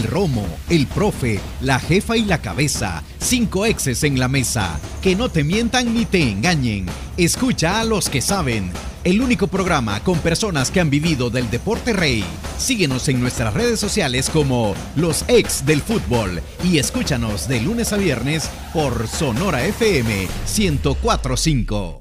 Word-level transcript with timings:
el 0.00 0.06
romo, 0.06 0.46
el 0.70 0.86
profe, 0.86 1.40
la 1.60 1.78
jefa 1.78 2.16
y 2.16 2.24
la 2.24 2.38
cabeza. 2.38 3.02
Cinco 3.18 3.66
exes 3.66 4.02
en 4.02 4.18
la 4.18 4.28
mesa. 4.28 4.80
Que 5.02 5.14
no 5.14 5.28
te 5.28 5.44
mientan 5.44 5.94
ni 5.94 6.06
te 6.06 6.22
engañen. 6.22 6.86
Escucha 7.18 7.80
a 7.80 7.84
los 7.84 8.08
que 8.08 8.22
saben. 8.22 8.72
El 9.04 9.20
único 9.20 9.46
programa 9.46 10.00
con 10.00 10.18
personas 10.18 10.70
que 10.70 10.80
han 10.80 10.88
vivido 10.88 11.28
del 11.28 11.50
deporte 11.50 11.92
rey. 11.92 12.24
Síguenos 12.58 13.08
en 13.08 13.20
nuestras 13.20 13.52
redes 13.52 13.78
sociales 13.78 14.30
como 14.30 14.74
Los 14.96 15.24
Ex 15.28 15.66
del 15.66 15.82
Fútbol 15.82 16.40
y 16.64 16.78
escúchanos 16.78 17.46
de 17.46 17.60
lunes 17.60 17.92
a 17.92 17.96
viernes 17.98 18.50
por 18.72 19.06
Sonora 19.06 19.64
FM 19.66 20.28
1045. 20.56 22.00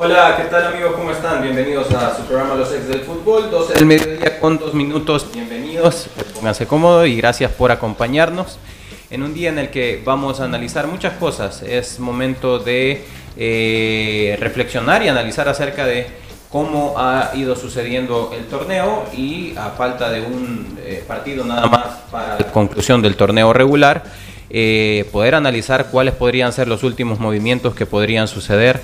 Hola, 0.00 0.36
¿qué 0.36 0.44
tal 0.44 0.64
amigos? 0.64 0.92
¿Cómo 0.94 1.10
están? 1.10 1.42
Bienvenidos 1.42 1.90
a 1.90 2.16
su 2.16 2.22
programa 2.22 2.54
Los 2.54 2.72
Ex 2.72 2.86
del 2.86 3.00
Fútbol, 3.00 3.50
12 3.50 3.74
del 3.74 3.84
mediodía 3.84 4.38
con 4.38 4.56
dos 4.56 4.72
minutos. 4.72 5.26
Bienvenidos, 5.32 5.57
pónganse 6.34 6.66
cómodo 6.66 7.06
y 7.06 7.16
gracias 7.16 7.50
por 7.52 7.70
acompañarnos 7.70 8.58
en 9.10 9.22
un 9.22 9.34
día 9.34 9.48
en 9.48 9.58
el 9.58 9.70
que 9.70 10.02
vamos 10.04 10.40
a 10.40 10.44
analizar 10.44 10.86
muchas 10.86 11.14
cosas. 11.14 11.62
Es 11.62 11.98
momento 11.98 12.58
de 12.58 13.04
eh, 13.36 14.36
reflexionar 14.40 15.02
y 15.02 15.08
analizar 15.08 15.48
acerca 15.48 15.86
de 15.86 16.06
cómo 16.50 16.94
ha 16.96 17.32
ido 17.34 17.56
sucediendo 17.56 18.32
el 18.36 18.46
torneo 18.46 19.04
y 19.16 19.54
a 19.56 19.70
falta 19.70 20.10
de 20.10 20.22
un 20.22 20.78
eh, 20.82 21.04
partido 21.06 21.44
nada 21.44 21.66
más 21.66 21.86
para 22.10 22.38
la 22.38 22.52
conclusión 22.52 23.02
del 23.02 23.16
torneo 23.16 23.52
regular, 23.52 24.04
eh, 24.50 25.06
poder 25.12 25.34
analizar 25.34 25.90
cuáles 25.90 26.14
podrían 26.14 26.52
ser 26.52 26.68
los 26.68 26.82
últimos 26.82 27.20
movimientos 27.20 27.74
que 27.74 27.86
podrían 27.86 28.28
suceder 28.28 28.80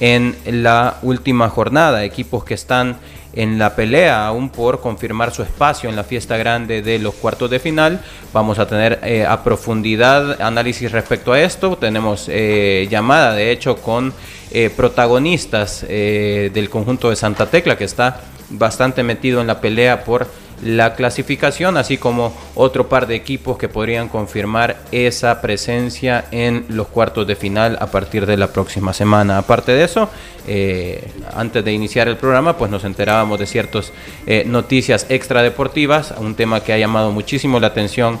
en 0.00 0.36
la 0.46 0.98
última 1.02 1.48
jornada. 1.48 2.04
Equipos 2.04 2.44
que 2.44 2.54
están 2.54 2.98
en 3.32 3.58
la 3.58 3.76
pelea 3.76 4.26
aún 4.26 4.50
por 4.50 4.80
confirmar 4.80 5.32
su 5.32 5.42
espacio 5.42 5.88
en 5.88 5.96
la 5.96 6.04
fiesta 6.04 6.36
grande 6.36 6.82
de 6.82 6.98
los 6.98 7.14
cuartos 7.14 7.50
de 7.50 7.58
final. 7.58 8.00
Vamos 8.32 8.58
a 8.58 8.66
tener 8.66 9.00
eh, 9.02 9.26
a 9.26 9.42
profundidad 9.44 10.40
análisis 10.40 10.90
respecto 10.92 11.32
a 11.32 11.40
esto. 11.40 11.76
Tenemos 11.76 12.26
eh, 12.28 12.86
llamada, 12.90 13.34
de 13.34 13.50
hecho, 13.50 13.76
con 13.76 14.12
eh, 14.50 14.70
protagonistas 14.74 15.86
del 15.88 16.70
conjunto 16.70 17.10
de 17.10 17.16
Santa 17.16 17.46
Tecla 17.46 17.76
que 17.76 17.84
está 17.84 18.22
bastante 18.50 19.02
metido 19.02 19.40
en 19.40 19.46
la 19.46 19.60
pelea 19.60 20.04
por 20.04 20.26
la 20.62 20.94
clasificación, 20.94 21.76
así 21.76 21.98
como 21.98 22.34
otro 22.54 22.88
par 22.88 23.06
de 23.06 23.14
equipos 23.14 23.58
que 23.58 23.68
podrían 23.68 24.08
confirmar 24.08 24.76
esa 24.92 25.40
presencia 25.40 26.24
en 26.30 26.64
los 26.68 26.88
cuartos 26.88 27.26
de 27.26 27.36
final 27.36 27.78
a 27.80 27.86
partir 27.86 28.26
de 28.26 28.36
la 28.36 28.48
próxima 28.48 28.92
semana. 28.92 29.38
Aparte 29.38 29.72
de 29.72 29.84
eso, 29.84 30.10
eh, 30.46 31.06
antes 31.34 31.64
de 31.64 31.72
iniciar 31.72 32.08
el 32.08 32.16
programa, 32.16 32.56
pues 32.56 32.70
nos 32.70 32.84
enterábamos 32.84 33.38
de 33.38 33.46
ciertas 33.46 33.92
eh, 34.26 34.44
noticias 34.46 35.06
extradeportivas, 35.08 36.14
un 36.18 36.34
tema 36.34 36.60
que 36.60 36.72
ha 36.72 36.78
llamado 36.78 37.12
muchísimo 37.12 37.60
la 37.60 37.68
atención 37.68 38.18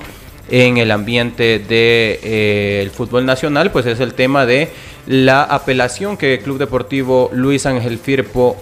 en 0.50 0.78
el 0.78 0.90
ambiente 0.90 1.58
del 1.58 1.68
de, 1.68 2.20
eh, 2.22 2.90
fútbol 2.94 3.26
nacional, 3.26 3.70
pues 3.70 3.84
es 3.86 4.00
el 4.00 4.14
tema 4.14 4.46
de 4.46 4.68
la 5.06 5.42
apelación 5.42 6.16
que 6.16 6.34
el 6.34 6.40
Club 6.40 6.58
Deportivo 6.58 7.30
Luis 7.32 7.66
Ángel 7.66 7.98
Firpo 7.98 8.56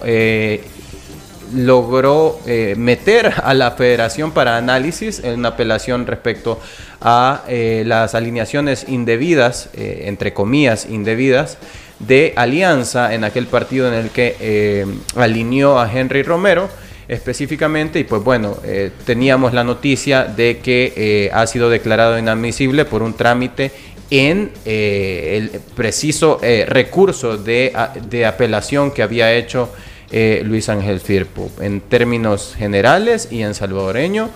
logró 1.53 2.39
eh, 2.45 2.75
meter 2.77 3.33
a 3.43 3.53
la 3.53 3.71
federación 3.71 4.31
para 4.31 4.57
análisis 4.57 5.19
en 5.23 5.39
una 5.39 5.49
apelación 5.49 6.05
respecto 6.05 6.59
a 7.01 7.43
eh, 7.47 7.83
las 7.85 8.15
alineaciones 8.15 8.85
indebidas, 8.87 9.69
eh, 9.73 10.03
entre 10.05 10.33
comillas 10.33 10.87
indebidas, 10.89 11.57
de 11.99 12.33
Alianza 12.35 13.13
en 13.13 13.23
aquel 13.23 13.47
partido 13.47 13.87
en 13.87 13.93
el 13.95 14.09
que 14.11 14.85
alineó 15.15 15.79
a 15.79 15.91
Henry 15.91 16.21
Romero 16.21 16.69
específicamente. 17.07 17.99
Y 17.99 18.03
pues 18.03 18.23
bueno, 18.23 18.55
teníamos 19.03 19.51
la 19.51 19.63
noticia 19.63 20.25
de 20.25 20.59
que 20.59 21.31
ha 21.33 21.47
sido 21.47 21.71
declarado 21.71 22.19
inadmisible 22.19 22.85
por 22.85 23.01
un 23.01 23.15
trámite 23.15 23.71
en 24.11 24.51
el 24.63 25.59
preciso 25.75 26.39
recurso 26.67 27.35
de, 27.35 27.73
de 28.11 28.27
apelación 28.27 28.91
que 28.91 29.01
había 29.01 29.33
hecho 29.33 29.71
eh, 30.11 30.41
Luis 30.45 30.69
Ángel 30.69 30.99
Firpo, 30.99 31.49
en 31.59 31.81
términos 31.81 32.55
generales 32.57 33.27
y 33.31 33.41
en 33.41 33.53
salvadoreño. 33.53 34.29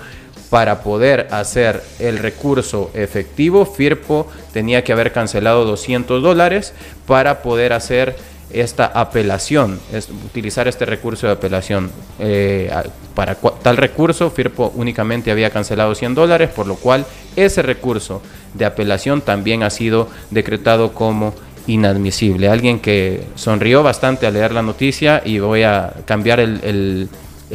Para 0.49 0.83
poder 0.83 1.29
hacer 1.31 1.81
el 1.99 2.17
recurso 2.17 2.91
efectivo, 2.93 3.65
Firpo 3.65 4.27
tenía 4.51 4.83
que 4.83 4.91
haber 4.91 5.13
cancelado 5.13 5.63
200 5.63 6.21
dólares 6.21 6.73
para 7.07 7.41
poder 7.41 7.71
hacer 7.71 8.17
esta 8.53 8.85
apelación, 8.85 9.79
es, 9.93 10.09
utilizar 10.09 10.67
este 10.67 10.85
recurso 10.85 11.27
de 11.27 11.33
apelación. 11.33 11.89
Eh, 12.19 12.71
para 13.15 13.35
tal 13.35 13.77
recurso, 13.77 14.29
Firpo 14.29 14.71
únicamente 14.75 15.31
había 15.31 15.49
cancelado 15.49 15.95
100 15.95 16.15
dólares, 16.15 16.49
por 16.49 16.67
lo 16.67 16.75
cual 16.75 17.05
ese 17.35 17.61
recurso 17.61 18.21
de 18.53 18.65
apelación 18.65 19.21
también 19.21 19.63
ha 19.63 19.69
sido 19.69 20.09
decretado 20.31 20.93
como 20.93 21.33
inadmisible. 21.67 22.49
Alguien 22.49 22.79
que 22.79 23.27
sonrió 23.35 23.83
bastante 23.83 24.27
al 24.27 24.33
leer 24.33 24.53
la 24.53 24.61
noticia 24.61 25.21
y 25.25 25.39
voy 25.39 25.63
a 25.63 25.93
cambiar 26.05 26.39
el, 26.39 27.09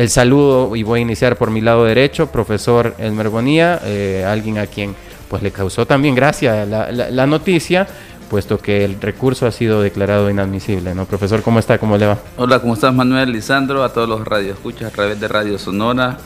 saludo 0.09 0.77
y 0.77 0.83
voy 0.83 1.01
a 1.01 1.03
iniciar 1.03 1.37
por 1.37 1.51
mi 1.51 1.61
lado 1.61 1.85
derecho, 1.85 2.29
profesor 2.29 2.95
Elmer 2.99 3.29
Bonía, 3.29 3.81
eh, 3.85 4.25
alguien 4.27 4.59
a 4.59 4.67
quien 4.67 4.95
pues 5.29 5.43
le 5.43 5.51
causó 5.51 5.87
también 5.87 6.15
gracia 6.15 6.65
la, 6.65 7.27
noticia, 7.27 7.87
puesto 8.31 8.59
que 8.59 8.85
el 8.85 9.01
recurso 9.01 9.47
ha 9.47 9.53
sido 9.53 9.83
declarado 9.83 10.31
inadmisible. 10.31 10.95
¿no? 10.95 11.05
Profesor, 11.07 11.43
¿cómo 11.43 11.59
está? 11.59 11.79
¿Cómo 11.79 11.97
le 11.97 12.07
va? 12.07 12.19
Hola, 12.37 12.61
¿cómo 12.61 12.75
estás 12.75 12.95
Manuel, 12.95 13.33
Lisandro? 13.33 13.83
A 13.83 13.93
todos 13.93 14.09
los 14.09 14.25
radioescuchas 14.25 14.93
a 14.93 14.95
través 14.95 15.21
de 15.21 15.29
Radio 15.29 15.59
Sonora 15.59 16.19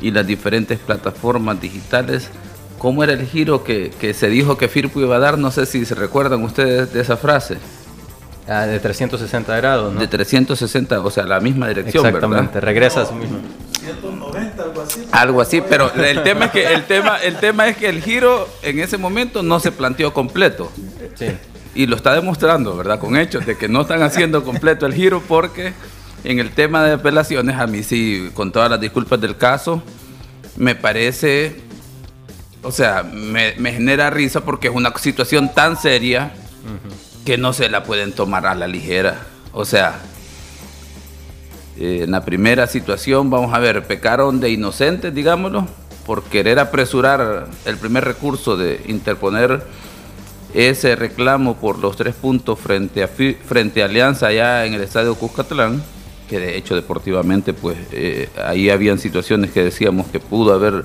y 0.00 0.10
las 0.10 0.26
diferentes 0.26 0.78
plataformas 0.78 1.60
digitales. 1.60 2.30
¿Cómo 2.78 3.02
era 3.02 3.12
el 3.12 3.26
giro 3.26 3.64
que, 3.64 4.14
se 4.14 4.28
dijo 4.28 4.56
que 4.56 4.68
Firpo 4.68 5.00
iba 5.00 5.16
a 5.16 5.18
dar? 5.18 5.36
No 5.36 5.50
sé 5.50 5.66
si 5.66 5.84
se 5.84 5.94
recuerdan 5.94 6.42
ustedes 6.44 6.92
de 6.92 7.00
esa 7.00 7.16
frase. 7.16 7.58
Ah, 8.46 8.66
de 8.66 8.80
360 8.80 9.56
grados, 9.56 9.92
¿no? 9.92 10.00
De 10.00 10.06
360, 10.06 11.00
o 11.00 11.10
sea, 11.10 11.24
la 11.24 11.38
misma 11.38 11.68
dirección, 11.68 12.06
Exactamente, 12.06 12.60
regresas 12.60 13.12
mismo. 13.12 13.40
190, 13.78 14.62
algo 14.62 14.80
así. 14.80 15.08
Algo 15.12 15.40
así, 15.42 15.62
pero 15.68 15.92
el 15.92 16.22
tema 16.22 16.46
es 16.46 16.52
que 16.52 16.72
el 16.72 16.84
tema, 16.84 17.18
el 17.18 17.36
tema 17.36 17.68
es 17.68 17.76
que 17.76 17.88
el 17.88 18.00
giro 18.00 18.48
en 18.62 18.78
ese 18.78 18.96
momento 18.96 19.42
no 19.42 19.60
se 19.60 19.70
planteó 19.70 20.14
completo. 20.14 20.72
Sí. 21.14 21.26
Y 21.74 21.86
lo 21.86 21.96
está 21.96 22.14
demostrando, 22.14 22.74
¿verdad? 22.74 22.98
Con 22.98 23.18
hechos 23.18 23.44
de 23.44 23.58
que 23.58 23.68
no 23.68 23.82
están 23.82 24.02
haciendo 24.02 24.42
completo 24.44 24.86
el 24.86 24.94
giro 24.94 25.22
porque 25.28 25.74
en 26.24 26.38
el 26.38 26.50
tema 26.52 26.84
de 26.84 26.94
apelaciones, 26.94 27.56
a 27.56 27.66
mí 27.66 27.82
sí, 27.82 28.30
con 28.32 28.50
todas 28.50 28.70
las 28.70 28.80
disculpas 28.80 29.20
del 29.20 29.36
caso, 29.36 29.82
me 30.56 30.74
parece 30.74 31.67
o 32.68 32.70
sea, 32.70 33.02
me, 33.02 33.54
genera 33.72 34.10
risa 34.10 34.42
porque 34.44 34.68
es 34.68 34.74
una 34.74 34.92
situación 34.98 35.54
tan 35.54 35.78
seria 35.78 36.34
que 37.24 37.38
no 37.38 37.54
se 37.54 37.70
la 37.70 37.82
pueden 37.82 38.12
tomar 38.12 38.46
a 38.46 38.54
la 38.54 38.66
ligera. 38.66 39.22
O 39.54 39.64
sea, 39.64 39.98
eh, 41.78 42.02
en 42.02 42.10
la 42.10 42.26
primera 42.26 42.66
situación, 42.66 43.30
vamos 43.30 43.54
a 43.54 43.58
ver, 43.58 43.86
pecaron 43.86 44.38
de 44.38 44.50
inocentes, 44.50 45.14
digámoslo, 45.14 45.66
por 46.04 46.24
querer 46.24 46.58
apresurar 46.58 47.46
el 47.64 47.78
primer 47.78 48.04
recurso 48.04 48.58
de 48.58 48.82
interponer 48.86 49.62
ese 50.52 50.94
reclamo 50.94 51.56
por 51.56 51.78
los 51.78 51.96
tres 51.96 52.14
puntos 52.14 52.58
frente 52.58 53.02
a, 53.02 53.08
frente 53.08 53.80
a 53.80 53.86
Alianza 53.86 54.26
allá 54.26 54.66
en 54.66 54.74
el 54.74 54.82
estadio 54.82 55.14
Cuscatlán, 55.14 55.82
que 56.28 56.38
de 56.38 56.58
hecho 56.58 56.74
deportivamente, 56.74 57.54
pues 57.54 57.78
eh, 57.92 58.28
ahí 58.44 58.68
habían 58.68 58.98
situaciones 58.98 59.52
que 59.52 59.64
decíamos 59.64 60.08
que 60.08 60.20
pudo 60.20 60.52
haber 60.52 60.84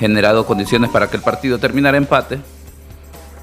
generado 0.00 0.46
condiciones 0.46 0.90
para 0.90 1.08
que 1.08 1.18
el 1.18 1.22
partido 1.22 1.58
terminara 1.58 1.98
empate. 1.98 2.40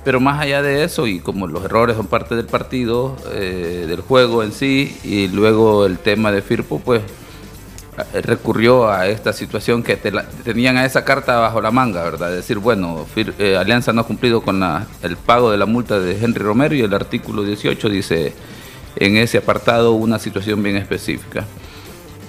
Pero 0.03 0.19
más 0.19 0.41
allá 0.41 0.61
de 0.61 0.83
eso, 0.83 1.05
y 1.05 1.19
como 1.19 1.47
los 1.47 1.63
errores 1.63 1.95
son 1.95 2.07
parte 2.07 2.35
del 2.35 2.47
partido, 2.47 3.15
eh, 3.33 3.85
del 3.87 4.01
juego 4.01 4.41
en 4.41 4.51
sí, 4.51 4.97
y 5.03 5.27
luego 5.27 5.85
el 5.85 5.99
tema 5.99 6.31
de 6.31 6.41
Firpo, 6.41 6.79
pues 6.79 7.01
eh, 8.13 8.21
recurrió 8.21 8.89
a 8.89 9.07
esta 9.07 9.33
situación 9.33 9.83
que 9.83 9.97
tenían 9.97 10.77
a 10.77 10.85
esa 10.85 11.03
carta 11.03 11.37
bajo 11.37 11.61
la 11.61 11.71
manga, 11.71 12.03
¿verdad? 12.03 12.31
Decir, 12.31 12.57
bueno, 12.57 13.05
eh, 13.15 13.57
Alianza 13.57 13.93
no 13.93 14.01
ha 14.01 14.05
cumplido 14.05 14.41
con 14.41 14.63
el 15.03 15.17
pago 15.17 15.51
de 15.51 15.57
la 15.57 15.65
multa 15.65 15.99
de 15.99 16.17
Henry 16.17 16.41
Romero 16.41 16.73
y 16.73 16.81
el 16.81 16.93
artículo 16.93 17.43
18 17.43 17.89
dice 17.89 18.33
en 18.95 19.17
ese 19.17 19.37
apartado 19.39 19.91
una 19.91 20.19
situación 20.19 20.63
bien 20.63 20.77
específica. 20.77 21.45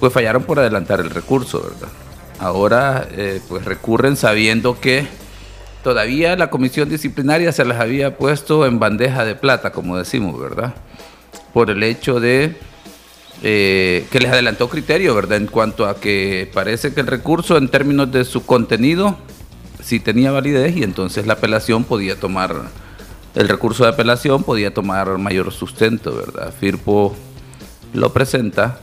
Pues 0.00 0.12
fallaron 0.12 0.42
por 0.42 0.58
adelantar 0.58 1.00
el 1.00 1.10
recurso, 1.10 1.62
¿verdad? 1.62 2.07
Ahora 2.38 3.08
eh, 3.12 3.40
pues 3.48 3.64
recurren 3.64 4.16
sabiendo 4.16 4.80
que 4.80 5.06
todavía 5.82 6.36
la 6.36 6.50
comisión 6.50 6.88
disciplinaria 6.88 7.52
se 7.52 7.64
las 7.64 7.80
había 7.80 8.16
puesto 8.16 8.66
en 8.66 8.78
bandeja 8.78 9.24
de 9.24 9.34
plata, 9.34 9.72
como 9.72 9.96
decimos, 9.96 10.38
¿verdad? 10.40 10.74
Por 11.52 11.70
el 11.70 11.82
hecho 11.82 12.20
de 12.20 12.56
eh, 13.42 14.06
que 14.10 14.20
les 14.20 14.32
adelantó 14.32 14.68
criterio, 14.68 15.14
¿verdad? 15.14 15.38
En 15.38 15.46
cuanto 15.46 15.86
a 15.86 16.00
que 16.00 16.50
parece 16.52 16.92
que 16.92 17.00
el 17.00 17.06
recurso 17.06 17.56
en 17.56 17.68
términos 17.68 18.10
de 18.10 18.24
su 18.24 18.44
contenido 18.44 19.16
sí 19.82 20.00
tenía 20.00 20.32
validez 20.32 20.76
y 20.76 20.82
entonces 20.82 21.26
la 21.26 21.34
apelación 21.34 21.84
podía 21.84 22.18
tomar, 22.18 22.54
el 23.34 23.48
recurso 23.48 23.84
de 23.84 23.90
apelación 23.90 24.42
podía 24.42 24.74
tomar 24.74 25.16
mayor 25.18 25.52
sustento, 25.52 26.14
¿verdad? 26.14 26.52
Firpo 26.58 27.14
lo 27.92 28.12
presenta, 28.12 28.80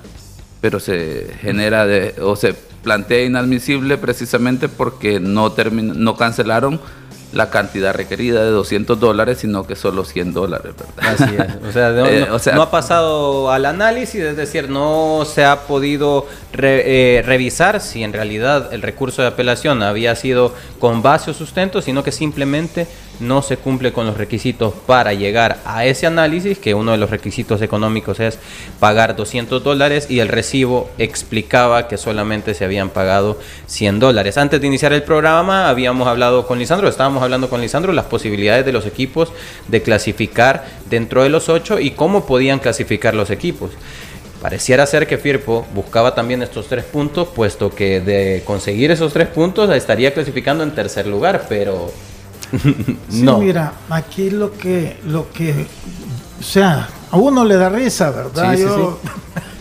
pero 0.62 0.80
se 0.80 1.28
genera 1.42 1.86
de, 1.86 2.16
o 2.22 2.36
se 2.36 2.56
plantea 2.86 3.26
inadmisible 3.26 3.98
precisamente 3.98 4.70
porque 4.70 5.20
no, 5.20 5.54
no 5.72 6.16
cancelaron 6.16 6.80
la 7.34 7.50
cantidad 7.50 7.94
requerida 7.94 8.44
de 8.46 8.52
200 8.52 8.98
dólares, 8.98 9.40
sino 9.40 9.68
que 9.68 9.76
solo 9.76 10.06
100 10.06 10.34
dólares, 10.34 10.74
¿verdad? 10.78 11.16
Así 11.22 11.36
es. 11.36 11.76
Eh, 11.76 12.28
o 12.32 12.40
sea, 12.40 12.56
no, 12.56 12.62
ha 12.62 12.72
pasado 12.72 13.52
al 13.52 13.66
análisis, 13.66 14.22
es 14.22 14.38
decir, 14.38 14.70
no 14.70 15.24
se 15.26 15.44
ha 15.44 15.62
podido 15.62 16.26
eh, 16.54 17.22
revisar 17.26 17.82
si 17.82 18.04
en 18.04 18.14
realidad 18.14 18.74
el 18.74 18.82
recurso 18.82 19.22
de 19.22 19.28
apelación 19.28 19.84
había 19.84 20.16
sido 20.16 20.54
con 20.80 21.02
base 21.02 21.32
o 21.32 21.34
sustento, 21.34 21.82
sino 21.82 22.04
que 22.04 22.14
simplemente 22.14 22.88
no 23.20 23.42
se 23.42 23.58
cumple 23.58 23.94
con 23.94 24.06
los 24.06 24.18
requisitos 24.18 24.74
para 24.86 25.14
llegar 25.14 25.60
a 25.66 25.86
ese 25.86 26.08
análisis, 26.08 26.58
que 26.58 26.74
uno 26.74 26.92
de 26.92 26.98
los 26.98 27.10
requisitos 27.10 27.62
económicos 27.62 28.20
es 28.20 28.40
pagar 28.80 29.16
200 29.16 29.64
dólares 29.64 30.08
y 30.10 30.20
el 30.20 30.28
recibo 30.28 30.90
explicaba 30.98 31.88
que 31.88 31.98
solamente 31.98 32.54
se 32.54 32.66
habían 32.66 32.90
pagado 32.90 33.40
100 33.68 34.00
dólares. 34.00 34.38
Antes 34.38 34.62
de 34.62 34.68
iniciar 34.68 34.94
el 34.94 35.04
programa 35.04 35.70
habíamos 35.70 36.08
hablado 36.08 36.48
con 36.48 36.60
Lisandro, 36.60 36.88
estábamos 36.88 37.24
hablando 37.24 37.50
con 37.50 37.62
Lisandro 37.62 37.94
las 37.94 38.06
posibilidades 38.06 38.66
de 38.66 38.72
los 38.72 38.86
equipos 38.86 39.32
de 39.68 39.82
clasificar 39.82 40.66
dentro 40.90 41.24
de 41.24 41.30
los 41.30 41.50
ocho 41.50 41.80
y 41.80 41.92
cómo 41.92 42.26
podían 42.26 42.60
clasificar 42.60 43.14
los 43.14 43.30
equipos. 43.30 43.72
Pareciera 44.42 44.86
ser 44.86 45.08
que 45.08 45.18
Firpo 45.18 45.66
buscaba 45.74 46.14
también 46.14 46.44
estos 46.44 46.68
tres 46.68 46.84
puntos, 46.84 47.30
puesto 47.30 47.74
que 47.74 48.00
de 48.00 48.44
conseguir 48.46 48.92
esos 48.92 49.12
tres 49.12 49.28
puntos 49.28 49.70
estaría 49.72 50.14
clasificando 50.14 50.64
en 50.64 50.76
tercer 50.76 51.08
lugar, 51.08 51.46
pero 51.50 51.92
no. 53.12 53.40
mira, 53.40 53.74
aquí 53.90 54.30
lo 54.30 54.52
que, 54.57 54.98
lo 55.06 55.31
que, 55.31 55.68
o 56.40 56.44
sea, 56.44 56.88
a 57.12 57.18
uno 57.18 57.44
le 57.46 57.56
da 57.56 57.69
risa, 57.69 58.12
¿verdad? 58.12 58.56
Yo 58.56 59.00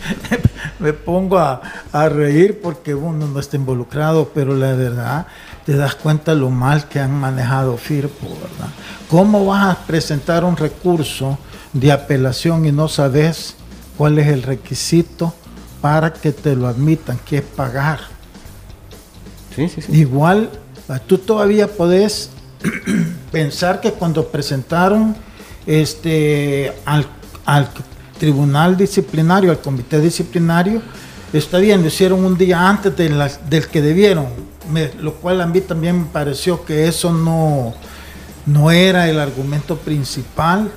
me 0.79 0.93
pongo 0.93 1.39
a, 1.39 1.61
a, 1.93 2.09
reír 2.09 2.61
porque 2.61 2.95
uno 2.95 3.27
no 3.27 3.41
está 3.41 3.57
involucrado, 3.57 4.31
pero 4.35 4.55
la 4.55 4.75
verdad 4.75 5.27
te 5.65 5.77
das 5.77 5.95
cuenta 5.95 6.35
lo 6.35 6.51
mal 6.51 6.89
que 6.89 7.01
han 7.01 7.13
manejado 7.13 7.77
Firpo, 7.77 8.29
¿verdad? 8.29 8.73
¿Cómo 9.09 9.47
vas 9.47 9.77
a 9.77 9.87
presentar 9.87 10.45
un 10.45 10.57
recurso 10.57 11.39
de 11.73 11.91
apelación 11.91 12.67
y 12.67 12.73
no 12.73 12.89
sabes 12.89 13.57
cuál 13.97 14.19
es 14.19 14.29
el 14.29 14.43
requisito 14.43 15.35
para 15.81 16.13
que 16.13 16.33
te 16.33 16.55
lo 16.55 16.69
admitan, 16.69 17.19
que 17.25 17.39
es 17.39 17.43
pagar? 17.43 18.01
Sí, 19.55 19.69
sí, 19.69 19.83
sí. 19.83 19.93
Igual, 19.93 20.51
tú 21.07 21.19
todavía 21.19 21.69
podés 21.69 22.31
pensar 23.33 23.81
que 23.81 23.93
cuando 23.93 24.29
presentaron 24.29 25.15
este, 25.67 26.73
al, 26.85 27.07
tribunal 28.19 28.77
disciplinario, 28.77 29.51
al 29.51 29.61
comité 29.61 30.01
disciplinario, 30.01 30.81
está 31.33 31.59
bien, 31.59 31.83
lo 31.83 31.89
hicieron 31.89 32.25
un 32.25 32.39
día 32.39 32.69
antes 32.69 32.97
de 32.97 33.09
del 33.49 33.69
que 33.69 33.83
debieron, 33.83 34.27
lo 35.01 35.15
cual 35.15 35.41
a 35.41 35.47
mí 35.47 35.61
también 35.61 35.99
me 35.99 36.07
pareció 36.07 36.65
que 36.65 36.87
eso 36.87 37.13
no, 37.13 37.75
no 38.47 38.71
era 38.71 39.09
el 39.09 39.19
argumento 39.19 39.77
principal, 39.77 40.71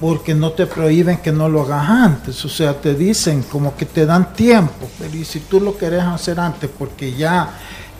porque 0.00 0.34
no 0.34 0.52
te 0.52 0.66
prohíben 0.66 1.18
que 1.18 1.30
no 1.30 1.48
lo 1.48 1.60
hagas 1.60 1.88
antes, 1.90 2.42
o 2.46 2.48
sea, 2.48 2.72
te 2.72 2.94
dicen 2.94 3.42
como 3.42 3.76
que 3.76 3.84
te 3.84 4.06
dan 4.06 4.32
tiempo, 4.32 4.88
pero 4.98 5.14
y 5.14 5.26
si 5.26 5.40
tú 5.40 5.60
lo 5.60 5.76
querés 5.76 6.02
hacer 6.02 6.40
antes 6.40 6.70
porque 6.78 7.12
ya 7.14 7.50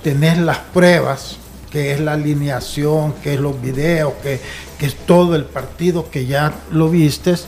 tenés 0.03 0.39
las 0.39 0.59
pruebas, 0.59 1.37
que 1.71 1.93
es 1.93 2.01
la 2.01 2.15
alineación, 2.15 3.15
que 3.23 3.35
es 3.35 3.41
los 3.41 3.61
videos, 3.61 4.15
que, 4.23 4.41
es 4.85 4.95
todo 5.07 5.37
el 5.37 5.45
partido 5.45 6.11
que 6.11 6.27
ya 6.27 6.53
lo 6.73 6.89
vistes. 6.89 7.47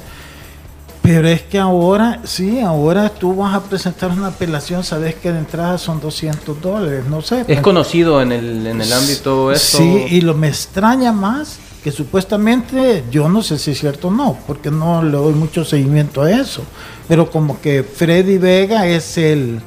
Pero 1.03 1.27
es 1.27 1.43
que 1.43 1.59
ahora, 1.59 2.21
sí, 2.25 2.61
ahora 2.61 3.09
tú 3.09 3.35
vas 3.35 3.55
a 3.55 3.63
presentar 3.63 4.11
una 4.11 4.29
apelación, 4.29 4.85
sabes 4.85 5.17
que 5.17 5.33
de 5.33 5.39
entrada 5.39 5.77
son 5.77 6.01
200 6.01 6.61
dólares, 6.61 7.05
no 7.09 7.23
sé. 7.23 7.45
¿Es 7.49 7.61
conocido 7.61 8.23
en 8.23 8.31
el, 8.31 8.67
en 8.67 8.81
el 8.81 8.93
ámbito 8.93 9.51
esto? 9.51 9.79
Sí, 9.79 10.05
y 10.11 10.21
lo 10.21 10.35
me 10.35 10.49
extraña 10.49 11.11
más 11.11 11.59
que 11.83 11.91
supuestamente, 11.91 13.03
yo 13.11 13.29
no 13.29 13.43
sé 13.43 13.59
si 13.59 13.73
es 13.73 13.81
cierto 13.81 14.09
o 14.09 14.11
no, 14.13 14.39
porque 14.47 14.71
no 14.71 15.03
le 15.03 15.11
doy 15.11 15.35
mucho 15.35 15.65
seguimiento 15.65 16.23
a 16.23 16.31
eso, 16.31 16.63
pero 17.09 17.29
como 17.29 17.61
que 17.61 17.83
Freddy 17.83 18.39
Vega 18.39 18.87
es 18.87 19.19
el, 19.19 19.61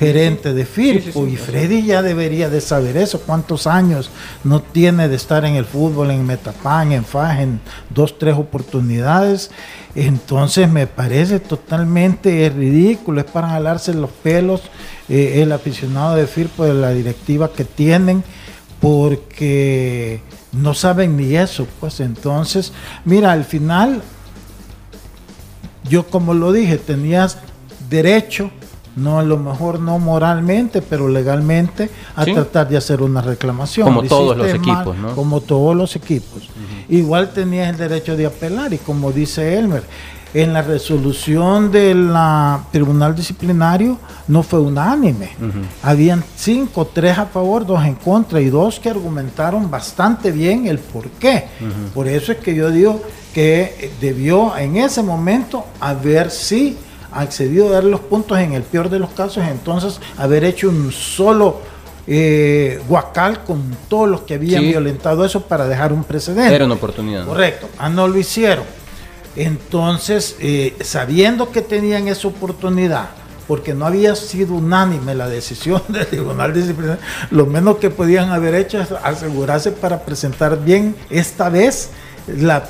gerente 0.00 0.54
de 0.54 0.64
Firpo 0.64 1.26
y 1.26 1.36
Freddy 1.36 1.84
ya 1.84 2.00
debería 2.00 2.48
de 2.48 2.62
saber 2.62 2.96
eso, 2.96 3.20
cuántos 3.20 3.66
años 3.66 4.10
no 4.44 4.62
tiene 4.62 5.08
de 5.08 5.16
estar 5.16 5.44
en 5.44 5.56
el 5.56 5.66
fútbol, 5.66 6.10
en 6.10 6.26
Metapan, 6.26 6.92
en 6.92 7.04
Fagen, 7.04 7.60
dos, 7.90 8.18
tres 8.18 8.34
oportunidades. 8.34 9.50
Entonces 9.94 10.70
me 10.70 10.86
parece 10.86 11.38
totalmente 11.38 12.48
ridículo, 12.48 13.20
es 13.20 13.26
para 13.26 13.50
jalarse 13.50 13.92
los 13.92 14.08
pelos 14.08 14.62
eh, 15.10 15.42
el 15.42 15.52
aficionado 15.52 16.16
de 16.16 16.26
Firpo 16.26 16.64
de 16.64 16.72
la 16.72 16.92
directiva 16.92 17.52
que 17.52 17.66
tienen, 17.66 18.24
porque 18.80 20.22
no 20.52 20.72
saben 20.72 21.18
ni 21.18 21.36
eso. 21.36 21.66
Pues 21.78 22.00
entonces, 22.00 22.72
mira, 23.04 23.32
al 23.32 23.44
final, 23.44 24.00
yo 25.90 26.06
como 26.06 26.32
lo 26.32 26.52
dije, 26.52 26.78
tenías 26.78 27.36
derecho 27.90 28.50
no 28.96 29.18
a 29.18 29.22
lo 29.22 29.38
mejor 29.38 29.80
no 29.80 29.98
moralmente, 29.98 30.82
pero 30.82 31.08
legalmente, 31.08 31.90
a 32.16 32.24
tratar 32.24 32.68
de 32.68 32.76
hacer 32.76 33.02
una 33.02 33.20
reclamación. 33.20 33.86
Como 33.86 34.02
todos 34.02 34.36
los 34.36 34.48
equipos, 34.48 34.96
¿no? 34.96 35.14
Como 35.14 35.40
todos 35.40 35.76
los 35.76 35.96
equipos. 35.96 36.48
Igual 36.88 37.30
tenías 37.30 37.70
el 37.70 37.76
derecho 37.76 38.16
de 38.16 38.26
apelar 38.26 38.72
y 38.72 38.78
como 38.78 39.12
dice 39.12 39.58
Elmer, 39.58 39.84
en 40.32 40.52
la 40.52 40.62
resolución 40.62 41.72
del 41.72 42.12
tribunal 42.70 43.14
disciplinario 43.14 43.98
no 44.28 44.42
fue 44.42 44.60
unánime. 44.60 45.30
Habían 45.82 46.22
cinco, 46.36 46.88
tres 46.92 47.18
a 47.18 47.26
favor, 47.26 47.66
dos 47.66 47.84
en 47.84 47.96
contra 47.96 48.40
y 48.40 48.48
dos 48.48 48.78
que 48.78 48.90
argumentaron 48.90 49.70
bastante 49.70 50.30
bien 50.30 50.66
el 50.66 50.78
por 50.78 51.08
qué. 51.10 51.46
Por 51.94 52.06
eso 52.06 52.32
es 52.32 52.38
que 52.38 52.54
yo 52.54 52.70
digo 52.70 53.02
que 53.34 53.92
debió 54.00 54.56
en 54.56 54.76
ese 54.76 55.02
momento 55.02 55.64
haber 55.80 56.30
sí 56.30 56.76
accedido 57.12 57.68
a 57.68 57.72
dar 57.72 57.84
los 57.84 58.00
puntos 58.00 58.38
en 58.38 58.52
el 58.52 58.62
peor 58.62 58.88
de 58.88 58.98
los 58.98 59.10
casos, 59.10 59.44
entonces 59.48 60.00
haber 60.16 60.44
hecho 60.44 60.68
un 60.68 60.92
solo 60.92 61.60
eh, 62.06 62.80
guacal 62.88 63.44
con 63.44 63.76
todos 63.88 64.08
los 64.08 64.22
que 64.22 64.34
habían 64.34 64.62
violentado 64.62 65.24
eso 65.24 65.42
para 65.42 65.66
dejar 65.66 65.92
un 65.92 66.04
precedente. 66.04 66.54
Era 66.54 66.64
una 66.64 66.74
oportunidad. 66.74 67.26
Correcto, 67.26 67.68
ah, 67.78 67.88
no 67.88 68.08
lo 68.08 68.18
hicieron. 68.18 68.64
Entonces, 69.36 70.36
eh, 70.40 70.76
sabiendo 70.80 71.52
que 71.52 71.62
tenían 71.62 72.08
esa 72.08 72.28
oportunidad, 72.28 73.10
porque 73.46 73.74
no 73.74 73.86
había 73.86 74.14
sido 74.16 74.54
unánime 74.54 75.14
la 75.14 75.28
decisión 75.28 75.82
del 75.88 76.06
Tribunal 76.06 76.52
Disciplinario, 76.52 77.02
lo 77.30 77.46
menos 77.46 77.76
que 77.76 77.90
podían 77.90 78.30
haber 78.30 78.54
hecho 78.54 78.80
es 78.80 78.90
asegurarse 78.92 79.72
para 79.72 80.00
presentar 80.00 80.62
bien 80.64 80.96
esta 81.10 81.48
vez 81.48 81.90
la, 82.26 82.62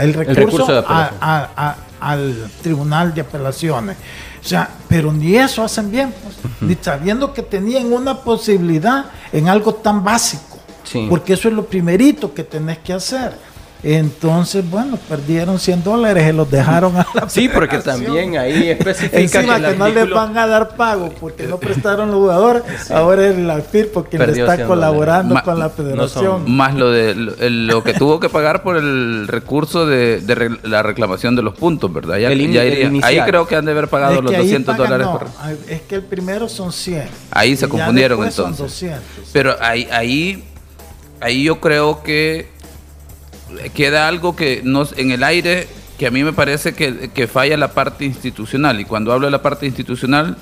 el 0.00 0.14
recurso, 0.14 0.84
a, 0.86 1.76
al 2.00 2.50
Tribunal 2.62 3.14
de 3.14 3.20
Apelaciones. 3.20 3.96
O 4.42 4.48
sea, 4.48 4.70
pero 4.88 5.12
ni 5.12 5.36
eso 5.36 5.62
hacen 5.62 5.90
bien, 5.90 6.14
pues, 6.22 6.36
ni 6.60 6.74
sabiendo 6.80 7.32
que 7.34 7.42
tenían 7.42 7.92
una 7.92 8.20
posibilidad 8.20 9.06
en 9.32 9.48
algo 9.48 9.74
tan 9.74 10.02
básico. 10.02 10.58
Porque 11.08 11.34
eso 11.34 11.48
es 11.48 11.54
lo 11.54 11.66
primerito 11.66 12.34
que 12.34 12.42
tenés 12.42 12.78
que 12.78 12.92
hacer. 12.92 13.36
Entonces, 13.82 14.68
bueno, 14.68 14.98
perdieron 15.08 15.58
100 15.58 15.82
dólares 15.82 16.28
y 16.28 16.36
los 16.36 16.50
dejaron 16.50 16.96
a 16.96 17.06
la 17.14 17.28
Sí, 17.28 17.48
porque 17.48 17.78
también 17.78 18.36
ahí 18.36 18.68
especifica 18.68 19.40
que, 19.40 19.76
no 19.76 19.88
les 19.88 20.10
van 20.10 20.36
a 20.36 20.46
dar 20.46 20.76
pago 20.76 21.10
porque 21.20 21.46
no 21.46 21.58
prestaron 21.58 22.10
los 22.10 22.18
jugadores. 22.18 22.62
Ahora 22.90 23.28
es 23.28 23.38
la 23.38 23.60
FIR 23.60 23.90
porque 23.92 24.18
le 24.18 24.32
está 24.32 24.66
colaborando 24.66 25.40
con 25.42 25.58
la 25.58 25.70
federación. 25.70 26.50
más 26.50 26.74
lo 26.74 26.90
de 26.90 27.14
lo, 27.14 27.82
que 27.82 27.94
tuvo 27.94 28.20
que 28.20 28.28
pagar 28.28 28.62
por 28.62 28.76
el 28.76 29.26
recurso 29.28 29.86
de, 29.86 30.20
la 30.62 30.82
reclamación 30.82 31.36
de 31.36 31.42
los 31.42 31.54
puntos, 31.54 31.92
¿verdad? 31.92 32.16
ahí 32.16 33.20
creo 33.26 33.46
que 33.46 33.56
han 33.56 33.64
de 33.64 33.72
haber 33.72 33.88
pagado 33.88 34.20
los 34.20 34.36
200 34.36 34.76
dólares. 34.76 35.06
Es 35.68 35.82
que 35.82 35.96
el 35.96 36.02
primero 36.02 36.48
son 36.48 36.72
100. 36.72 37.08
Ahí 37.30 37.56
se 37.56 37.68
confundieron 37.68 38.22
entonces. 38.24 38.90
Pero 39.32 39.56
ahí, 39.60 39.88
ahí, 39.90 40.44
ahí 41.20 41.44
yo 41.44 41.60
creo 41.60 42.02
que 42.02 42.59
queda 43.74 44.08
algo 44.08 44.36
que 44.36 44.62
nos, 44.64 44.96
en 44.98 45.10
el 45.10 45.22
aire 45.22 45.66
que 46.00 46.06
a 46.06 46.10
mí 46.10 46.24
me 46.24 46.32
parece 46.32 46.72
que, 46.72 47.28
falla 47.28 47.58
la 47.58 47.74
parte 47.74 48.06
institucional. 48.06 48.80
Y 48.80 48.86
cuando 48.86 49.12
hablo 49.12 49.26
de 49.26 49.30
la 49.30 49.42
parte 49.42 49.66
institucional, 49.66 50.34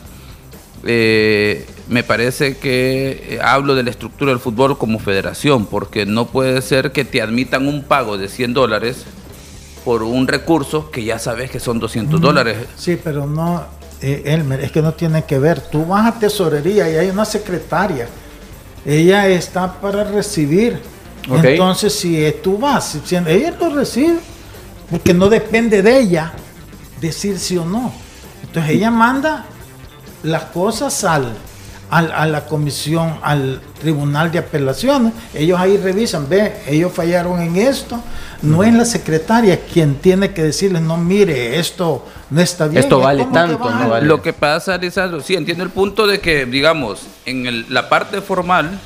eh, 0.85 1.67
me 1.89 2.05
parece 2.05 2.59
que 2.59 3.27
eh, 3.31 3.39
hablo 3.43 3.75
de 3.75 3.83
la 3.83 3.91
estructura 3.91 4.31
del 4.31 4.39
fútbol 4.39 4.79
como 4.79 5.01
federación, 5.01 5.67
porque 5.67 6.07
no 6.07 6.27
puede 6.27 6.63
ser 6.63 6.93
que 6.93 7.05
te 7.05 7.21
admitan 7.21 7.67
un 7.67 7.83
pago 7.83 8.17
de 8.17 8.29
100 8.29 8.55
dólares 8.55 9.05
por 9.85 10.05
un 10.05 10.29
recurso 10.29 10.93
que 10.93 11.03
ya 11.03 11.19
sabes 11.19 11.51
que 11.51 11.59
son 11.59 11.81
200 11.81 12.21
dólares. 12.21 12.59
Sí, 12.77 12.97
pero 13.03 13.27
no, 13.27 13.67
eh, 14.01 14.23
Elmer, 14.27 14.61
es 14.61 14.71
que 14.71 14.81
no 14.81 14.95
tiene 14.95 15.25
que 15.25 15.41
ver. 15.41 15.61
Tú 15.61 15.85
vas 15.87 16.07
a 16.07 16.21
tesorería 16.21 16.89
y 16.89 16.95
hay 16.95 17.09
una 17.11 17.25
secretaria. 17.25 18.07
Ella 18.87 19.27
está 19.27 19.81
para 19.81 20.05
recibir 20.05 20.81
entonces, 21.29 21.95
si 21.95 22.33
tú 22.43 22.59
vas, 22.59 22.99
si 23.05 23.17
ella 23.17 23.55
lo 23.59 23.71
recibe, 23.71 24.19
porque 24.91 25.13
no 25.13 25.29
depende 25.29 25.83
de 25.83 26.01
ella 26.01 26.33
decir 27.01 27.39
sí 27.39 27.57
o 27.57 27.65
no. 27.65 27.93
Entonces, 28.43 28.73
ella 28.73 28.91
manda 28.91 29.45
las 30.23 30.45
cosas 30.45 31.05
al, 31.05 31.33
a, 31.91 32.27
la 32.27 32.47
comisión, 32.47 33.19
al 33.23 33.61
tribunal 33.81 34.31
de 34.31 34.39
apelaciones. 34.39 35.13
Ellos 35.35 35.59
ahí 35.59 35.77
revisan, 35.77 36.29
ve, 36.29 36.63
ellos 36.67 36.93
fallaron 36.93 37.41
en 37.41 37.57
esto. 37.57 38.03
No 38.43 38.63
es 38.63 38.73
la 38.73 38.85
secretaria 38.85 39.61
quien 39.61 39.97
tiene 39.97 40.33
que 40.33 40.43
decirles, 40.43 40.83
no, 40.83 40.97
mire, 40.97 41.59
esto 41.59 42.07
no 42.31 42.41
está 42.41 42.69
bien. 42.69 42.83
Esto 42.83 43.01
vale 43.01 43.27
tanto, 43.33 43.71
no 43.71 43.89
vale. 43.89 44.07
Lo 44.07 44.23
que 44.23 44.33
pasa, 44.33 44.77
Lisandro, 44.77 45.21
sí, 45.21 45.35
entiendo 45.35 45.65
el 45.65 45.71
punto 45.71 46.07
de 46.07 46.21
que, 46.21 46.47
digamos, 46.47 47.03
en 47.27 47.73
la 47.73 47.89
parte 47.89 48.21
formal, 48.21 48.79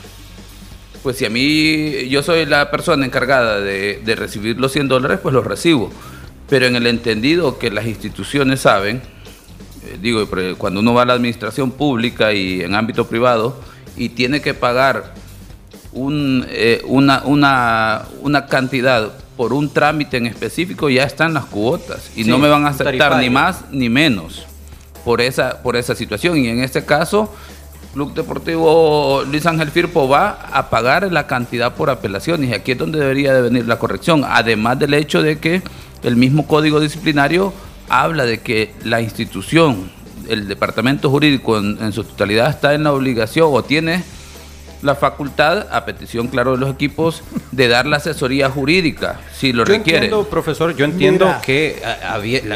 pues 1.03 1.17
si 1.17 1.25
a 1.25 1.31
mí 1.31 2.09
yo 2.09 2.23
soy 2.23 2.47
la 2.47 2.71
persona 2.71 3.05
encargada 3.05 3.61
de, 3.61 4.01
de 4.05 4.17
recibir 4.17 4.59
los 4.59 4.73
100 4.73 4.89
dólares, 4.89 5.19
pues 5.23 5.35
los 5.35 5.45
recibo. 5.45 5.91
Pero 6.49 6.67
en 6.67 6.77
el 6.77 6.87
entendido 6.87 7.59
que 7.59 7.71
las 7.71 7.87
instituciones 7.87 8.61
saben, 8.61 9.03
eh, 9.85 9.99
digo, 10.01 10.27
cuando 10.59 10.81
uno 10.81 10.95
va 10.95 11.03
a 11.03 11.07
la 11.07 11.15
administración 11.15 11.73
pública 11.73 12.33
y 12.33 12.61
en 12.63 12.75
ámbito 12.75 13.07
privado 13.07 13.59
y 13.97 14.11
tiene 14.11 14.41
que 14.41 14.55
pagar 14.55 15.15
un, 15.93 16.47
eh, 16.49 16.83
una, 16.87 17.23
una, 17.25 18.03
una, 18.21 18.47
cantidad 18.47 19.13
por 19.37 19.53
un 19.53 19.73
trámite 19.73 20.17
en 20.17 20.27
específico, 20.27 20.89
ya 20.89 21.05
están 21.05 21.35
las 21.35 21.47
cuotas 21.47 22.11
y 22.17 22.25
no 22.25 22.39
me 22.39 22.49
van 22.49 22.65
a 22.65 22.69
aceptar 22.69 23.19
ni 23.19 23.29
más 23.29 23.65
ni 23.71 23.89
menos 23.89 24.47
por 25.05 25.21
esa, 25.21 25.63
por 25.63 25.77
esa 25.77 25.95
situación. 25.95 26.39
Y 26.39 26.49
en 26.49 26.63
este 26.63 26.85
caso, 26.85 27.33
Club 27.93 28.15
Deportivo 28.15 29.23
Luis 29.31 29.45
Ángel 29.45 29.71
Firpo 29.71 30.09
va 30.09 30.49
a 30.53 30.71
pagar 30.71 31.13
la 31.13 31.27
cantidad 31.27 31.75
por 31.75 31.91
apelaciones 31.91 32.51
y 32.51 32.55
aquí 32.55 32.73
es 32.73 32.79
donde 32.79 32.99
debería 32.99 33.35
de 33.35 33.43
venir 33.43 33.67
la 33.67 33.79
corrección, 33.79 34.25
además 34.27 34.79
del 34.79 34.95
hecho 34.95 35.23
de 35.23 35.39
que 35.39 35.63
el 36.03 36.17
mismo 36.17 36.47
código 36.47 36.81
disciplinario 36.81 37.53
habla 37.89 38.25
de 38.25 38.41
que 38.41 38.75
la 38.85 39.01
institución, 39.01 39.91
el 40.29 40.49
departamento 40.49 41.11
jurídico 41.11 41.59
en, 41.59 41.93
su 41.93 42.05
totalidad 42.05 42.49
está 42.49 42.75
en 42.75 42.85
la 42.85 42.93
obligación 42.93 43.51
o 43.53 43.63
tiene 43.63 44.03
la 44.83 44.95
facultad, 44.95 45.69
a 45.71 45.85
petición, 45.85 46.29
claro, 46.29 46.53
de 46.53 46.59
los 46.59 46.71
equipos, 46.71 47.23
de 47.53 47.69
dar 47.69 47.87
la 47.87 47.99
asesoría 47.99 48.51
jurídica, 48.51 49.21
si 49.33 49.53
lo 49.53 49.65
requiere. 49.65 50.07
Entiendo, 50.07 50.29
profesor, 50.29 50.75
yo 50.77 50.85
entiendo 50.85 51.35
que, 51.45 51.81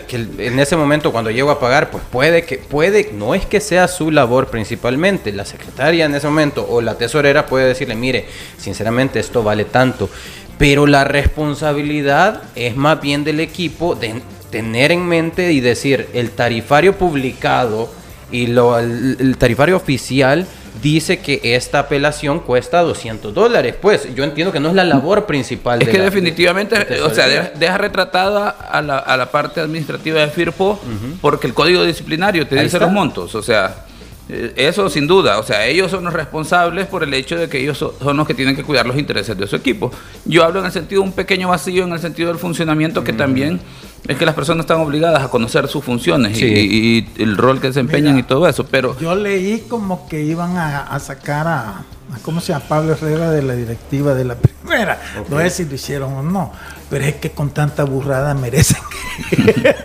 que, 0.09 0.17
en 0.17 0.59
ese 0.59 0.77
momento 0.77 1.13
cuando 1.13 1.31
llego 1.31 1.51
a 1.51 1.61
pagar, 1.61 1.91
pues 1.91 2.03
puede 2.11 2.45
que, 2.45 2.59
puede, 2.59 3.11
no 3.13 3.35
es 3.35 3.47
que 3.47 3.61
sea 3.61 3.89
su 3.89 4.11
labor 4.11 4.49
principalmente, 4.49 5.33
la 5.33 5.45
secretaria 5.45 6.05
en 6.05 6.15
ese 6.15 6.27
momento 6.27 6.67
o 6.69 6.81
la 6.81 6.99
tesorera 6.99 7.47
puede 7.47 7.67
decirle, 7.67 7.95
mire, 7.95 8.27
sinceramente 8.59 9.21
esto 9.21 9.43
vale 9.43 9.65
tanto, 9.65 10.11
pero 10.59 10.87
la 10.87 11.05
responsabilidad 11.05 12.43
es 12.55 12.77
más 12.77 13.01
bien 13.01 13.25
del 13.25 13.41
equipo 13.41 13.95
de 13.95 14.21
tener 14.51 14.93
en 14.93 15.07
mente 15.07 15.53
y 15.53 15.61
decir, 15.61 16.09
el 16.15 16.31
tarifario 16.31 16.97
publicado 16.97 17.91
y 18.31 18.47
lo, 18.47 18.79
el, 18.79 19.37
tarifario 19.39 19.77
oficial 19.77 20.47
dice 20.83 21.19
que 21.19 21.41
esta 21.43 21.81
apelación 21.81 22.41
cuesta 22.41 22.83
200 22.83 23.33
dólares. 23.35 23.75
Pues 23.81 24.15
yo 24.15 24.25
entiendo 24.25 24.53
que 24.53 24.61
no 24.61 24.69
es 24.69 24.75
la 24.75 24.85
labor 24.85 25.27
principal. 25.27 25.83
Es 25.83 25.89
que 25.89 26.01
definitivamente, 26.01 27.01
o 27.01 27.11
sea, 27.11 27.27
deja, 27.27 27.79
retratada 27.79 28.51
a 28.51 28.83
la, 28.83 28.99
a 28.99 29.17
la, 29.17 29.31
parte 29.31 29.61
administrativa 29.61 30.21
de 30.21 30.29
FIRPO 30.29 30.81
porque 31.21 31.47
el 31.47 31.55
código 31.55 31.85
disciplinario 31.85 32.47
te 32.47 32.63
dice 32.63 32.79
los 32.79 32.93
montos. 32.93 33.35
O 33.35 33.43
sea, 33.43 33.87
eh, 34.29 34.53
eso 34.57 34.91
sin 34.91 35.07
duda, 35.07 35.39
o 35.39 35.45
sea, 35.45 35.67
ellos 35.67 35.89
son 35.91 36.03
los 36.05 36.13
responsables 36.13 36.87
por 36.87 37.05
el 37.05 37.15
hecho 37.15 37.37
de 37.37 37.49
que 37.49 37.61
ellos 37.61 37.79
son 37.79 38.17
los 38.17 38.27
que 38.27 38.35
tienen 38.35 38.57
que 38.57 38.65
cuidar 38.65 38.85
los 38.85 38.97
intereses 38.97 39.39
de 39.39 39.47
su 39.47 39.55
equipo. 39.55 39.93
Yo 40.25 40.43
hablo 40.43 40.59
en 40.61 40.67
el 40.67 40.73
sentido 40.73 41.03
de 41.03 41.09
un 41.09 41.15
pequeño 41.15 41.49
vacío, 41.49 41.85
en 41.85 41.93
el 41.93 42.01
sentido 42.01 42.29
del 42.29 42.39
funcionamiento, 42.39 43.05
que 43.05 43.13
también 43.13 43.61
es 44.09 44.17
que 44.17 44.27
las 44.27 44.35
personas 44.35 44.65
están 44.65 44.81
obligadas 44.81 45.23
a 45.23 45.29
conocer 45.29 45.69
sus 45.69 45.85
funciones 45.85 46.41
y, 46.41 47.07
el 47.19 47.37
rol 47.37 47.61
que 47.61 47.69
desempeñan 47.69 48.19
y 48.19 48.23
todo 48.23 48.49
eso. 48.49 48.67
Pero 48.67 48.99
yo 48.99 49.15
leí 49.15 49.65
como 49.69 50.09
que 50.09 50.23
iban 50.23 50.57
a, 50.57 50.99
sacar 51.01 51.47
a, 51.47 51.85
¿cómo 52.23 52.41
se 52.41 52.53
llama? 52.53 52.65
Pablo 52.69 52.93
Herrera 52.93 53.31
de 53.31 53.43
la 53.43 53.55
directiva 53.55 54.15
de 54.15 54.25
la 54.25 54.37
primera. 54.37 55.01
No 55.29 55.39
sé 55.41 55.51
si 55.51 55.65
lo 55.65 55.75
hicieron 55.75 56.13
o 56.15 56.23
no, 56.23 56.53
pero 56.89 57.05
es 57.05 57.17
que 57.17 57.31
con 57.31 57.51
tanta 57.51 57.85
burrada 57.85 58.35
merecen 58.35 58.83
que, 59.31 59.77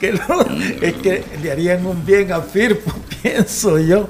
es 0.82 0.94
que 0.94 1.24
le 1.42 1.52
harían 1.52 1.86
un 1.86 2.04
bien 2.04 2.32
a 2.32 2.40
Firpo, 2.40 2.92
pienso 3.22 3.78
yo, 3.78 4.08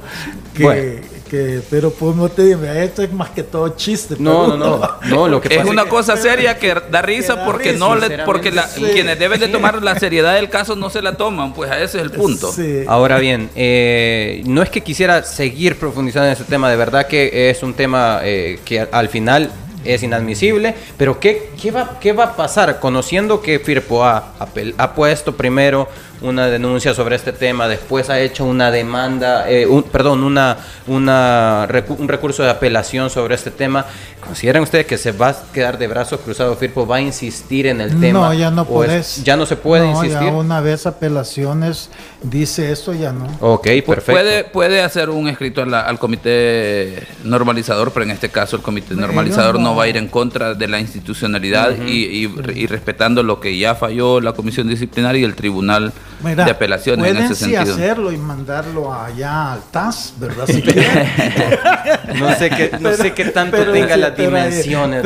que, 0.55 1.03
que 1.29 1.61
pero 1.71 1.91
pues 1.91 2.17
no 2.17 2.29
te 2.29 2.45
digo, 2.45 2.65
esto 2.65 3.03
es 3.03 3.13
más 3.13 3.31
que 3.31 3.43
todo 3.43 3.69
chiste. 3.71 4.17
No, 4.19 4.49
no, 4.49 4.57
no, 4.57 4.91
no, 5.09 5.29
lo 5.29 5.41
que 5.41 5.55
es 5.55 5.65
una 5.65 5.85
cosa 5.87 6.17
seria 6.17 6.59
que 6.59 6.75
da 6.91 7.03
risa 7.03 7.45
porque 7.45 7.75
no 7.75 7.95
le, 7.95 8.25
porque 8.25 8.53
quienes 8.93 9.19
deben 9.19 9.41
de 9.41 9.49
tomar 9.59 9.83
la 9.83 9.99
seriedad 9.99 10.35
del 10.35 10.49
caso 10.49 10.75
no 10.77 10.91
se 10.91 11.03
la 11.03 11.17
toman, 11.17 11.53
pues 11.53 11.71
a 11.71 11.77
ese 11.81 11.99
es 11.99 12.05
el 12.05 12.11
punto. 12.11 12.53
Ahora 12.87 13.19
bien, 13.19 13.51
eh, 13.55 14.43
no 14.47 14.63
es 14.63 14.71
que 14.71 14.83
quisiera 14.83 15.23
seguir 15.23 15.79
profundizando 15.79 16.27
en 16.27 16.33
ese 16.33 16.45
tema, 16.45 16.71
de 16.71 16.77
verdad 16.77 17.07
que 17.07 17.51
es 17.51 17.63
un 17.63 17.75
tema 17.75 18.21
eh, 18.23 18.59
que 18.65 18.81
al 18.81 19.09
final 19.09 19.51
es 19.85 20.03
inadmisible, 20.03 20.75
pero 20.97 21.21
¿qué, 21.21 21.51
qué, 21.61 21.71
va, 21.71 21.99
qué 22.01 22.13
va 22.13 22.25
a 22.25 22.37
pasar 22.37 22.81
conociendo 22.81 23.41
que 23.41 23.59
Firpo 23.59 24.05
ha, 24.05 24.35
ha 24.77 24.95
puesto 24.95 25.37
primero 25.37 25.89
una 26.21 26.47
denuncia 26.47 26.95
sobre 26.95 27.17
este 27.17 27.33
tema, 27.33 27.69
después 27.69 28.11
ha 28.11 28.19
hecho 28.21 28.45
una 28.45 28.71
demanda, 28.71 29.49
eh, 29.49 29.69
perdón, 29.93 30.25
una, 30.25 30.57
una, 30.87 31.69
un 31.89 32.09
recurso 32.09 32.43
de 32.43 32.51
apelación 32.51 33.11
sobre 33.11 33.35
este 33.35 33.51
tema. 33.51 33.87
¿Consideran 34.21 34.63
ustedes 34.63 34.87
que 34.87 34.99
se 34.99 35.13
va 35.13 35.29
a 35.29 35.37
quedar 35.53 35.79
de 35.79 35.87
brazos 35.87 36.21
cruzados? 36.21 36.59
¿Firpo 36.59 36.87
va 36.87 36.97
a 36.97 37.01
insistir 37.01 37.67
en 37.67 37.81
el 37.81 38.01
tema? 38.01 38.21
No, 38.21 38.35
ya 38.35 38.51
no 38.51 38.65
puedes. 38.65 39.23
ya 39.23 39.37
no 39.37 39.47
se 39.47 39.57
puede 39.57 39.87
insistir. 39.87 40.21
Ya 40.21 40.33
una 40.33 40.61
vez 40.61 40.87
apelaciones 40.87 41.91
dice 42.23 42.73
eso, 42.73 42.93
ya 42.95 43.13
no. 43.13 43.27
Ok, 43.41 43.69
perfecto. 43.87 44.13
Puede, 44.13 44.45
puede 44.45 44.83
hacer 44.83 45.11
un 45.11 45.29
escrito 45.29 45.63
al 45.63 45.99
comité 45.99 47.07
normalizador, 47.25 47.93
pero 47.93 48.05
en 48.05 48.11
este 48.11 48.29
caso 48.29 48.57
el 48.57 48.63
comité 48.63 48.95
normalizador 48.95 49.59
no. 49.61 49.77
va 49.77 49.85
a 49.85 49.89
ir 49.89 49.97
en 49.97 50.09
contra 50.09 50.55
de 50.55 50.67
la 50.67 50.81
institucionalidad 50.81 51.77
y, 51.87 52.29
y 52.55 52.67
respetando 52.67 53.23
lo 53.23 53.41
que 53.41 53.57
ya 53.57 53.75
falló 53.77 54.21
la 54.21 54.33
comisión 54.33 54.69
disciplinaria 54.69 55.21
y 55.21 55.25
el 55.25 55.35
tribunal 55.35 55.93
de 56.21 56.43
apelación 56.43 57.05
en 57.05 57.17
ese 57.17 57.35
sentido. 57.35 57.63
hacerlo 57.63 58.13
y 58.13 58.17
mandarlo 58.17 58.93
allá 58.93 59.53
al 59.53 59.63
TAS, 59.71 60.15
¿verdad? 60.19 60.47
no, 62.19 62.35
sé 62.35 62.51
qué, 62.51 62.71
no 62.81 62.93
sé 62.93 63.13
qué 63.13 63.27
tanto 63.27 63.57
tenga 63.73 63.97
las 63.97 64.17
dimensiones. 64.17 65.03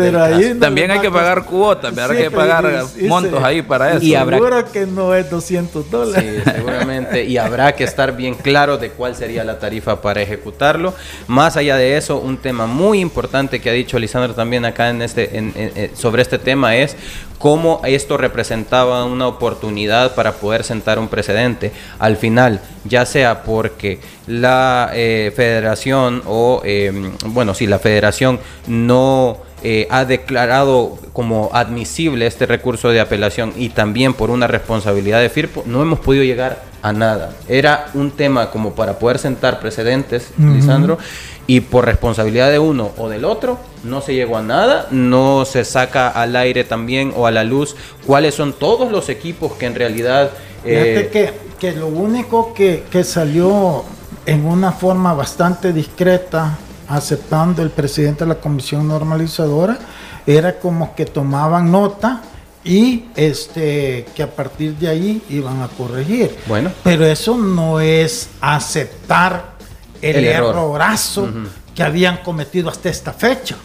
También 0.59 0.91
hay 0.91 1.01
que 1.01 1.11
pagar 1.11 1.45
cuotas, 1.45 1.97
hay 1.97 2.17
que 2.17 2.31
pagar 2.31 2.85
montos 3.03 3.43
ahí 3.43 3.63
para 3.63 3.93
eso. 3.93 4.05
Y 4.05 4.15
habrá 4.15 4.39
Seguro 4.39 4.73
que 4.73 4.87
no 4.87 5.15
es 5.15 5.31
200 5.31 5.91
dólares. 5.91 6.43
Sí, 6.45 6.51
seguramente. 6.55 7.25
Y 7.25 7.37
habrá 7.37 7.73
que 7.75 7.85
estar 7.85 8.17
bien 8.17 8.35
claro 8.35 8.79
de 8.79 8.91
cuál 8.91 9.15
sería 9.15 9.45
la 9.45 9.59
tarifa 9.59 10.01
para 10.01 10.23
ejecutarlo. 10.23 10.95
Más 11.27 11.57
allá 11.57 11.77
de 11.77 11.97
eso, 11.97 12.19
un 12.19 12.39
tema 12.39 12.67
muy 12.67 13.01
importante 13.01 13.61
que 13.61 13.71
ha 13.71 13.73
dicho 13.73 13.99
Lisandro 13.99 14.35
también 14.35 14.65
acá 14.65 14.91
en 14.91 15.03
este, 15.03 15.91
sobre 15.95 16.23
este 16.23 16.39
tema 16.39 16.77
es 16.77 16.97
cómo 17.39 17.81
esto 17.85 18.17
representaba 18.17 19.05
una 19.05 19.27
oportunidad 19.27 20.15
para 20.15 20.35
poder 20.35 20.63
sentar 20.63 21.01
un 21.03 21.09
precedente. 21.09 21.73
Al 21.99 22.17
final, 22.17 22.61
ya 22.85 23.05
sea 23.07 23.43
porque 23.43 24.01
la 24.27 24.91
eh, 24.95 25.33
federación 25.35 26.23
o, 26.27 26.63
em, 26.65 27.13
bueno, 27.27 27.55
si 27.55 27.67
la 27.67 27.79
federación 27.79 28.41
no 28.67 29.39
eh, 29.65 29.87
ha 29.91 30.05
declarado 30.05 30.99
como 31.13 31.51
admisible 31.53 32.27
este 32.27 32.47
recurso 32.47 32.89
de 32.89 33.01
apelación 33.01 33.53
y 33.57 33.69
también 33.69 34.13
por 34.13 34.31
una 34.31 34.49
responsabilidad 34.49 35.21
de 35.21 35.29
FIRPO, 35.29 35.63
no 35.67 35.83
hemos 35.83 36.01
podido 36.01 36.25
llegar 36.25 36.65
a 36.83 36.93
nada. 36.93 37.31
Era 37.49 37.87
un 37.95 38.11
tema 38.11 38.51
como 38.51 38.75
para 38.75 38.99
poder 38.99 39.19
sentar 39.19 39.61
precedentes, 39.61 40.33
Lisandro, 40.37 40.99
y 41.47 41.61
por 41.61 41.85
responsabilidad 41.85 42.51
de 42.51 42.59
uno 42.59 42.91
o 42.97 43.09
del 43.09 43.25
otro 43.25 43.59
no 43.85 44.01
se 44.01 44.15
llegó 44.15 44.37
a 44.37 44.43
nada, 44.43 44.89
no 44.91 45.45
se 45.45 45.65
saca 45.65 46.09
al 46.09 46.35
aire 46.35 46.65
también 46.65 47.13
o 47.17 47.29
a 47.29 47.31
la 47.31 47.45
luz 47.45 47.77
cuáles 48.05 48.35
son 48.35 48.53
todos 48.53 48.91
los 48.91 49.09
equipos 49.09 49.53
que 49.53 49.67
en 49.67 49.75
realidad... 49.75 50.31
Eh, 50.65 51.11
que, 51.13 51.33
que, 51.59 51.73
lo 51.73 51.89
único 51.89 52.55
que, 52.55 52.85
que 52.91 53.05
salió 53.05 53.85
en 54.27 54.47
una 54.47 54.73
forma 54.73 55.15
bastante 55.15 55.73
discreta, 55.73 56.59
aceptando 56.89 57.63
el 57.63 57.71
presidente 57.71 58.25
de 58.25 58.29
la 58.29 58.41
comisión 58.41 58.87
normalizadora, 58.87 59.79
era 60.27 60.59
como 60.59 60.95
que 60.95 61.07
tomaban 61.07 61.71
nota 61.71 62.23
y 62.65 63.07
este 63.17 64.07
que 64.15 64.23
a 64.23 64.31
partir 64.31 64.77
de 64.77 64.89
ahí 64.89 65.23
iban 65.31 65.63
a 65.63 65.69
corregir. 65.69 66.37
Bueno. 66.47 66.71
Pero 66.85 67.05
eso 67.05 67.37
no 67.37 67.81
es 67.81 68.29
aceptar 68.41 69.53
el, 70.01 70.25
errorazo 70.25 71.29
que 71.75 71.83
habían 71.83 72.19
cometido 72.19 72.69
hasta 72.69 72.89
esta 72.89 73.13
fecha. 73.13 73.57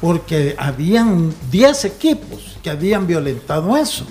Porque 0.00 0.54
habían 0.58 1.32
10 1.50 1.84
equipos 1.86 2.58
que 2.62 2.68
habían 2.70 3.06
violentado 3.06 3.76
eso. 3.76 4.06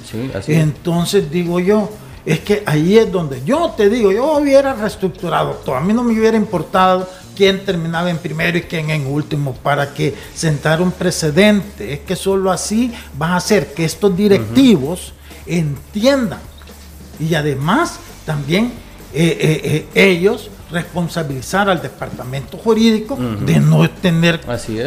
Entonces 0.48 1.30
digo 1.30 1.60
yo, 1.60 1.90
es 2.26 2.40
que 2.42 2.64
ahí 2.66 2.98
es 2.98 3.12
donde 3.12 3.42
yo 3.44 3.72
te 3.72 3.90
digo, 3.90 4.12
yo 4.12 4.38
hubiera 4.38 4.74
reestructurado 4.74 5.54
todo. 5.66 5.76
A 5.76 5.82
mí 5.82 5.94
no 5.94 6.04
me 6.04 6.14
hubiera 6.14 6.38
importado 6.38 7.10
quién 7.36 7.66
terminaba 7.66 8.10
en 8.10 8.18
primero 8.20 8.58
y 8.58 8.62
quién 8.62 8.92
en 8.92 9.08
último 9.08 9.54
para 9.56 9.94
que 9.94 10.14
sentara 10.36 10.84
un 10.84 10.92
precedente. 10.92 11.94
Es 11.94 12.00
que 12.02 12.16
solo 12.16 12.52
así 12.52 12.94
va 13.20 13.30
a 13.30 13.38
hacer 13.38 13.74
que 13.74 13.86
estos 13.86 14.16
directivos 14.16 15.14
entiendan 15.48 16.40
y 17.20 17.34
además 17.34 18.00
también 18.26 18.66
eh, 19.14 19.38
eh, 19.42 19.88
eh, 19.94 20.10
ellos 20.10 20.51
responsabilizar 20.72 21.70
al 21.70 21.82
departamento 21.82 22.58
jurídico 22.58 23.18
de 23.18 23.60
no 23.60 23.90
tener 23.90 24.42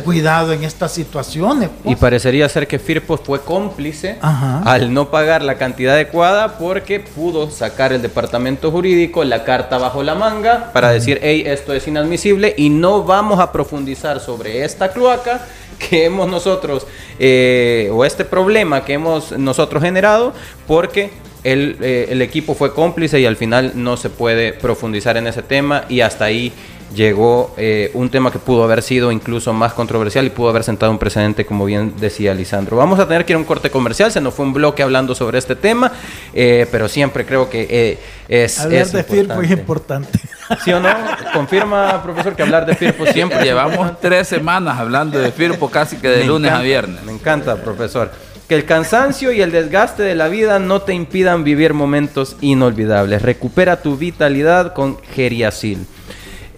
cuidado 0.05 0.53
en 0.53 0.65
estas 0.65 0.93
situaciones. 0.93 1.71
Pues. 1.83 1.93
Y 1.93 1.97
parecería 1.97 2.49
ser 2.49 2.67
que 2.67 2.79
Firpo 2.79 3.17
fue 3.17 3.41
cómplice 3.41 4.19
al 4.21 4.93
no 4.93 5.11
pagar 5.11 5.43
la 5.43 5.57
cantidad 5.57 5.95
adecuada 5.95 6.59
porque 6.59 7.01
pudo 7.01 7.51
sacar 7.51 7.93
el 7.93 8.03
departamento 8.03 8.71
jurídico 8.71 9.25
la 9.25 9.45
carta 9.45 9.79
bajo 9.79 10.03
la 10.03 10.15
manga 10.15 10.73
para 10.73 10.91
decir, 10.91 11.19
hey, 11.23 11.45
esto 11.47 11.73
es 11.73 11.87
inadmisible 11.87 12.55
y 12.57 12.71
no 12.71 13.05
vamos 13.05 13.41
a 13.41 13.53
profundizar 13.53 14.21
sobre 14.21 14.65
esta 14.65 14.93
cloaca 14.93 15.41
que 15.79 16.05
hemos 16.05 16.29
nosotros, 16.29 16.87
eh, 17.19 17.91
o 17.93 18.05
este 18.05 18.25
problema 18.25 18.85
que 18.85 18.95
hemos 18.95 19.33
nosotros 19.33 19.83
generado, 19.83 20.33
porque 20.67 21.11
el, 21.45 21.77
eh, 21.81 22.09
el, 22.11 22.23
equipo 22.23 22.55
fue 22.55 22.73
cómplice 22.73 23.21
y 23.21 23.27
al 23.27 23.37
final 23.37 23.73
no 23.75 23.97
se 23.97 24.11
puede 24.11 24.53
profundizar 24.53 25.17
en 25.17 25.27
ese 25.27 25.43
tema 25.43 25.85
y 25.89 26.01
hasta 26.01 26.25
ahí 26.25 26.53
llegó 26.95 27.55
eh, 27.57 27.91
un 27.95 28.09
tema 28.09 28.31
que 28.31 28.39
pudo 28.39 28.65
haber 28.65 28.81
sido 28.81 29.13
incluso 29.13 29.53
más 29.53 29.73
controversial 29.73 30.25
y 30.25 30.31
pudo 30.31 30.49
haber 30.49 30.65
sentado 30.65 30.91
un 30.93 30.99
precedente, 30.99 31.45
como 31.45 31.65
bien 31.65 31.95
decía 31.99 32.33
Lisandro. 32.35 32.77
Vamos 32.77 32.99
a 32.99 33.07
tener 33.07 33.25
que 33.25 33.33
ir 33.33 33.37
a 33.37 33.39
un 33.39 33.45
corte 33.45 33.71
comercial, 33.71 34.11
se 34.11 34.21
nos 34.21 34.33
fue 34.33 34.47
un 34.47 34.53
bloque 34.53 34.83
hablando 34.83 35.15
sobre 35.15 35.39
este 35.39 35.57
tema, 35.57 35.93
pero 36.33 36.89
siempre 36.89 37.27
creo 37.27 37.51
que 37.51 37.99
es... 38.29 38.61
Hablar 38.61 38.87
de 38.87 39.03
FIRPO 39.03 39.43
es 39.43 39.51
importante. 39.51 40.21
¿Sí 40.65 40.73
o 40.73 40.79
no? 40.79 40.89
Confirma, 41.33 42.01
profesor, 42.03 42.37
que 42.37 42.43
hablar 42.43 42.65
de 42.65 42.77
FIRPO 42.77 43.07
siempre... 43.07 43.43
Llevamos 43.43 44.01
tres 44.01 44.29
semanas 44.29 44.79
hablando 44.79 45.19
de 45.19 45.33
FIRPO 45.33 45.69
casi 45.71 45.97
que 45.97 46.09
de 46.09 46.25
lunes 46.25 46.53
a 46.53 46.61
viernes. 46.61 47.03
Me 47.03 47.13
encanta, 47.13 47.57
profesor. 47.57 48.11
Que 48.49 48.55
el 48.55 48.67
cansancio 48.67 49.33
y 49.33 49.41
el 49.41 49.53
desgaste 49.53 50.03
de 50.03 50.15
la 50.15 50.29
vida 50.29 50.59
no 50.59 50.83
te 50.83 50.93
impidan 50.93 51.45
vivir 51.45 51.73
momentos 51.73 52.37
inolvidables. 52.43 53.23
Recupera 53.23 53.81
tu 53.81 53.97
vitalidad 53.97 54.75
con 54.75 54.99
Geriasil. 55.03 55.87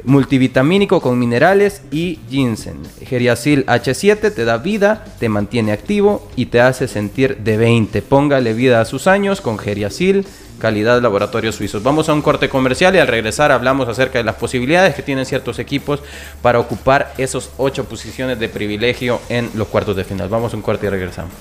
Multivitamínico 0.02 1.00
con 1.00 1.18
minerales 1.18 1.82
y 1.92 2.18
ginseng. 2.28 2.82
Geriasil 3.04 3.64
H7 3.66 4.34
te 4.34 4.44
da 4.44 4.58
vida, 4.58 5.04
te 5.18 5.28
mantiene 5.28 5.72
activo 5.72 6.28
y 6.34 6.46
te 6.46 6.60
hace 6.60 6.88
sentir 6.88 7.38
de 7.38 7.56
20. 7.56 8.02
Póngale 8.02 8.52
vida 8.52 8.80
a 8.80 8.84
sus 8.84 9.06
años 9.06 9.40
con 9.40 9.58
Geriasil 9.58 10.26
calidad 10.58 11.00
laboratorios 11.02 11.54
suizos. 11.54 11.82
Vamos 11.82 12.08
a 12.08 12.14
un 12.14 12.22
corte 12.22 12.48
comercial 12.48 12.94
y 12.94 12.98
al 12.98 13.08
regresar 13.08 13.52
hablamos 13.52 13.88
acerca 13.88 14.18
de 14.18 14.24
las 14.24 14.36
posibilidades 14.36 14.94
que 14.94 15.02
tienen 15.02 15.26
ciertos 15.26 15.58
equipos 15.58 16.00
para 16.42 16.58
ocupar 16.58 17.12
esos 17.18 17.50
ocho 17.58 17.84
posiciones 17.84 18.38
de 18.38 18.48
privilegio 18.48 19.20
en 19.28 19.50
los 19.54 19.68
cuartos 19.68 19.96
de 19.96 20.04
final. 20.04 20.28
Vamos 20.28 20.52
a 20.52 20.56
un 20.56 20.62
corte 20.62 20.86
y 20.86 20.90
regresamos. 20.90 21.32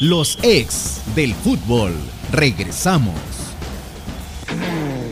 Los 0.00 0.38
ex 0.42 1.00
del 1.14 1.32
fútbol. 1.34 1.94
Regresamos. 2.30 3.14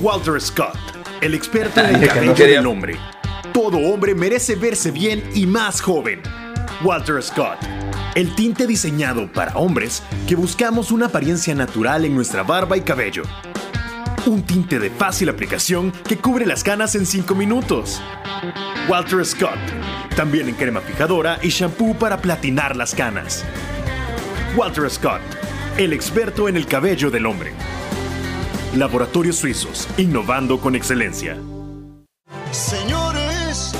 Walter 0.02 0.38
Scott, 0.38 0.76
el 1.22 1.32
experto 1.34 1.80
en 1.80 2.02
el 2.02 2.06
cabello 2.06 2.34
del 2.34 2.66
hombre. 2.66 2.98
Todo 3.54 3.78
hombre 3.78 4.14
merece 4.14 4.56
verse 4.56 4.90
bien 4.90 5.24
y 5.34 5.46
más 5.46 5.80
joven. 5.80 6.20
Walter 6.82 7.22
Scott 7.22 7.58
el 8.14 8.34
tinte 8.36 8.66
diseñado 8.66 9.32
para 9.32 9.56
hombres 9.56 10.02
que 10.28 10.36
buscamos 10.36 10.92
una 10.92 11.06
apariencia 11.06 11.54
natural 11.54 12.04
en 12.04 12.14
nuestra 12.14 12.42
barba 12.42 12.76
y 12.76 12.82
cabello. 12.82 13.22
Un 14.26 14.42
tinte 14.42 14.78
de 14.78 14.90
fácil 14.90 15.30
aplicación 15.30 15.92
que 16.06 16.18
cubre 16.18 16.46
las 16.46 16.62
canas 16.62 16.94
en 16.94 17.06
5 17.06 17.34
minutos. 17.34 18.00
Walter 18.88 19.24
Scott, 19.24 19.58
también 20.14 20.48
en 20.48 20.54
crema 20.54 20.80
fijadora 20.80 21.38
y 21.42 21.48
shampoo 21.48 21.94
para 21.94 22.18
platinar 22.18 22.76
las 22.76 22.94
canas. 22.94 23.44
Walter 24.56 24.88
Scott, 24.90 25.20
el 25.76 25.92
experto 25.92 26.48
en 26.48 26.56
el 26.56 26.66
cabello 26.66 27.10
del 27.10 27.26
hombre. 27.26 27.52
Laboratorios 28.76 29.36
Suizos, 29.36 29.88
innovando 29.98 30.60
con 30.60 30.74
excelencia. 30.74 31.36
Señores, 32.52 33.74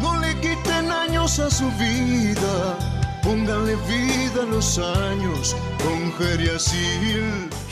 no 0.00 0.18
le 0.20 0.34
quiten 0.40 0.90
años 0.90 1.38
a 1.38 1.50
su 1.50 1.70
vida 1.72 2.94
Pónganle 3.24 3.74
vida 3.88 4.42
a 4.42 4.46
los 4.46 4.78
años 4.78 5.56
con 5.82 6.12
Geriasil. 6.18 7.48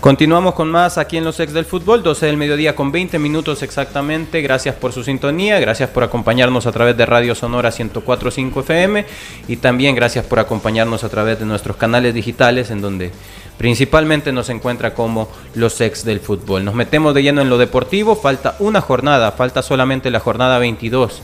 Continuamos 0.00 0.54
con 0.54 0.70
más 0.70 0.96
aquí 0.96 1.18
en 1.18 1.24
los 1.24 1.40
ex 1.40 1.52
del 1.52 1.66
fútbol, 1.66 2.02
12 2.02 2.24
del 2.24 2.38
mediodía 2.38 2.74
con 2.74 2.90
20 2.90 3.18
minutos 3.18 3.62
exactamente. 3.62 4.40
Gracias 4.40 4.74
por 4.74 4.94
su 4.94 5.04
sintonía, 5.04 5.60
gracias 5.60 5.90
por 5.90 6.02
acompañarnos 6.02 6.66
a 6.66 6.72
través 6.72 6.96
de 6.96 7.04
Radio 7.04 7.34
Sonora 7.34 7.68
104.5 7.68 8.60
FM 8.60 9.04
y 9.46 9.56
también 9.56 9.94
gracias 9.94 10.24
por 10.24 10.38
acompañarnos 10.38 11.04
a 11.04 11.10
través 11.10 11.38
de 11.38 11.44
nuestros 11.44 11.76
canales 11.76 12.14
digitales 12.14 12.70
en 12.70 12.80
donde 12.80 13.12
Principalmente 13.60 14.32
nos 14.32 14.48
encuentra 14.48 14.94
como 14.94 15.28
los 15.54 15.82
ex 15.82 16.02
del 16.02 16.20
fútbol. 16.20 16.64
Nos 16.64 16.74
metemos 16.74 17.12
de 17.12 17.22
lleno 17.22 17.42
en 17.42 17.50
lo 17.50 17.58
deportivo, 17.58 18.16
falta 18.16 18.56
una 18.58 18.80
jornada, 18.80 19.32
falta 19.32 19.60
solamente 19.60 20.10
la 20.10 20.18
jornada 20.18 20.58
22 20.58 21.20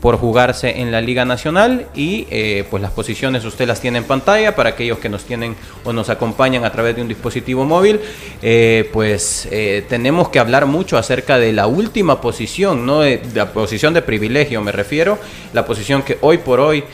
por 0.00 0.16
jugarse 0.16 0.80
en 0.80 0.90
la 0.90 1.00
Liga 1.00 1.24
Nacional 1.24 1.86
y 1.94 2.26
eh, 2.30 2.64
pues 2.70 2.82
las 2.82 2.92
posiciones 2.92 3.44
usted 3.44 3.68
las 3.68 3.80
tiene 3.80 3.98
en 3.98 4.04
pantalla 4.04 4.56
para 4.56 4.70
aquellos 4.70 4.98
que 4.98 5.08
nos 5.08 5.24
tienen 5.24 5.54
o 5.84 5.92
nos 5.92 6.08
acompañan 6.08 6.64
a 6.64 6.72
través 6.72 6.96
de 6.96 7.02
un 7.02 7.08
dispositivo 7.08 7.64
móvil. 7.64 8.00
Eh, 8.40 8.88
pues 8.92 9.46
eh, 9.50 9.84
tenemos 9.88 10.30
que 10.30 10.38
hablar 10.38 10.66
mucho 10.66 10.96
acerca 10.96 11.38
de 11.38 11.52
la 11.52 11.66
última 11.66 12.20
posición 12.20 12.86
no 12.86 13.00
de, 13.00 13.20
la 13.34 13.52
posición 13.52 13.92
de 13.92 14.02
privilegio 14.02 14.60
me 14.62 14.72
refiero 14.72 15.18
la 15.52 15.66
posición 15.66 16.02
que 16.02 16.18
hoy 16.22 16.38
por 16.38 16.60
hoy 16.60 16.84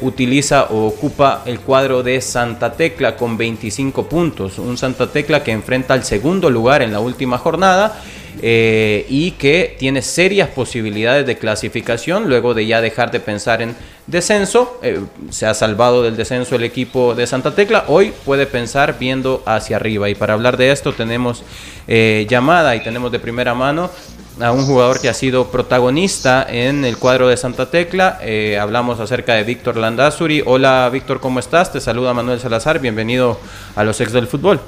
utiliza 0.00 0.64
o 0.70 0.86
ocupa 0.86 1.42
el 1.44 1.60
cuadro 1.60 2.02
de 2.02 2.22
Santa 2.22 2.72
Tecla 2.72 3.14
con 3.14 3.36
25 3.36 4.08
puntos. 4.08 4.58
Un 4.58 4.78
Santa 4.78 5.12
Tecla 5.12 5.44
que 5.44 5.52
enfrenta 5.52 5.92
al 5.92 6.02
segundo 6.02 6.48
lugar 6.48 6.80
en 6.80 6.92
la 6.92 7.00
última 7.00 7.36
jornada 7.36 8.00
eh, 8.42 9.06
y 9.08 9.32
que 9.32 9.76
tiene 9.78 10.02
serias 10.02 10.50
posibilidades 10.50 11.26
de 11.26 11.38
clasificación 11.38 12.28
luego 12.28 12.52
de 12.52 12.66
ya 12.66 12.80
dejar 12.80 13.10
de 13.10 13.20
pensar 13.20 13.62
en 13.62 13.74
descenso. 14.06 14.78
Eh, 14.82 15.00
se 15.30 15.46
ha 15.46 15.54
salvado 15.54 16.02
del 16.02 16.16
descenso 16.16 16.56
el 16.56 16.64
equipo 16.64 17.14
de 17.14 17.26
Santa 17.26 17.54
Tecla. 17.54 17.84
Hoy 17.88 18.12
puede 18.24 18.46
pensar 18.46 18.98
viendo 18.98 19.42
hacia 19.46 19.76
arriba. 19.76 20.10
Y 20.10 20.14
para 20.14 20.34
hablar 20.34 20.56
de 20.56 20.70
esto 20.70 20.92
tenemos 20.92 21.44
eh, 21.88 22.26
llamada 22.28 22.76
y 22.76 22.82
tenemos 22.82 23.10
de 23.10 23.18
primera 23.18 23.54
mano 23.54 23.90
a 24.38 24.52
un 24.52 24.66
jugador 24.66 25.00
que 25.00 25.08
ha 25.08 25.14
sido 25.14 25.50
protagonista 25.50 26.46
en 26.46 26.84
el 26.84 26.98
cuadro 26.98 27.28
de 27.28 27.38
Santa 27.38 27.70
Tecla. 27.70 28.20
hablamos 28.60 29.00
acerca 29.00 29.32
de 29.32 29.44
Víctor 29.44 29.78
Landazuri. 29.78 30.42
Hola 30.44 30.90
Víctor, 30.92 31.20
¿cómo 31.20 31.38
estás? 31.38 31.72
Te 31.72 31.80
saluda 31.80 32.12
Manuel 32.12 32.38
Salazar. 32.38 32.80
Bienvenido 32.80 33.40
a 33.76 33.82
los 33.82 33.98
ex 34.02 34.12
del 34.12 34.26
fútbol. 34.26 34.60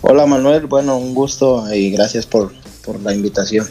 Hola 0.00 0.26
Manuel, 0.26 0.66
bueno, 0.66 0.96
un 0.96 1.12
gusto 1.12 1.64
y 1.74 1.90
gracias 1.90 2.24
por, 2.24 2.52
la 3.02 3.12
invitación. 3.12 3.66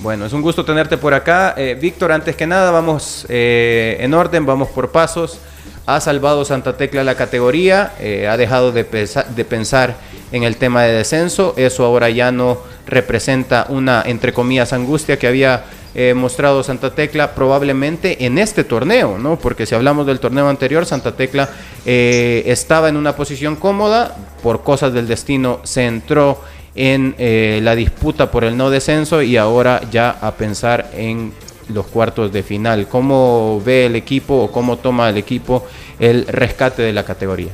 Bueno, 0.00 0.24
es 0.24 0.32
un 0.32 0.40
gusto 0.40 0.64
tenerte 0.64 0.96
por 0.96 1.12
acá. 1.12 1.54
Eh, 1.56 1.76
Víctor, 1.80 2.10
antes 2.10 2.34
que 2.34 2.46
nada, 2.46 2.70
vamos 2.70 3.26
eh, 3.28 3.98
en 4.00 4.14
orden, 4.14 4.46
vamos 4.46 4.70
por 4.70 4.90
pasos. 4.90 5.38
Ha 5.84 6.00
salvado 6.00 6.44
Santa 6.44 6.76
Tecla 6.76 7.04
la 7.04 7.16
categoría, 7.16 7.92
eh, 8.00 8.26
ha 8.28 8.36
dejado 8.36 8.72
de, 8.72 8.84
de, 8.84 9.44
pensar 9.44 9.96
en 10.32 10.42
el 10.42 10.56
tema 10.56 10.84
de 10.84 10.92
descenso. 10.92 11.52
Eso 11.56 11.84
ahora 11.84 12.08
ya 12.08 12.32
no 12.32 12.58
representa 12.86 13.66
una, 13.68 14.02
entre 14.06 14.32
comillas, 14.32 14.72
angustia 14.72 15.18
que 15.18 15.26
había 15.26 15.64
eh, 15.94 16.14
mostrado 16.14 16.62
Santa 16.62 16.94
Tecla 16.94 17.34
probablemente 17.34 18.24
en 18.24 18.38
este 18.38 18.64
torneo, 18.64 19.18
¿no? 19.18 19.38
Porque 19.38 19.66
si 19.66 19.74
hablamos 19.74 20.06
del 20.06 20.20
torneo 20.20 20.48
anterior, 20.48 20.86
Santa 20.86 21.12
Tecla 21.12 21.50
eh, 21.84 22.42
estaba 22.46 22.88
en 22.88 22.96
una 22.96 23.14
posición 23.14 23.56
cómoda, 23.56 24.16
por 24.42 24.62
cosas 24.62 24.92
del 24.92 25.06
destino 25.06 25.60
se 25.64 25.84
entró 25.86 26.40
en 26.74 27.14
eh, 27.18 27.60
la 27.62 27.74
disputa 27.74 28.30
por 28.30 28.44
el 28.44 28.56
no 28.56 28.70
descenso 28.70 29.22
y 29.22 29.36
ahora 29.36 29.82
ya 29.90 30.10
a 30.10 30.32
pensar 30.32 30.90
en 30.94 31.32
los 31.68 31.86
cuartos 31.86 32.32
de 32.32 32.42
final. 32.42 32.88
¿Cómo 32.88 33.60
ve 33.64 33.86
el 33.86 33.96
equipo 33.96 34.34
o 34.34 34.50
cómo 34.50 34.78
toma 34.78 35.10
el 35.10 35.16
equipo 35.16 35.66
el 35.98 36.26
rescate 36.26 36.82
de 36.82 36.92
la 36.92 37.04
categoría? 37.04 37.50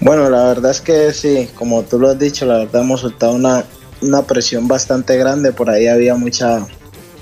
Bueno, 0.00 0.30
la 0.30 0.44
verdad 0.44 0.70
es 0.70 0.80
que 0.80 1.12
sí, 1.12 1.48
como 1.54 1.82
tú 1.82 1.98
lo 1.98 2.08
has 2.08 2.18
dicho, 2.18 2.46
la 2.46 2.58
verdad 2.58 2.82
hemos 2.82 3.00
soltado 3.00 3.32
una, 3.32 3.64
una 4.00 4.22
presión 4.22 4.68
bastante 4.68 5.16
grande, 5.16 5.52
por 5.52 5.70
ahí 5.70 5.86
había 5.86 6.14
mucha, 6.14 6.66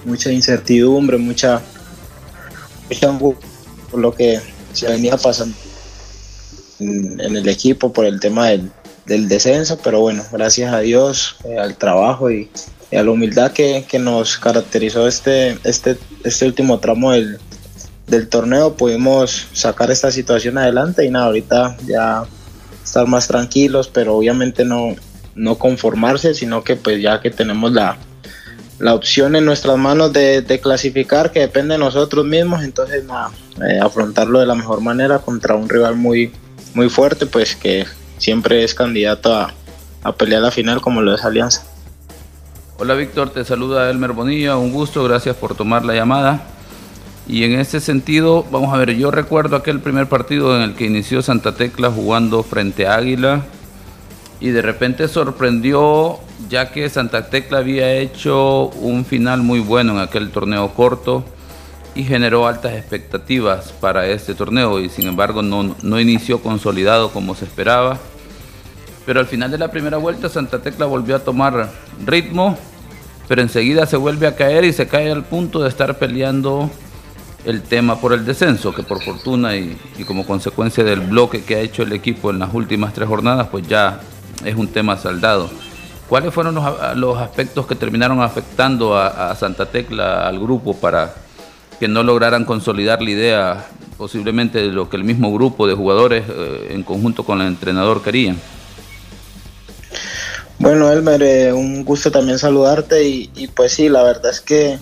mucha 0.05 0.31
incertidumbre, 0.33 1.17
mucha, 1.19 1.61
por 3.91 4.01
lo 4.01 4.15
que 4.15 4.41
se 4.73 4.89
venía 4.89 5.17
pasando 5.17 5.57
en, 6.79 7.21
el 7.21 7.49
equipo 7.49 7.93
por 7.93 8.05
el 8.05 8.21
tema 8.21 8.49
del, 8.49 9.29
descenso, 9.29 9.79
pero 9.83 10.01
bueno, 10.01 10.25
gracias 10.33 10.73
a 10.73 10.81
Dios, 10.81 11.37
eh, 11.45 11.59
al 11.59 11.77
trabajo 11.77 12.31
y, 12.31 12.51
a 12.93 13.03
la 13.03 13.11
humildad 13.11 13.53
que, 13.53 13.85
nos 13.99 14.39
caracterizó 14.39 15.07
este, 15.07 15.59
este, 15.65 15.99
este 16.25 16.47
último 16.47 16.79
tramo 16.79 17.13
del, 17.13 17.39
del 18.07 18.29
torneo 18.29 18.75
pudimos 18.75 19.49
sacar 19.53 19.91
esta 19.91 20.11
situación 20.11 20.59
adelante 20.59 21.05
y 21.05 21.11
nada, 21.11 21.27
ahorita 21.27 21.77
ya 21.87 22.25
estar 22.83 23.07
más 23.07 23.27
tranquilos, 23.27 23.89
pero 23.93 24.17
obviamente 24.17 24.65
no, 24.65 24.95
no 25.37 25.57
conformarse, 25.57 26.35
sino 26.35 26.65
que 26.65 26.77
pues 26.77 27.01
ya 27.01 27.21
que 27.21 27.31
tenemos 27.31 27.73
la, 27.73 27.97
la 28.79 28.95
opción 28.95 29.37
en 29.37 29.45
nuestras 29.45 29.77
manos 29.77 30.13
de, 30.13 30.61
clasificar, 30.63 31.31
que 31.31 31.41
depende 31.41 31.75
de 31.75 31.79
nosotros 31.79 32.25
mismos, 32.25 32.63
entonces 32.65 33.05
nada, 33.05 33.31
eh, 33.69 33.79
afrontarlo 33.81 34.41
de 34.41 34.47
la 34.47 34.55
mejor 34.55 34.81
manera 34.81 35.19
contra 35.19 35.55
un 35.55 35.69
rival 35.69 35.97
muy, 35.97 36.33
muy 36.75 36.89
fuerte, 36.89 37.27
pues 37.27 37.55
que 37.55 37.85
siempre 38.19 38.65
es 38.65 38.75
candidato 38.75 39.35
a, 39.35 39.53
a 40.03 40.13
pelear 40.13 40.43
la 40.43 40.51
final 40.51 40.81
como 40.81 41.03
lo 41.03 41.15
es 41.15 41.25
Alianza. 41.25 41.65
Hola 42.79 42.95
Víctor, 42.95 43.31
te 43.31 43.45
saluda 43.45 43.89
Elmer 43.91 44.13
Bonilla, 44.13 44.57
un 44.57 44.73
gusto, 44.73 45.05
gracias 45.05 45.37
por 45.37 45.55
tomar 45.55 45.85
la 45.85 45.95
llamada. 45.95 46.43
Y 47.29 47.43
en 47.43 47.59
ese 47.59 47.81
sentido, 47.81 48.45
vamos 48.53 48.73
a 48.73 48.77
ver, 48.77 48.95
yo 48.95 49.11
recuerdo 49.11 49.57
aquel 49.57 49.81
primer 49.81 50.09
partido 50.09 50.57
en 50.57 50.63
el 50.63 50.75
que 50.77 50.87
inició 50.87 51.23
Santa 51.23 51.57
Tecla 51.57 51.91
jugando 51.91 52.43
frente 52.45 52.87
a 52.87 52.95
Águila 52.95 53.45
y 54.41 54.51
de 54.51 54.63
repente 54.63 55.09
sorprendió 55.09 56.19
ya 56.49 56.71
que 56.71 56.89
Santa 56.89 57.29
Tecla 57.29 57.59
había 57.59 57.95
hecho 57.95 58.67
un 58.69 59.05
final 59.05 59.43
muy 59.43 59.61
bueno 59.61 59.93
en 59.93 59.99
aquel 60.01 60.31
torneo 60.31 60.75
corto 60.75 61.25
y 61.95 62.05
generó 62.05 62.47
altas 62.47 62.75
expectativas 62.75 63.73
para 63.73 64.07
este 64.07 64.35
torneo 64.35 64.79
y 64.81 64.91
sin 64.91 65.09
embargo 65.09 65.43
no, 65.43 65.75
no 65.83 66.01
inició 66.01 66.43
consolidado 66.43 67.11
como 67.11 67.35
se 67.35 67.47
esperaba. 67.47 67.99
Pero 69.07 69.21
al 69.21 69.27
final 69.27 69.51
de 69.51 69.59
la 69.59 69.71
primera 69.71 69.97
vuelta 69.97 70.29
Santa 70.29 70.61
Tecla 70.61 70.85
volvió 70.85 71.17
a 71.17 71.21
tomar 71.21 71.71
ritmo, 72.05 72.59
pero 73.29 73.41
enseguida 73.41 73.87
se 73.87 73.97
vuelve 73.97 74.27
a 74.27 74.37
caer 74.37 74.65
y 74.65 74.73
se 74.73 74.87
cae 74.87 75.11
al 75.11 75.25
punto 75.25 75.63
de 75.63 75.69
estar 75.69 75.99
peleando 75.99 76.71
el 77.47 77.63
tema 77.63 78.01
por 78.01 78.13
el 78.13 78.27
descenso, 78.27 78.75
que 78.75 78.83
por 78.83 79.01
fortuna 79.03 79.57
y, 79.57 79.79
como 80.07 80.27
consecuencia 80.27 80.83
del 80.83 81.01
bloque 81.01 81.45
que 81.45 81.55
ha 81.55 81.61
hecho 81.61 81.85
el 81.85 81.93
equipo 81.93 82.31
en 82.31 82.41
las 82.41 82.53
últimas 82.53 82.93
tres 82.93 83.09
jornadas, 83.09 83.49
pues 83.49 83.67
ya 83.69 84.01
es 84.45 84.55
un 84.55 84.69
tema 84.69 84.97
saldado. 84.97 85.51
¿Cuáles 86.09 86.33
fueron 86.33 86.55
los, 86.55 87.19
aspectos 87.19 87.67
que 87.67 87.75
terminaron 87.75 88.21
afectando 88.21 88.97
a, 88.97 89.35
Santa 89.35 89.67
Tecla, 89.67 90.27
al 90.29 90.39
grupo, 90.39 90.75
para 90.75 91.15
que 91.81 91.89
no 91.89 92.03
lograran 92.03 92.45
consolidar 92.45 93.03
la 93.03 93.11
idea 93.11 93.67
posiblemente 93.99 94.59
de 94.59 94.69
lo 94.69 94.89
que 94.89 94.97
el 94.97 95.05
mismo 95.05 95.33
grupo 95.33 95.67
de 95.67 95.75
jugadores 95.75 96.25
eh, 96.29 96.69
en 96.71 96.83
conjunto 96.83 97.25
con 97.25 97.41
el 97.41 97.49
entrenador 97.49 98.03
querían? 98.03 98.39
Bueno, 100.59 100.91
Elmer, 100.91 101.23
eh, 101.23 101.53
un 101.53 101.85
gusto 101.85 102.11
también 102.11 102.39
saludarte 102.39 103.07
y, 103.07 103.31
y 103.35 103.49
pues 103.49 103.73
sí, 103.73 103.89
la 103.89 104.03
verdad 104.03 104.31
es 104.31 104.41
que 104.41 104.79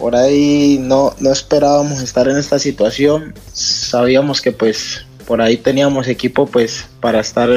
por 0.00 0.16
ahí 0.16 0.78
no, 0.80 1.14
no 1.20 1.30
esperábamos 1.30 2.00
estar 2.00 2.26
en 2.26 2.38
esta 2.38 2.58
situación. 2.58 3.34
Sabíamos 3.52 4.40
que 4.40 4.50
pues 4.50 5.04
por 5.26 5.42
ahí 5.42 5.58
teníamos 5.58 6.08
equipo 6.08 6.46
pues 6.46 6.86
para 7.00 7.20
estar 7.20 7.50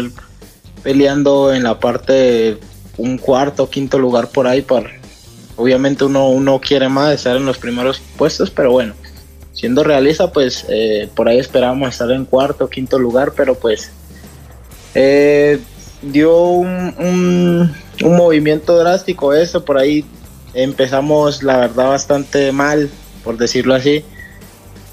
peleando 0.83 1.53
en 1.53 1.63
la 1.63 1.79
parte 1.79 2.57
un 2.97 3.17
cuarto, 3.17 3.69
quinto 3.69 3.97
lugar 3.97 4.27
por 4.27 4.47
ahí. 4.47 4.65
Obviamente 5.55 6.03
uno, 6.03 6.29
uno 6.29 6.59
quiere 6.59 6.89
más 6.89 7.13
estar 7.13 7.37
en 7.37 7.45
los 7.45 7.57
primeros 7.57 8.01
puestos, 8.17 8.49
pero 8.51 8.71
bueno, 8.71 8.93
siendo 9.53 9.83
realista 9.83 10.31
pues 10.31 10.65
eh, 10.69 11.09
por 11.15 11.27
ahí 11.29 11.39
esperábamos 11.39 11.89
estar 11.89 12.11
en 12.11 12.25
cuarto, 12.25 12.69
quinto 12.69 12.99
lugar, 12.99 13.33
pero 13.35 13.55
pues 13.55 13.91
eh, 14.95 15.59
dio 16.01 16.43
un, 16.43 16.93
un, 16.99 17.75
un 18.03 18.15
movimiento 18.15 18.77
drástico 18.77 19.33
eso, 19.33 19.63
por 19.63 19.77
ahí 19.77 20.05
empezamos 20.53 21.43
la 21.43 21.57
verdad 21.57 21.89
bastante 21.89 22.51
mal, 22.51 22.89
por 23.23 23.37
decirlo 23.37 23.73
así. 23.73 24.03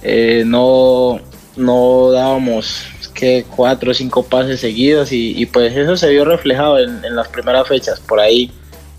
Eh, 0.03 0.45
no, 0.47 1.21
no 1.57 2.11
dábamos 2.11 2.85
que 3.21 3.45
cuatro 3.55 3.91
o 3.91 3.95
cinco 3.95 4.23
pases 4.23 4.61
seguidos 4.61 5.13
y, 5.13 5.45
pues 5.45 5.77
eso 5.77 5.95
se 5.95 6.09
vio 6.09 6.25
reflejado 6.25 6.79
en, 6.79 7.15
las 7.15 7.29
primeras 7.29 7.69
fechas. 7.69 8.01
Por 8.01 8.19
ahí 8.19 8.51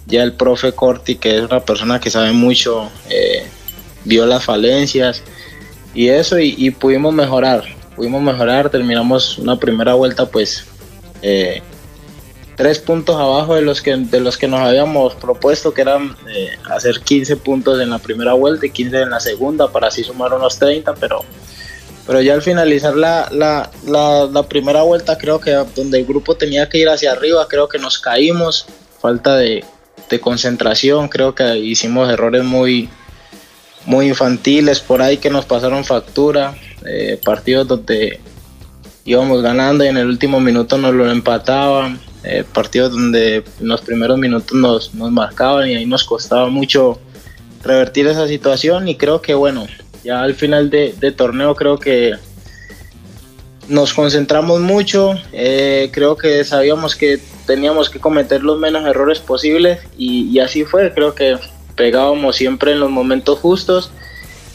ya 0.05 0.21
el 0.21 0.33
profe 0.33 0.73
Corti, 0.73 1.15
que 1.15 1.37
es 1.37 1.43
una 1.43 1.59
persona 1.59 1.99
que 1.99 2.11
sabe 2.11 2.31
mucho, 2.31 2.91
eh, 3.09 3.47
vio 4.05 4.27
las 4.27 4.45
falencias 4.45 5.23
y 5.95 6.09
eso 6.09 6.37
y, 6.37 6.69
pudimos 6.69 7.15
mejorar. 7.15 7.63
Pudimos 7.95 8.21
mejorar, 8.21 8.69
terminamos 8.69 9.39
una 9.39 9.57
primera 9.57 9.95
vuelta 9.95 10.27
pues 10.27 10.65
eh, 11.23 11.63
tres 12.55 12.77
puntos 12.77 13.15
abajo 13.15 13.55
de 13.55 13.63
los 13.63 13.81
que, 13.81 13.97
de 13.97 14.19
los 14.19 14.37
que 14.37 14.47
nos 14.47 14.59
habíamos 14.59 15.15
propuesto, 15.15 15.73
que 15.73 15.81
eran 15.81 16.15
eh, 16.29 16.51
hacer 16.69 16.99
15 16.99 17.37
puntos 17.37 17.81
en 17.81 17.89
la 17.89 17.97
primera 17.97 18.33
vuelta 18.33 18.67
y 18.67 18.69
15 18.69 19.01
en 19.01 19.09
la 19.09 19.19
segunda, 19.19 19.71
para 19.71 19.87
así 19.87 20.03
sumar 20.03 20.31
unos 20.31 20.59
30, 20.59 20.93
pero, 20.99 21.25
pero 22.05 22.21
ya 22.21 22.33
al 22.33 22.41
finalizar 22.41 22.95
la, 22.95 23.29
la, 23.31 23.69
la, 23.85 24.43
primera 24.43 24.81
vuelta, 24.81 25.17
creo 25.17 25.39
que 25.39 25.51
donde 25.51 25.99
el 25.99 26.05
grupo 26.05 26.35
tenía 26.35 26.67
que 26.67 26.79
ir 26.79 26.89
hacia 26.89 27.11
arriba, 27.11 27.47
creo 27.47 27.67
que 27.67 27.79
nos 27.79 27.99
caímos, 27.99 28.65
falta 28.99 29.37
de, 29.37 29.63
de 30.09 30.19
concentración, 30.19 31.07
creo 31.07 31.35
que 31.35 31.57
hicimos 31.57 32.11
errores 32.11 32.43
muy, 32.43 32.89
muy 33.85 34.07
infantiles 34.07 34.79
por 34.79 35.01
ahí 35.01 35.17
que 35.17 35.29
nos 35.29 35.45
pasaron 35.45 35.85
factura, 35.85 36.55
eh, 36.85 37.19
partidos 37.23 37.67
donde 37.67 38.19
íbamos 39.05 39.41
ganando 39.41 39.83
y 39.83 39.87
en 39.87 39.97
el 39.97 40.07
último 40.07 40.39
minuto 40.39 40.77
nos 40.77 40.93
lo 40.93 41.11
empataban 41.11 41.99
eh, 42.23 42.43
partidos 42.53 42.91
donde 42.91 43.37
en 43.37 43.67
los 43.67 43.81
primeros 43.81 44.17
minutos 44.19 44.53
nos, 44.53 44.93
nos, 44.93 45.11
marcaban 45.11 45.67
y 45.67 45.75
ahí 45.75 45.85
nos 45.87 46.03
costaba 46.03 46.49
mucho 46.49 46.99
revertir 47.63 48.05
esa 48.05 48.27
situación 48.27 48.87
y 48.87 48.95
creo 48.95 49.23
que 49.23 49.33
bueno, 49.33 49.65
ya 50.03 50.21
al 50.21 50.35
final 50.35 50.69
de, 50.69 51.13
torneo 51.15 51.55
creo 51.55 51.77
que 51.77 52.13
nos 53.67 53.93
concentramos 53.93 54.59
mucho, 54.59 55.13
eh, 55.31 55.89
creo 55.93 56.17
que 56.17 56.43
sabíamos 56.43 56.95
que 56.95 57.19
teníamos 57.45 57.89
que 57.89 57.99
cometer 57.99 58.43
los 58.43 58.59
menos 58.59 58.85
errores 58.85 59.19
posibles 59.19 59.79
y, 59.97 60.39
así 60.39 60.65
fue, 60.65 60.93
creo 60.93 61.15
que 61.15 61.37
pegábamos 61.75 62.35
siempre 62.35 62.73
en 62.73 62.79
los 62.79 62.89
momentos 62.89 63.39
justos 63.39 63.91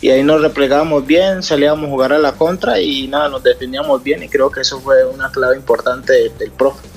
y 0.00 0.10
ahí 0.10 0.22
nos 0.22 0.42
replegábamos 0.42 1.06
bien, 1.06 1.42
salíamos 1.42 1.86
a 1.86 1.90
jugar 1.90 2.12
a 2.12 2.18
la 2.18 2.32
contra 2.32 2.80
y 2.80 3.08
nada, 3.08 3.28
nos 3.28 3.42
defendíamos 3.42 4.02
bien 4.02 4.22
y 4.22 4.28
creo 4.28 4.50
que 4.50 4.60
eso 4.60 4.80
fue 4.80 5.04
una 5.06 5.30
clave 5.30 5.56
importante 5.56 6.30
del 6.38 6.50
profe. 6.50 6.95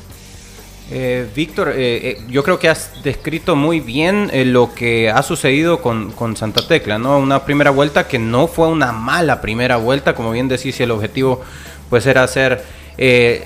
Eh, 0.92 1.28
Víctor, 1.36 1.70
eh, 1.70 2.10
eh, 2.10 2.22
yo 2.30 2.44
creo 2.44 2.58
que 2.58 2.68
has 2.68 3.04
descrito 3.04 3.56
muy 3.56 3.80
bien 3.80 4.32
lo 4.52 4.74
que 4.74 5.12
ha 5.12 5.22
sucedido 5.22 5.82
con, 5.82 6.36
Santa 6.36 6.68
Tecla, 6.68 6.98
¿no? 6.98 7.20
Una 7.20 7.46
primera 7.46 7.70
vuelta 7.70 8.08
que 8.08 8.18
no 8.18 8.48
fue 8.48 8.68
una 8.68 8.92
mala 8.92 9.40
primera 9.40 9.78
vuelta, 9.78 10.16
como 10.16 10.32
bien 10.32 10.48
decís, 10.48 10.76
si 10.76 10.84
el 10.84 10.92
objetivo 10.92 11.42
pues 11.90 12.06
era 12.08 12.24
hacer 12.24 12.64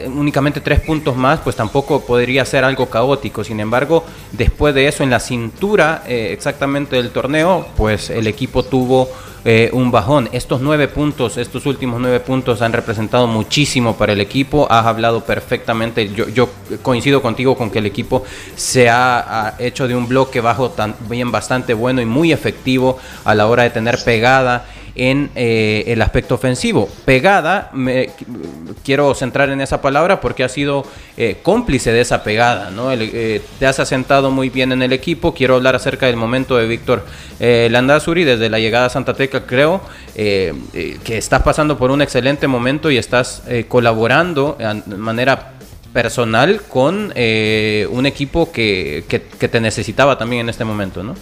únicamente 0.08 0.62
tres 0.62 0.80
puntos 0.80 1.16
más, 1.16 1.40
pues 1.40 1.56
tampoco 1.56 2.02
podría 2.06 2.44
ser 2.46 2.64
algo 2.64 2.88
caótico. 2.88 3.44
Sin 3.44 3.60
embargo, 3.60 4.04
después 4.32 4.74
de 4.74 4.88
eso, 4.88 5.04
en 5.04 5.10
la 5.10 5.20
cintura 5.20 6.04
exactamente 6.08 6.96
del 6.96 7.12
torneo, 7.12 7.68
pues 7.76 8.10
el 8.10 8.28
equipo 8.28 8.64
tuvo 8.64 9.10
eh, 9.46 9.70
un 9.74 9.92
bajón. 9.92 10.30
Estos 10.32 10.62
nueve 10.62 10.88
puntos, 10.88 11.36
estos 11.36 11.66
últimos 11.66 12.00
nueve 12.00 12.22
puntos 12.22 12.62
han 12.62 12.72
representado 12.72 13.28
muchísimo 13.28 13.98
para 13.98 14.14
el 14.14 14.22
equipo. 14.22 14.68
Has 14.72 14.86
hablado 14.86 15.26
perfectamente. 15.26 16.10
Yo, 16.14 16.50
coincido 16.82 17.22
contigo 17.22 17.58
con 17.58 17.70
que 17.70 17.80
el 17.80 17.86
equipo 17.86 18.24
se 18.56 18.90
ha, 18.90 19.56
hecho 19.60 19.88
de 19.88 19.96
un 19.96 20.08
bloque 20.08 20.40
bajo 20.40 20.70
también 20.70 21.30
bastante 21.30 21.74
bueno 21.74 22.02
y 22.02 22.06
muy 22.06 22.32
efectivo 22.32 22.98
a 23.26 23.36
la 23.36 23.48
hora 23.48 23.64
de 23.64 23.72
tener 23.72 24.02
pegada 24.04 24.66
en 24.96 25.32
eh, 25.36 25.86
el 25.88 26.02
aspecto 26.02 26.36
ofensivo. 26.36 26.90
Pegada, 27.06 27.70
me, 27.74 28.12
quiero 28.84 29.14
centrar 29.16 29.50
en 29.50 29.62
esa 29.62 29.82
palabra 29.82 30.22
porque 30.22 30.44
ha 30.44 30.50
sido 30.50 30.86
eh, 31.18 31.38
cómplice 31.42 31.92
de 31.92 32.02
esa 32.02 32.24
pegada, 32.24 32.70
¿no? 32.70 32.92
Eh, 32.92 33.42
te 33.60 33.66
has 33.66 33.80
asentado 33.80 34.30
muy 34.30 34.50
bien 34.50 34.72
en 34.72 34.82
el 34.82 34.94
equipo. 34.94 35.34
Quiero 35.34 35.56
hablar 35.56 35.76
acerca 35.76 36.06
del 36.06 36.16
momento 36.16 36.58
de 36.58 36.68
Víctor 36.68 37.06
Landazuri 37.40 38.24
desde 38.24 38.50
la 38.50 38.60
llegada 38.60 38.86
a 38.86 38.90
Santa 38.90 39.14
Teca, 39.14 39.46
creo 39.46 39.82
que 40.16 40.94
estás 41.08 41.42
pasando 41.42 41.78
por 41.78 41.92
un 41.92 42.02
excelente 42.02 42.48
momento 42.48 42.90
y 42.90 42.98
estás 42.98 43.44
colaborando 43.68 44.58
de 44.58 44.96
manera 44.96 45.54
personal 45.92 46.62
con 46.62 47.12
un 47.12 48.06
equipo 48.06 48.52
que, 48.52 49.04
que, 49.10 49.24
que 49.24 49.48
te 49.50 49.60
necesitaba 49.60 50.18
también 50.18 50.42
en 50.42 50.50
este 50.50 50.64
momento, 50.64 51.04
¿no? 51.04 51.16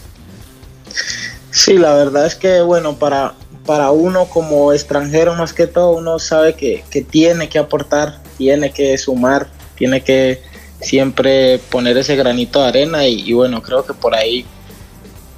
Sí, 1.52 1.78
la 1.78 1.94
verdad 1.94 2.26
es 2.26 2.36
que, 2.36 2.62
bueno, 2.62 2.96
para, 2.96 3.34
para 3.66 3.92
uno 3.92 4.26
como 4.26 4.74
extranjero 4.74 5.36
más 5.36 5.54
que 5.54 5.68
todo, 5.68 5.92
uno 5.92 6.20
sabe 6.20 6.56
que, 6.56 6.84
tiene 7.10 7.50
que 7.50 7.60
aportar, 7.60 8.20
tiene 8.38 8.72
que 8.72 8.98
sumar, 8.98 9.48
tiene 9.76 10.02
que 10.04 10.42
siempre 10.82 11.60
poner 11.70 11.98
ese 11.98 12.16
granito 12.16 12.62
de 12.62 12.68
arena 12.68 13.08
y, 13.08 13.32
bueno, 13.34 13.62
creo 13.62 13.86
que 13.86 13.94
por 13.94 14.16
ahí 14.16 14.46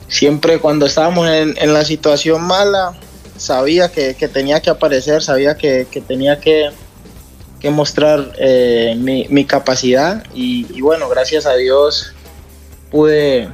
siempre 0.07 0.59
cuando 0.59 0.85
estábamos 0.85 1.27
en, 1.29 1.73
la 1.73 1.83
situación 1.83 2.41
mala, 2.41 2.93
sabía 3.37 3.91
que, 3.91 4.13
tenía 4.31 4.61
que 4.61 4.69
aparecer, 4.69 5.21
sabía 5.21 5.55
que, 5.55 5.85
tenía 6.07 6.39
que, 6.39 6.71
mostrar 7.71 8.33
eh, 8.39 8.95
mi, 8.97 9.45
capacidad 9.45 10.23
y, 10.33 10.67
y, 10.73 10.81
bueno, 10.81 11.09
gracias 11.09 11.45
a 11.45 11.55
Dios 11.55 12.13
pude 12.91 13.49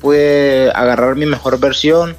pude 0.00 0.70
agarrar 0.74 1.16
mi 1.16 1.26
mejor 1.26 1.58
versión. 1.58 2.16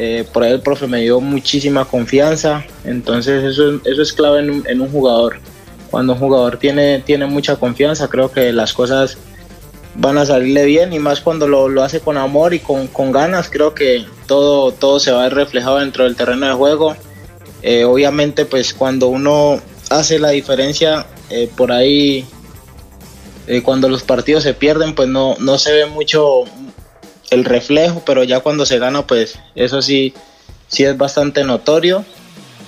Eh, 0.00 0.24
por 0.32 0.44
ahí 0.44 0.52
el 0.52 0.60
profe 0.60 0.86
me 0.86 1.00
dio 1.00 1.20
muchísima 1.20 1.84
confianza, 1.84 2.64
entonces 2.84 3.42
eso, 3.42 3.80
eso 3.84 4.00
es 4.00 4.12
clave 4.12 4.38
en 4.38 4.62
en 4.68 4.80
un 4.80 4.88
jugador. 4.92 5.40
Cuando 5.90 6.12
un 6.12 6.20
jugador 6.20 6.56
tiene, 6.56 7.00
tiene 7.00 7.26
mucha 7.26 7.56
confianza, 7.56 8.06
creo 8.06 8.30
que 8.30 8.52
las 8.52 8.72
cosas 8.72 9.18
van 9.96 10.16
a 10.16 10.24
salirle 10.24 10.66
bien 10.66 10.92
y 10.92 11.00
más 11.00 11.20
cuando 11.20 11.48
lo, 11.48 11.68
lo 11.68 11.82
hace 11.82 11.98
con 11.98 12.16
amor 12.16 12.54
y 12.54 12.60
con, 12.60 12.86
con, 12.86 13.10
ganas, 13.10 13.50
creo 13.50 13.74
que 13.74 14.06
todo, 14.28 14.70
todo 14.70 15.00
se 15.00 15.10
va 15.10 15.22
a 15.22 15.22
ver 15.24 15.34
reflejado 15.34 15.78
dentro 15.78 16.04
del 16.04 16.14
terreno 16.14 16.46
de 16.46 16.52
juego. 16.52 16.94
Eh, 17.62 17.82
obviamente 17.82 18.44
pues 18.44 18.72
cuando 18.72 19.08
uno 19.08 19.60
hace 19.90 20.20
la 20.20 20.30
diferencia 20.30 21.06
eh, 21.28 21.50
por 21.56 21.72
ahí, 21.72 22.24
cuando 23.64 23.88
los 23.88 24.04
partidos 24.04 24.44
se 24.44 24.54
pierden 24.54 24.94
pues 24.94 25.08
no, 25.08 25.34
no 25.40 25.58
se 25.58 25.72
ve 25.72 25.86
mucho 25.86 26.44
el 27.30 27.44
reflejo, 27.44 28.02
pero 28.04 28.24
ya 28.24 28.40
cuando 28.40 28.66
se 28.66 28.78
gana 28.78 29.06
pues 29.06 29.38
eso 29.54 29.82
sí, 29.82 30.14
sí 30.68 30.84
es 30.84 30.96
bastante 30.96 31.44
notorio. 31.44 32.04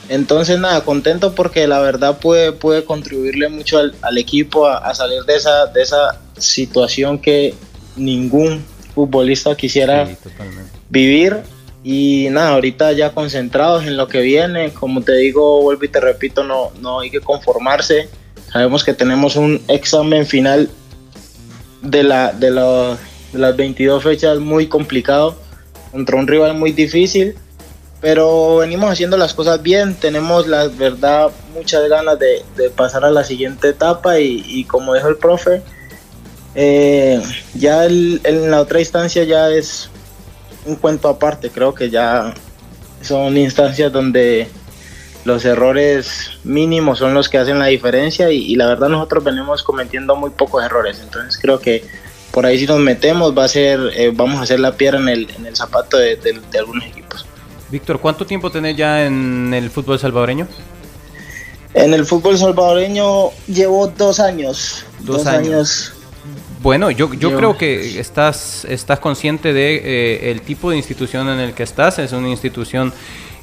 Entonces 0.08 0.58
nada, 0.58 0.82
contento 0.84 1.34
porque 1.34 1.66
la 1.68 1.78
verdad 1.80 2.18
puede, 2.18 2.52
puede 2.52 2.84
contribuirle 2.84 3.48
mucho 3.48 3.78
al, 3.78 3.94
al 4.02 4.18
equipo 4.18 4.66
a, 4.66 4.78
a, 4.78 4.94
salir 4.94 5.22
de 5.22 5.36
esa, 5.36 5.66
de 5.66 5.82
esa 5.82 6.20
situación 6.36 7.18
que 7.18 7.54
ningún 7.96 8.64
futbolista 8.94 9.54
quisiera 9.54 10.06
sí, 10.06 10.16
vivir. 10.88 11.38
Y 11.82 12.28
nada, 12.30 12.50
ahorita 12.50 12.92
ya 12.92 13.12
concentrados 13.12 13.84
en 13.84 13.96
lo 13.96 14.06
que 14.06 14.20
viene, 14.20 14.70
como 14.72 15.00
te 15.00 15.16
digo, 15.16 15.62
vuelvo 15.62 15.84
y 15.84 15.88
te 15.88 16.00
repito, 16.00 16.44
no, 16.44 16.72
no 16.80 17.00
hay 17.00 17.10
que 17.10 17.20
conformarse. 17.20 18.08
Sabemos 18.52 18.84
que 18.84 18.92
tenemos 18.92 19.36
un 19.36 19.62
examen 19.68 20.26
final 20.26 20.68
de, 21.80 22.02
la, 22.02 22.32
de, 22.32 22.50
la, 22.50 22.98
las 23.32 23.56
22 23.56 24.02
fechas 24.02 24.38
muy 24.38 24.66
complicado, 24.66 25.36
contra 25.92 26.16
un 26.16 26.26
rival 26.26 26.54
muy 26.54 26.72
difícil, 26.72 27.36
pero 28.00 28.56
venimos 28.56 28.90
haciendo 28.90 29.16
las 29.16 29.34
cosas 29.34 29.62
bien, 29.62 29.94
tenemos 29.94 30.46
la 30.46 30.68
verdad 30.68 31.30
muchas 31.54 31.88
ganas 31.88 32.18
de, 32.18 32.42
pasar 32.76 33.04
a 33.04 33.10
la 33.10 33.24
siguiente 33.24 33.68
etapa 33.68 34.18
y, 34.18 34.64
como 34.64 34.94
dijo 34.94 35.08
el 35.08 35.16
profe, 35.16 35.62
eh, 36.54 37.22
ya 37.54 37.84
en 37.84 38.50
la 38.50 38.60
otra 38.60 38.80
instancia 38.80 39.24
ya 39.24 39.50
es 39.50 39.90
un 40.66 40.76
cuento 40.76 41.08
aparte, 41.08 41.50
creo 41.50 41.74
que 41.74 41.90
ya 41.90 42.34
son 43.02 43.36
instancias 43.36 43.92
donde 43.92 44.48
los 45.24 45.44
errores 45.44 46.30
mínimos 46.44 46.98
son 46.98 47.14
los 47.14 47.28
que 47.28 47.38
hacen 47.38 47.58
la 47.58 47.66
diferencia 47.66 48.30
y, 48.30 48.54
la 48.56 48.66
verdad 48.66 48.88
nosotros 48.88 49.24
venimos 49.24 49.62
cometiendo 49.62 50.16
muy 50.16 50.30
pocos 50.30 50.64
errores, 50.64 51.00
entonces 51.02 51.38
creo 51.40 51.60
que 51.60 51.84
por 52.30 52.46
ahí 52.46 52.58
si 52.58 52.66
nos 52.66 52.78
metemos 52.80 53.36
va 53.36 53.44
a 53.44 53.48
ser, 53.48 53.80
eh, 53.94 54.12
vamos 54.14 54.38
a 54.38 54.42
hacer 54.42 54.60
la 54.60 54.72
piedra 54.76 54.98
en 54.98 55.08
el, 55.08 55.30
en 55.36 55.46
el 55.46 55.56
zapato 55.56 55.96
de, 55.96 56.16
de, 56.16 56.40
de, 56.50 56.58
algunos 56.58 56.84
equipos. 56.84 57.26
Víctor, 57.70 58.00
¿cuánto 58.00 58.26
tiempo 58.26 58.50
tenés 58.50 58.76
ya 58.76 59.04
en 59.04 59.52
el 59.54 59.70
fútbol 59.70 59.98
salvadoreño? 59.98 60.48
En 61.74 61.94
el 61.94 62.04
fútbol 62.04 62.36
salvadoreño 62.36 63.30
llevo 63.46 63.86
dos 63.88 64.20
años. 64.20 64.84
Dos, 65.00 65.18
dos 65.18 65.26
años. 65.26 65.48
años 65.48 65.92
bueno, 66.62 66.90
yo, 66.90 67.12
yo, 67.14 67.30
yo, 67.30 67.36
creo 67.36 67.56
que 67.56 67.98
estás, 67.98 68.66
estás 68.66 68.98
consciente 68.98 69.54
de 69.54 69.76
eh, 69.76 70.30
el 70.30 70.42
tipo 70.42 70.70
de 70.70 70.76
institución 70.76 71.28
en 71.30 71.40
el 71.40 71.54
que 71.54 71.62
estás. 71.62 71.98
Es 71.98 72.12
una 72.12 72.28
institución 72.28 72.92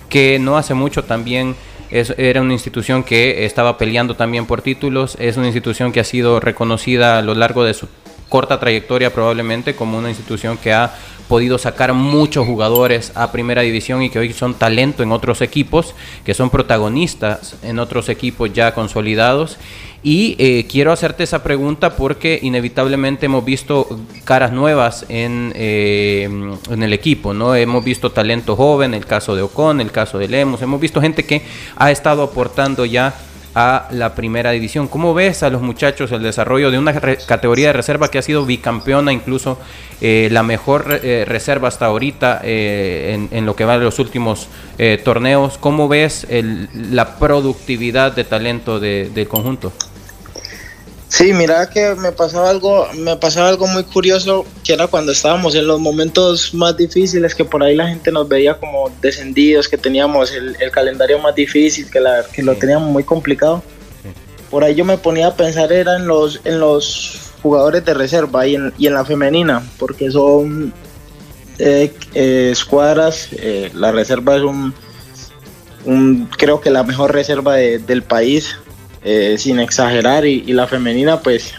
que 0.08 0.38
no 0.38 0.56
hace 0.56 0.76
mucho 0.76 1.04
también 1.04 1.56
es, 1.90 2.14
era 2.18 2.42
una 2.42 2.54
institución 2.54 3.04
que 3.04 3.46
estaba 3.46 3.78
peleando 3.80 4.16
también 4.16 4.46
por 4.46 4.62
títulos. 4.62 5.18
Es 5.20 5.36
una 5.36 5.48
institución 5.48 5.92
que 5.92 6.00
ha 6.00 6.04
sido 6.04 6.40
reconocida 6.40 7.18
a 7.18 7.22
lo 7.24 7.34
largo 7.34 7.64
de 7.64 7.74
su 7.74 7.88
corta 8.30 8.60
trayectoria 8.60 9.14
probablemente 9.14 9.76
como 9.76 9.98
una 9.98 10.10
institución 10.10 10.58
que 10.58 10.74
ha 10.74 10.94
podido 11.28 11.58
sacar 11.58 11.94
muchos 11.94 12.46
jugadores 12.46 13.12
a 13.16 13.32
primera 13.32 13.62
división 13.62 14.02
y 14.02 14.10
que 14.10 14.20
hoy 14.20 14.34
son 14.34 14.54
talento 14.54 15.04
en 15.04 15.12
otros 15.12 15.42
equipos, 15.42 15.94
que 16.24 16.34
son 16.34 16.50
protagonistas 16.50 17.56
en 17.64 17.80
otros 17.80 18.10
equipos 18.10 18.52
ya 18.54 18.74
consolidados. 18.74 19.58
Y 20.04 20.36
eh, 20.38 20.68
quiero 20.70 20.92
hacerte 20.92 21.24
esa 21.24 21.44
pregunta 21.44 21.96
porque 21.96 22.40
inevitablemente 22.42 23.26
hemos 23.26 23.44
visto 23.44 24.00
caras 24.24 24.54
nuevas 24.54 25.06
en, 25.10 25.52
eh, 25.56 26.30
en, 26.70 26.84
el 26.84 26.94
equipo, 26.94 27.34
¿no? 27.34 27.56
Hemos 27.56 27.84
visto 27.84 28.12
talento 28.12 28.56
joven, 28.56 28.94
el 28.94 29.06
caso 29.06 29.36
de 29.36 29.42
Ocon, 29.42 29.82
el 29.82 29.92
caso 29.92 30.18
de 30.18 30.30
Lemos, 30.30 30.62
hemos 30.62 30.80
visto 30.80 31.02
gente 31.02 31.26
que 31.26 31.42
ha 31.76 31.92
estado 31.92 32.22
aportando 32.24 32.86
ya 32.86 33.16
a 33.56 33.88
la 33.92 34.16
primera 34.16 34.52
división. 34.52 34.88
¿Cómo 34.88 35.14
ves 35.14 35.44
a 35.44 35.50
los 35.50 35.62
muchachos 35.62 36.12
el 36.12 36.24
desarrollo 36.24 36.72
de 36.72 36.78
una 36.78 36.94
categoría 36.94 37.68
de 37.68 37.74
reserva 37.74 38.10
que 38.10 38.18
ha 38.18 38.22
sido 38.22 38.46
bicampeona, 38.46 39.12
incluso 39.12 39.60
eh, 40.02 40.30
la 40.32 40.44
mejor 40.44 41.00
eh, 41.04 41.26
reserva 41.28 41.68
hasta 41.68 41.88
ahorita 41.88 42.42
eh, 42.44 43.14
en, 43.16 43.30
en, 43.32 43.46
lo 43.46 43.56
que 43.56 43.66
va 43.66 43.78
de 43.78 43.86
los 43.86 44.00
últimos 44.00 44.48
eh, 44.78 45.02
torneos? 45.04 45.58
¿Cómo 45.58 45.88
ves 45.88 46.28
el, 46.30 46.70
la 46.74 47.18
productividad 47.18 48.16
de 48.16 48.24
talento 48.24 48.80
de, 48.80 49.10
del 49.14 49.28
conjunto? 49.28 49.74
Sí, 51.10 51.32
mira 51.34 51.70
que 51.70 51.96
me 51.96 52.12
pasaba 52.12 52.50
algo, 52.50 52.88
me 52.94 53.16
pasaba 53.16 53.48
algo 53.48 53.66
muy 53.66 53.84
curioso, 53.84 54.46
que 54.64 54.74
era 54.74 54.88
cuando 54.88 55.14
estábamos 55.14 55.56
en 55.56 55.66
los 55.66 55.80
momentos 55.80 56.54
más 56.54 56.76
difíciles, 56.76 57.34
que 57.34 57.46
por 57.46 57.64
ahí 57.64 57.76
la 57.76 57.88
gente 57.88 58.12
nos 58.12 58.28
veía 58.28 58.56
como 58.56 58.92
descendidos, 59.02 59.70
que 59.70 59.78
teníamos 59.78 60.34
el, 60.34 60.58
el 60.60 60.70
calendario 60.70 61.18
más 61.20 61.34
difícil, 61.34 61.90
que, 61.90 62.02
la, 62.02 62.26
que 62.34 62.44
lo 62.44 62.56
teníamos 62.56 62.90
muy 62.90 63.04
complicado. 63.04 63.64
Por 64.52 64.64
ahí 64.64 64.76
yo 64.76 64.84
me 64.84 64.98
ponía 64.98 65.28
a 65.28 65.36
pensar 65.36 65.72
era 65.72 65.96
en 65.96 66.08
los, 66.08 66.42
en 66.44 66.60
los 66.60 67.32
jugadores 67.42 67.86
de 67.86 67.94
reserva 67.94 68.46
y 68.46 68.56
en, 68.56 68.74
y 68.78 68.88
en 68.88 68.94
la 68.94 69.06
femenina, 69.06 69.64
porque 69.80 70.12
son 70.12 70.74
eh, 71.58 71.94
eh, 72.14 72.50
escuadras, 72.52 73.30
eh, 73.32 73.72
la 73.74 73.92
reserva 73.94 74.36
es 74.36 74.42
un, 74.42 74.74
un, 75.86 76.30
creo 76.38 76.60
que 76.60 76.70
la 76.70 76.84
mejor 76.84 77.14
reserva 77.14 77.56
de, 77.56 77.80
del 77.80 78.04
país, 78.04 78.58
eh, 79.10 79.38
sin 79.38 79.58
exagerar, 79.62 80.26
y, 80.26 80.44
y, 80.46 80.52
la 80.52 80.68
femenina, 80.68 81.22
pues 81.22 81.54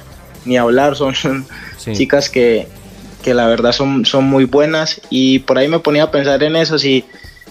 ni 0.45 0.59
hablar, 0.59 0.97
son 0.97 1.15
sí. 1.79 1.95
chicas 1.95 2.29
que, 2.29 2.69
que, 3.23 3.33
la 3.33 3.47
verdad 3.47 3.73
son, 3.73 4.05
son 4.05 4.25
muy 4.25 4.45
buenas, 4.45 5.01
y 5.09 5.39
por 5.39 5.57
ahí 5.57 5.67
me 5.67 5.79
ponía 5.79 6.03
a 6.03 6.11
pensar 6.11 6.43
en 6.43 6.57
eso, 6.57 6.79
si, 6.79 7.07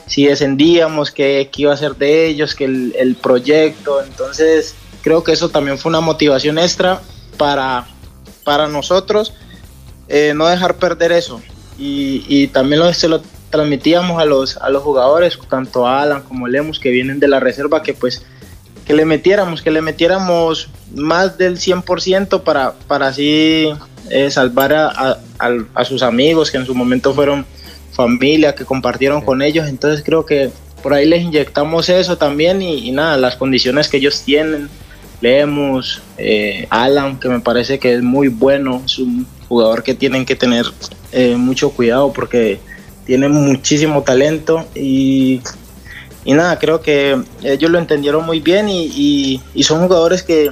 si 0.06 0.28
descendíamos, 0.28 1.10
qué, 1.10 1.50
qué 1.52 1.64
iba 1.64 1.74
a 1.74 1.78
ser 1.78 1.96
de 1.96 2.28
ellos, 2.28 2.54
que 2.54 2.66
el, 2.66 2.94
el, 2.96 3.16
proyecto, 3.16 4.04
entonces 4.04 4.76
creo 5.02 5.24
que 5.24 5.32
eso 5.32 5.50
también 5.50 5.80
fue 5.80 5.90
una 5.90 6.00
motivación 6.00 6.60
extra 6.60 7.02
para, 7.36 7.88
para 8.44 8.68
nosotros, 8.68 9.34
eh, 10.10 10.34
no 10.36 10.46
dejar 10.46 10.76
perder 10.76 11.12
eso, 11.12 11.42
y, 11.80 12.24
y 12.28 12.50
también 12.50 12.82
lo, 12.82 12.94
se 12.94 13.08
lo 13.08 13.24
transmitíamos 13.50 14.22
a 14.22 14.26
los, 14.26 14.58
a 14.58 14.70
los 14.70 14.84
jugadores, 14.84 15.40
tanto 15.50 15.88
a 15.88 16.04
Alan 16.04 16.22
como 16.22 16.48
Lemus, 16.48 16.80
que 16.80 16.92
vienen 16.92 17.20
de 17.20 17.28
la 17.28 17.40
reserva, 17.40 17.82
que 17.82 17.96
pues 17.96 18.24
que 18.88 18.94
le 18.94 19.04
metiéramos, 19.04 19.62
que 19.62 19.70
le 19.70 19.82
metiéramos 19.82 20.70
más 20.96 21.38
del 21.38 21.58
100% 21.58 22.42
para, 22.44 22.72
para 22.88 23.08
así 23.08 23.68
eh, 24.10 24.32
salvar 24.32 24.74
a, 24.74 25.20
a, 25.40 25.50
a, 25.74 25.86
sus 25.86 26.02
amigos 26.02 26.50
que 26.50 26.58
en 26.58 26.66
su 26.66 26.74
momento 26.74 27.14
fueron 27.14 27.46
familia, 27.92 28.56
que 28.56 28.64
compartieron 28.64 29.22
con 29.22 29.42
ellos. 29.42 29.68
Entonces 29.68 30.02
creo 30.06 30.26
que 30.26 30.52
por 30.82 30.94
ahí 30.94 31.06
les 31.06 31.22
inyectamos 31.22 31.90
eso 31.90 32.18
también 32.18 32.62
y, 32.62 32.88
y 32.88 32.92
nada, 32.92 33.18
las 33.18 33.36
condiciones 33.36 33.90
que 33.90 33.98
ellos 33.98 34.22
tienen. 34.24 34.70
Leemos, 35.20 36.02
eh, 36.18 36.68
Alan, 36.70 37.20
que 37.20 37.28
me 37.28 37.42
parece 37.42 37.80
que 37.80 37.96
es 37.96 38.02
muy 38.02 38.30
bueno, 38.30 38.84
es 38.86 39.00
un 39.00 39.28
jugador 39.50 39.84
que 39.84 39.96
tienen 39.96 40.26
que 40.26 40.36
tener 40.36 40.66
eh, 41.12 41.36
mucho 41.36 41.72
cuidado 41.72 42.14
porque 42.14 42.60
tiene 43.06 43.28
muchísimo 43.28 44.04
talento 44.04 44.66
y 44.76 45.42
y 46.28 46.34
nada, 46.34 46.60
creo 46.60 46.82
que 46.82 47.18
ellos 47.42 47.72
lo 47.72 47.80
entendieron 47.80 48.26
muy 48.26 48.42
bien 48.42 48.68
y, 48.68 48.88
y, 48.88 49.42
y 49.54 49.64
son 49.64 49.88
jugadores 49.88 50.24
que, 50.24 50.52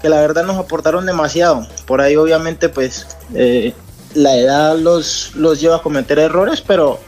que, 0.00 0.08
la 0.08 0.20
verdad 0.20 0.44
nos 0.44 0.56
aportaron 0.58 1.04
demasiado. 1.06 1.66
Por 1.86 2.00
ahí 2.00 2.14
obviamente 2.14 2.68
pues 2.68 3.08
eh, 3.34 3.74
la 4.14 4.36
edad 4.36 4.78
los, 4.78 5.32
los 5.34 5.60
lleva 5.60 5.78
a 5.78 5.82
cometer 5.82 6.20
errores, 6.20 6.62
pero, 6.64 7.00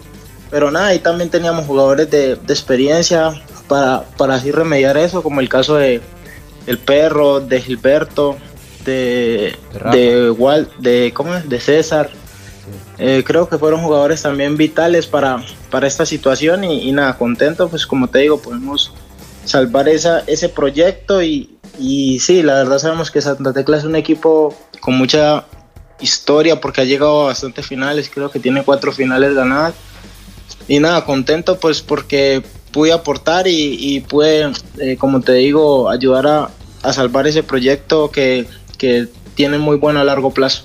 pero 0.51 0.73
nada, 0.73 0.89
ahí 0.89 0.99
también 0.99 1.31
teníamos 1.31 1.67
jugadores 1.67 2.11
de, 2.11 2.35
de 2.35 2.53
experiencia 2.53 3.41
para, 3.69 4.03
para 4.17 4.35
así 4.35 4.51
remediar 4.51 4.97
eso, 4.97 5.23
como 5.23 5.41
el 5.41 5.49
caso 5.49 5.77
de 5.77 6.01
el 6.67 6.79
perro, 6.79 7.39
de 7.39 7.61
Gilberto, 7.61 8.37
de, 8.85 9.57
de, 9.93 9.99
de, 9.99 10.31
Walt, 10.33 10.69
de, 10.79 11.13
¿cómo 11.15 11.33
es? 11.37 11.49
de 11.49 11.61
César. 11.61 12.11
Eh, 12.99 13.23
creo 13.27 13.49
que 13.49 13.59
fueron 13.59 13.83
jugadores 13.83 14.23
también 14.23 14.57
vitales 14.57 15.07
para, 15.07 15.45
para 15.71 15.87
esta 15.87 16.07
situación 16.07 16.65
y, 16.65 16.91
nada, 16.93 17.19
contento, 17.19 17.69
pues 17.69 17.87
como 17.87 18.09
te 18.09 18.21
digo, 18.21 18.41
podemos 18.41 18.93
salvar 19.45 19.89
esa, 19.89 20.21
ese 20.27 20.49
proyecto 20.49 21.23
y, 21.23 21.57
y 21.79 22.21
sí, 22.21 22.43
la 22.43 22.55
verdad 22.55 22.79
sabemos 22.79 23.11
que 23.11 23.21
Santa 23.21 23.53
Tecla 23.53 23.77
es 23.77 23.85
un 23.85 23.97
equipo 23.97 24.57
con 24.81 24.97
mucha 24.97 25.45
historia 26.01 26.61
porque 26.61 26.81
ha 26.81 26.85
llegado 26.85 27.23
a 27.23 27.27
bastantes 27.27 27.67
finales, 27.67 28.11
creo 28.13 28.31
que 28.31 28.41
tiene 28.41 28.63
cuatro 28.63 28.93
finales 28.93 29.35
ganadas 29.35 29.75
y 30.67 30.79
nada, 30.79 31.05
contento 31.05 31.59
pues 31.59 31.83
porque 31.83 32.43
pude 32.73 32.93
aportar 32.93 33.47
y, 33.47 33.77
y 33.79 34.01
pude, 34.01 34.51
eh, 34.79 34.97
como 34.97 35.21
te 35.21 35.33
digo, 35.33 35.91
ayudar 35.91 36.27
a, 36.27 36.51
a 36.83 36.93
salvar 36.93 37.27
ese 37.27 37.43
proyecto 37.43 38.11
que, 38.11 38.47
que 38.79 39.09
tiene 39.35 39.59
muy 39.59 39.77
bueno 39.77 40.01
a 40.01 40.05
largo 40.05 40.31
plazo. 40.31 40.65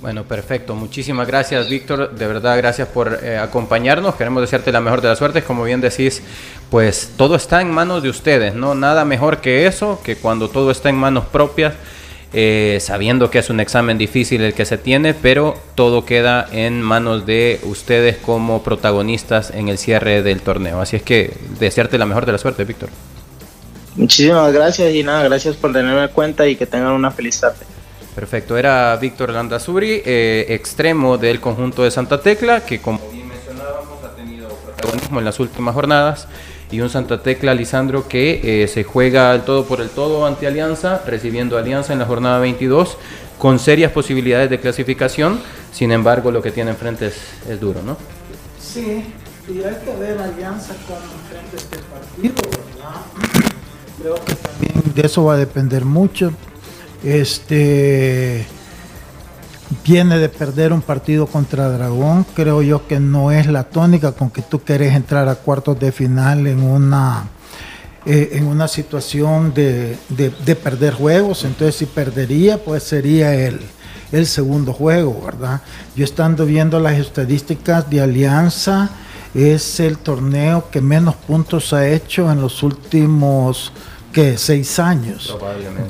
Bueno, 0.00 0.22
perfecto. 0.24 0.76
Muchísimas 0.76 1.26
gracias, 1.26 1.68
Víctor. 1.68 2.14
De 2.14 2.26
verdad, 2.28 2.56
gracias 2.56 2.86
por 2.86 3.18
eh, 3.22 3.36
acompañarnos. 3.36 4.14
Queremos 4.14 4.42
desearte 4.42 4.70
la 4.70 4.80
mejor 4.80 5.00
de 5.00 5.08
las 5.08 5.18
suertes. 5.18 5.42
Como 5.42 5.64
bien 5.64 5.80
decís, 5.80 6.22
pues 6.70 7.14
todo 7.16 7.34
está 7.34 7.60
en 7.60 7.70
manos 7.72 8.02
de 8.04 8.08
ustedes, 8.08 8.54
¿no? 8.54 8.76
Nada 8.76 9.04
mejor 9.04 9.38
que 9.38 9.66
eso, 9.66 10.00
que 10.04 10.14
cuando 10.14 10.48
todo 10.50 10.70
está 10.70 10.88
en 10.88 10.94
manos 10.94 11.24
propias, 11.24 11.74
eh, 12.32 12.78
sabiendo 12.80 13.30
que 13.30 13.40
es 13.40 13.50
un 13.50 13.58
examen 13.58 13.98
difícil 13.98 14.42
el 14.42 14.54
que 14.54 14.66
se 14.66 14.78
tiene, 14.78 15.14
pero 15.14 15.56
todo 15.74 16.04
queda 16.04 16.46
en 16.52 16.80
manos 16.80 17.26
de 17.26 17.58
ustedes 17.64 18.18
como 18.18 18.62
protagonistas 18.62 19.50
en 19.50 19.68
el 19.68 19.78
cierre 19.78 20.22
del 20.22 20.42
torneo. 20.42 20.80
Así 20.80 20.94
es 20.94 21.02
que 21.02 21.36
desearte 21.58 21.98
la 21.98 22.06
mejor 22.06 22.24
de 22.24 22.32
la 22.32 22.38
suerte, 22.38 22.64
Víctor. 22.64 22.90
Muchísimas 23.96 24.52
gracias 24.52 24.94
y 24.94 25.02
nada, 25.02 25.24
gracias 25.24 25.56
por 25.56 25.72
tenerme 25.72 26.04
en 26.04 26.08
cuenta 26.10 26.46
y 26.46 26.54
que 26.54 26.66
tengan 26.66 26.92
una 26.92 27.10
feliz 27.10 27.40
tarde. 27.40 27.66
Perfecto, 28.18 28.56
era 28.58 28.96
Víctor 28.96 29.30
Landazuri, 29.30 30.02
eh, 30.04 30.46
extremo 30.48 31.18
del 31.18 31.40
conjunto 31.40 31.84
de 31.84 31.92
Santa 31.92 32.20
Tecla, 32.20 32.66
que 32.66 32.80
como 32.80 32.98
bien 33.12 33.28
mencionábamos 33.28 34.02
ha 34.02 34.16
tenido 34.16 34.48
protagonismo 34.48 35.20
en 35.20 35.24
las 35.24 35.38
últimas 35.38 35.72
jornadas, 35.72 36.26
y 36.68 36.80
un 36.80 36.90
Santa 36.90 37.22
Tecla, 37.22 37.54
Lisandro, 37.54 38.08
que 38.08 38.64
eh, 38.64 38.66
se 38.66 38.82
juega 38.82 39.32
el 39.36 39.42
todo 39.42 39.66
por 39.66 39.80
el 39.80 39.88
todo 39.90 40.26
ante 40.26 40.48
Alianza, 40.48 41.00
recibiendo 41.06 41.58
Alianza 41.58 41.92
en 41.92 42.00
la 42.00 42.06
jornada 42.06 42.40
22, 42.40 42.98
con 43.38 43.60
serias 43.60 43.92
posibilidades 43.92 44.50
de 44.50 44.58
clasificación, 44.58 45.38
sin 45.70 45.92
embargo 45.92 46.32
lo 46.32 46.42
que 46.42 46.50
tiene 46.50 46.72
enfrente 46.72 47.06
es, 47.06 47.60
duro, 47.60 47.82
¿no? 47.84 47.96
Sí, 48.60 49.14
y 49.46 49.62
hay 49.62 49.76
que 49.84 49.94
ver 49.96 50.18
Alianza 50.18 50.74
con 50.88 50.96
enfrente 50.96 51.56
este 51.56 51.76
partido, 51.76 52.34
¿verdad? 52.74 53.00
Creo 54.02 54.14
que 54.24 54.34
también 54.34 54.92
de 54.92 55.02
eso 55.02 55.24
va 55.24 55.34
a 55.34 55.36
depender 55.36 55.84
mucho 55.84 56.32
este 57.02 58.46
viene 59.84 60.18
de 60.18 60.28
perder 60.28 60.72
un 60.72 60.82
partido 60.82 61.26
contra 61.26 61.68
Dragón. 61.68 62.24
Creo 62.34 62.62
yo 62.62 62.86
que 62.86 63.00
no 63.00 63.30
es 63.30 63.46
la 63.46 63.64
tónica 63.64 64.12
con 64.12 64.30
que 64.30 64.42
tú 64.42 64.62
querés 64.62 64.94
entrar 64.94 65.28
a 65.28 65.36
cuartos 65.36 65.78
de 65.78 65.92
final 65.92 66.46
en 66.46 66.62
una, 66.62 67.28
eh, 68.06 68.30
en 68.32 68.46
una 68.46 68.68
situación 68.68 69.52
de, 69.54 69.98
perder 70.62 70.94
juegos. 70.94 71.44
Entonces, 71.44 71.76
si 71.76 71.86
perdería, 71.86 72.62
pues 72.62 72.82
sería 72.82 73.34
el, 73.34 73.60
el 74.12 74.26
segundo 74.26 74.72
juego, 74.72 75.22
¿verdad? 75.24 75.60
Yo 75.94 76.04
estando 76.04 76.46
viendo 76.46 76.80
las 76.80 76.98
estadísticas 76.98 77.88
de 77.90 78.00
Alianza, 78.00 78.90
es 79.34 79.78
el 79.80 79.98
torneo 79.98 80.70
que 80.70 80.80
menos 80.80 81.14
puntos 81.14 81.72
ha 81.74 81.86
hecho 81.86 82.32
en 82.32 82.40
los 82.40 82.62
últimos 82.62 83.72
que 84.12 84.38
seis 84.38 84.78
años. 84.78 85.36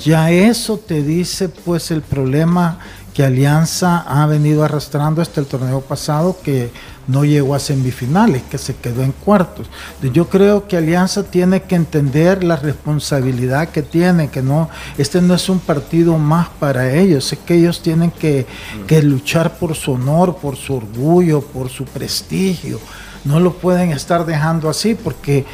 Ya 0.05 0.31
eso 0.31 0.79
te 0.79 1.03
dice 1.03 1.49
pues 1.49 1.91
el 1.91 2.03
problema 2.03 2.79
que 3.15 3.25
Alianza 3.25 4.05
ha 4.07 4.27
venido 4.27 4.63
arrastrando 4.65 5.21
hasta 5.21 5.41
el 5.41 5.47
torneo 5.47 5.81
pasado 5.81 6.37
que 6.43 6.71
no 7.09 7.25
llegó 7.25 7.55
a 7.55 7.59
semifinales, 7.59 8.43
que 8.45 8.59
se 8.59 8.77
quedó 8.77 9.03
en 9.03 9.11
cuartos. 9.11 9.67
Yo 10.13 10.29
creo 10.29 10.69
que 10.69 10.77
Alianza 10.77 11.25
tiene 11.25 11.63
que 11.63 11.75
entender 11.75 12.45
la 12.45 12.55
responsabilidad 12.55 13.71
que 13.71 13.83
tiene, 13.83 14.29
que 14.29 14.43
no, 14.43 14.69
este 14.99 15.21
no 15.21 15.35
es 15.35 15.49
un 15.49 15.59
partido 15.59 16.17
más 16.19 16.49
para 16.61 16.95
ellos, 16.95 17.33
es 17.33 17.39
que 17.41 17.55
ellos 17.55 17.83
tienen 17.83 18.13
que, 18.13 18.47
que 18.87 19.03
luchar 19.03 19.59
por 19.59 19.75
su 19.75 19.93
honor, 19.93 20.37
por 20.37 20.55
su 20.55 20.75
orgullo, 20.75 21.41
por 21.41 21.71
su 21.71 21.87
prestigio. 21.87 22.79
No 23.25 23.41
lo 23.41 23.55
pueden 23.55 23.91
estar 23.91 24.27
dejando 24.27 24.69
así 24.69 24.95
porque 24.95 25.45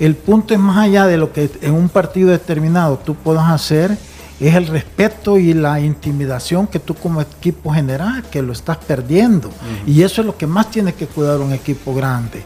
el 0.00 0.14
punto 0.14 0.54
es 0.54 0.60
más 0.60 0.78
allá 0.78 1.06
de 1.06 1.16
lo 1.16 1.32
que 1.32 1.50
en 1.60 1.74
un 1.74 1.88
partido 1.88 2.30
determinado 2.30 2.98
tú 2.98 3.14
puedas 3.14 3.48
hacer, 3.48 3.96
es 4.40 4.54
el 4.54 4.68
respeto 4.68 5.38
y 5.38 5.52
la 5.52 5.80
intimidación 5.80 6.66
que 6.66 6.78
tú 6.78 6.94
como 6.94 7.20
equipo 7.20 7.72
generas, 7.72 8.24
que 8.30 8.40
lo 8.40 8.52
estás 8.52 8.76
perdiendo. 8.76 9.50
Y 9.86 10.02
eso 10.02 10.20
es 10.20 10.26
lo 10.26 10.36
que 10.36 10.46
más 10.46 10.70
tiene 10.70 10.94
que 10.94 11.06
cuidar 11.06 11.38
un 11.38 11.52
equipo 11.52 11.94
grande, 11.94 12.44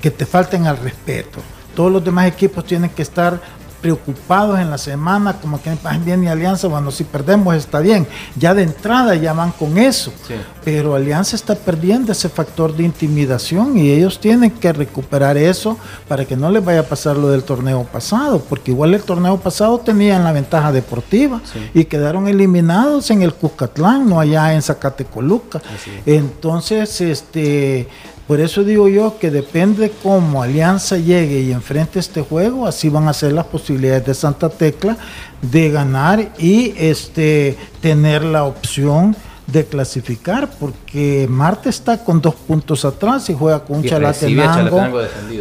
que 0.00 0.10
te 0.10 0.24
falten 0.24 0.66
al 0.66 0.78
respeto. 0.78 1.40
Todos 1.76 1.92
los 1.92 2.04
demás 2.04 2.26
equipos 2.26 2.64
tienen 2.64 2.90
que 2.90 3.02
estar 3.02 3.40
preocupados 3.84 4.58
en 4.60 4.70
la 4.70 4.78
semana, 4.78 5.34
como 5.34 5.60
que 5.60 5.70
bien 6.02 6.24
y 6.24 6.28
Alianza, 6.28 6.68
bueno, 6.68 6.90
si 6.90 7.04
perdemos 7.04 7.54
está 7.54 7.80
bien. 7.80 8.06
Ya 8.34 8.54
de 8.54 8.62
entrada 8.62 9.14
ya 9.14 9.34
van 9.34 9.52
con 9.52 9.76
eso. 9.76 10.10
Pero 10.64 10.94
Alianza 10.94 11.36
está 11.36 11.54
perdiendo 11.54 12.12
ese 12.12 12.30
factor 12.30 12.74
de 12.74 12.82
intimidación 12.82 13.76
y 13.76 13.90
ellos 13.90 14.18
tienen 14.18 14.52
que 14.52 14.72
recuperar 14.72 15.36
eso 15.36 15.76
para 16.08 16.24
que 16.24 16.34
no 16.34 16.50
les 16.50 16.64
vaya 16.64 16.80
a 16.80 16.84
pasar 16.84 17.18
lo 17.18 17.28
del 17.28 17.42
torneo 17.42 17.84
pasado, 17.84 18.40
porque 18.48 18.70
igual 18.70 18.94
el 18.94 19.02
torneo 19.02 19.36
pasado 19.36 19.76
tenían 19.76 20.24
la 20.24 20.32
ventaja 20.32 20.72
deportiva 20.72 21.42
y 21.74 21.84
quedaron 21.84 22.26
eliminados 22.26 23.10
en 23.10 23.20
el 23.20 23.34
Cuscatlán, 23.34 24.08
no 24.08 24.18
allá 24.18 24.54
en 24.54 24.62
Zacatecoluca. 24.62 25.60
Entonces, 26.06 27.02
este 27.02 27.86
por 28.26 28.40
eso 28.40 28.64
digo 28.64 28.88
yo 28.88 29.18
que 29.18 29.30
depende 29.30 29.92
cómo 30.02 30.42
Alianza 30.42 30.96
llegue 30.96 31.40
y 31.40 31.52
enfrente 31.52 31.98
este 31.98 32.22
juego, 32.22 32.66
así 32.66 32.88
van 32.88 33.08
a 33.08 33.12
ser 33.12 33.32
las 33.32 33.46
posibilidades 33.46 34.06
de 34.06 34.14
Santa 34.14 34.48
Tecla 34.48 34.96
de 35.42 35.70
ganar 35.70 36.32
y 36.38 36.72
este 36.78 37.56
tener 37.80 38.24
la 38.24 38.44
opción 38.44 39.14
de 39.46 39.66
clasificar, 39.66 40.48
porque 40.58 41.26
Marte 41.28 41.68
está 41.68 42.02
con 42.02 42.20
dos 42.20 42.34
puntos 42.34 42.84
atrás 42.84 43.28
y 43.28 43.34
juega 43.34 43.62
con 43.62 43.78
un 43.78 43.84
Chalatenango, 43.84 44.82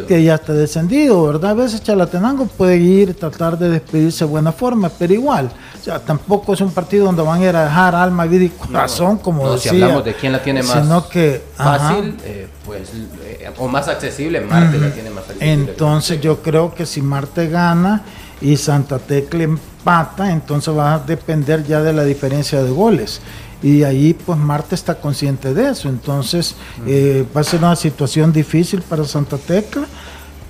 que 0.08 0.24
ya 0.24 0.36
está 0.36 0.54
descendido, 0.54 1.26
¿verdad? 1.26 1.52
A 1.52 1.54
veces 1.54 1.82
Chalatenango 1.82 2.46
puede 2.46 2.78
ir 2.78 3.10
y 3.10 3.14
tratar 3.14 3.58
de 3.58 3.70
despedirse 3.70 4.26
de 4.26 4.32
buena 4.32 4.52
forma, 4.52 4.90
pero 4.90 5.14
igual, 5.14 5.50
o 5.80 5.84
sea, 5.84 6.00
tampoco 6.00 6.54
es 6.54 6.60
un 6.60 6.72
partido 6.72 7.06
donde 7.06 7.22
van 7.22 7.42
a 7.42 7.50
ir 7.50 7.56
a 7.56 7.64
dejar 7.64 7.96
alma, 7.96 8.26
vida 8.26 8.44
y 8.44 8.50
corazón, 8.50 9.18
como 9.20 9.54
decía. 9.54 9.72
Si 9.72 9.82
hablamos 9.82 10.06
de 10.06 10.14
quién 10.16 10.32
la 10.34 10.44
tiene 10.44 10.64
más 10.64 11.04
que, 11.06 11.42
fácil, 11.56 12.18
eh, 12.26 12.48
pues, 12.66 12.92
eh, 13.24 13.52
o 13.58 13.68
más 13.70 13.88
accesible, 13.88 14.42
Marte 14.42 14.80
la 14.80 14.90
tiene 14.92 15.12
más 15.12 15.24
accesible. 15.24 15.54
Entonces 15.54 16.20
yo 16.20 16.42
creo 16.42 16.76
que 16.76 16.86
si 16.86 17.02
Marte 17.02 17.48
gana 17.48 18.04
y 18.42 18.58
Santa 18.58 19.00
Tecla 19.00 19.44
empata, 19.44 20.30
entonces 20.30 20.76
va 20.76 20.96
a 20.96 21.00
depender 21.00 21.64
ya 21.64 21.82
de 21.82 21.94
la 21.94 22.04
diferencia 22.04 22.62
de 22.62 22.70
goles 22.70 23.22
y 23.64 23.84
ahí 23.84 24.14
pues 24.14 24.38
Marte 24.38 24.76
está 24.76 24.96
consciente 24.96 25.54
de 25.54 25.70
eso. 25.70 25.90
Entonces 25.90 26.56
eh, 26.86 27.26
va 27.36 27.42
a 27.42 27.44
ser 27.44 27.60
una 27.60 27.76
situación 27.76 28.32
difícil 28.32 28.82
para 28.82 29.06
Santa 29.06 29.38
Tecla, 29.38 29.86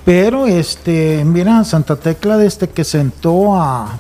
pero 0.04 0.48
este, 0.48 1.24
mira, 1.24 1.64
Santa 1.64 1.96
Tecla 1.96 2.38
desde 2.38 2.70
que 2.70 2.84
sentó 2.84 3.56
a, 3.56 4.00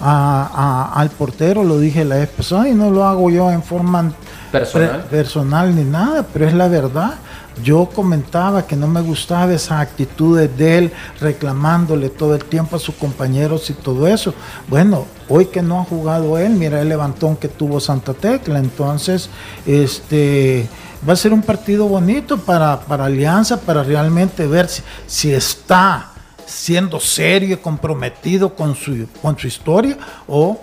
al 0.00 1.10
portero, 1.10 1.64
lo 1.64 1.78
dije 1.78 2.04
la 2.04 2.16
vez 2.16 2.28
pasada 2.28 2.68
y 2.68 2.74
no 2.74 2.90
lo 2.90 3.04
hago 3.04 3.30
yo 3.30 3.50
en 3.50 3.62
forma 3.62 4.12
personal, 4.52 5.04
personal 5.10 5.74
ni 5.74 5.84
nada, 5.84 6.24
pero 6.32 6.46
es 6.46 6.54
la 6.54 6.68
verdad. 6.68 7.14
Yo 7.62 7.88
comentaba 7.94 8.66
que 8.66 8.76
no 8.76 8.88
me 8.88 9.00
gustaba 9.00 9.52
esa 9.52 9.80
actitud 9.80 10.40
de 10.40 10.78
él 10.78 10.92
reclamándole 11.20 12.10
todo 12.10 12.34
el 12.34 12.44
tiempo 12.44 12.76
a 12.76 12.78
sus 12.78 12.94
compañeros 12.96 13.70
y 13.70 13.74
todo 13.74 14.08
eso. 14.08 14.34
Bueno, 14.68 15.06
hoy 15.28 15.46
que 15.46 15.62
no 15.62 15.80
ha 15.80 15.84
jugado 15.84 16.36
él, 16.38 16.54
mira 16.54 16.80
el 16.80 16.88
levantón 16.88 17.36
que 17.36 17.48
tuvo 17.48 17.78
Santa 17.80 18.12
Tecla. 18.12 18.58
Entonces, 18.58 19.30
este 19.66 20.68
va 21.08 21.12
a 21.12 21.16
ser 21.16 21.32
un 21.32 21.42
partido 21.42 21.86
bonito 21.86 22.38
para, 22.38 22.80
para 22.80 23.04
Alianza, 23.04 23.60
para 23.60 23.82
realmente 23.82 24.46
ver 24.46 24.68
si, 24.68 24.82
si 25.06 25.32
está 25.32 26.10
siendo 26.46 27.00
serio 27.00 27.54
y 27.54 27.58
comprometido 27.58 28.54
con 28.54 28.74
su, 28.74 29.06
con 29.22 29.38
su 29.38 29.46
historia 29.46 29.96
o 30.26 30.58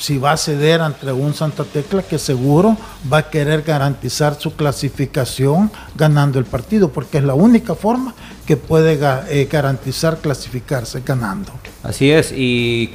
si 0.00 0.16
va 0.16 0.32
a 0.32 0.36
ceder 0.38 0.80
ante 0.80 1.12
un 1.12 1.34
Santa 1.34 1.62
Tecla 1.62 2.02
que 2.02 2.18
seguro 2.18 2.74
va 3.12 3.18
a 3.18 3.30
querer 3.30 3.60
garantizar 3.60 4.34
su 4.40 4.56
clasificación 4.56 5.70
ganando 5.94 6.38
el 6.38 6.46
partido, 6.46 6.90
porque 6.90 7.18
es 7.18 7.24
la 7.24 7.34
única 7.34 7.74
forma 7.74 8.14
que 8.46 8.56
puede 8.56 8.98
eh, 9.28 9.48
garantizar 9.52 10.16
clasificarse 10.16 11.02
ganando. 11.04 11.52
Así 11.82 12.10
es, 12.10 12.32
y, 12.34 12.90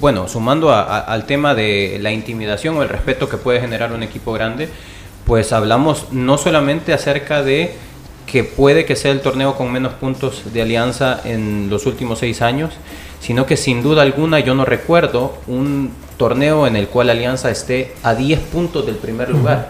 bueno, 0.00 0.28
sumando 0.28 0.72
al 0.72 1.26
tema 1.26 1.56
de 1.56 1.98
la 2.00 2.12
intimidación 2.12 2.76
o 2.76 2.82
el 2.84 2.88
respeto 2.88 3.28
que 3.28 3.38
puede 3.38 3.60
generar 3.60 3.92
un 3.92 4.04
equipo 4.04 4.32
grande, 4.32 4.68
pues 5.26 5.52
hablamos 5.52 6.12
no 6.12 6.38
solamente 6.38 6.92
acerca 6.92 7.42
de 7.42 7.74
que 8.24 8.44
puede 8.44 8.84
que 8.84 8.94
sea 8.94 9.10
el 9.10 9.20
torneo 9.20 9.56
con 9.56 9.72
menos 9.72 9.94
puntos 9.94 10.42
de 10.52 10.62
alianza 10.62 11.20
en 11.24 11.68
los 11.70 11.86
últimos 11.86 12.20
seis 12.20 12.40
años, 12.40 12.72
sino 13.20 13.46
que 13.46 13.56
sin 13.56 13.82
duda 13.82 14.02
alguna 14.02 14.38
yo 14.38 14.54
no 14.54 14.64
recuerdo 14.64 15.36
un 15.48 16.05
torneo 16.16 16.66
en 16.66 16.76
el 16.76 16.88
cual 16.88 17.10
Alianza 17.10 17.50
esté 17.50 17.92
a 18.02 18.14
10 18.14 18.40
puntos 18.40 18.86
del 18.86 18.96
primer 18.96 19.30
lugar. 19.30 19.68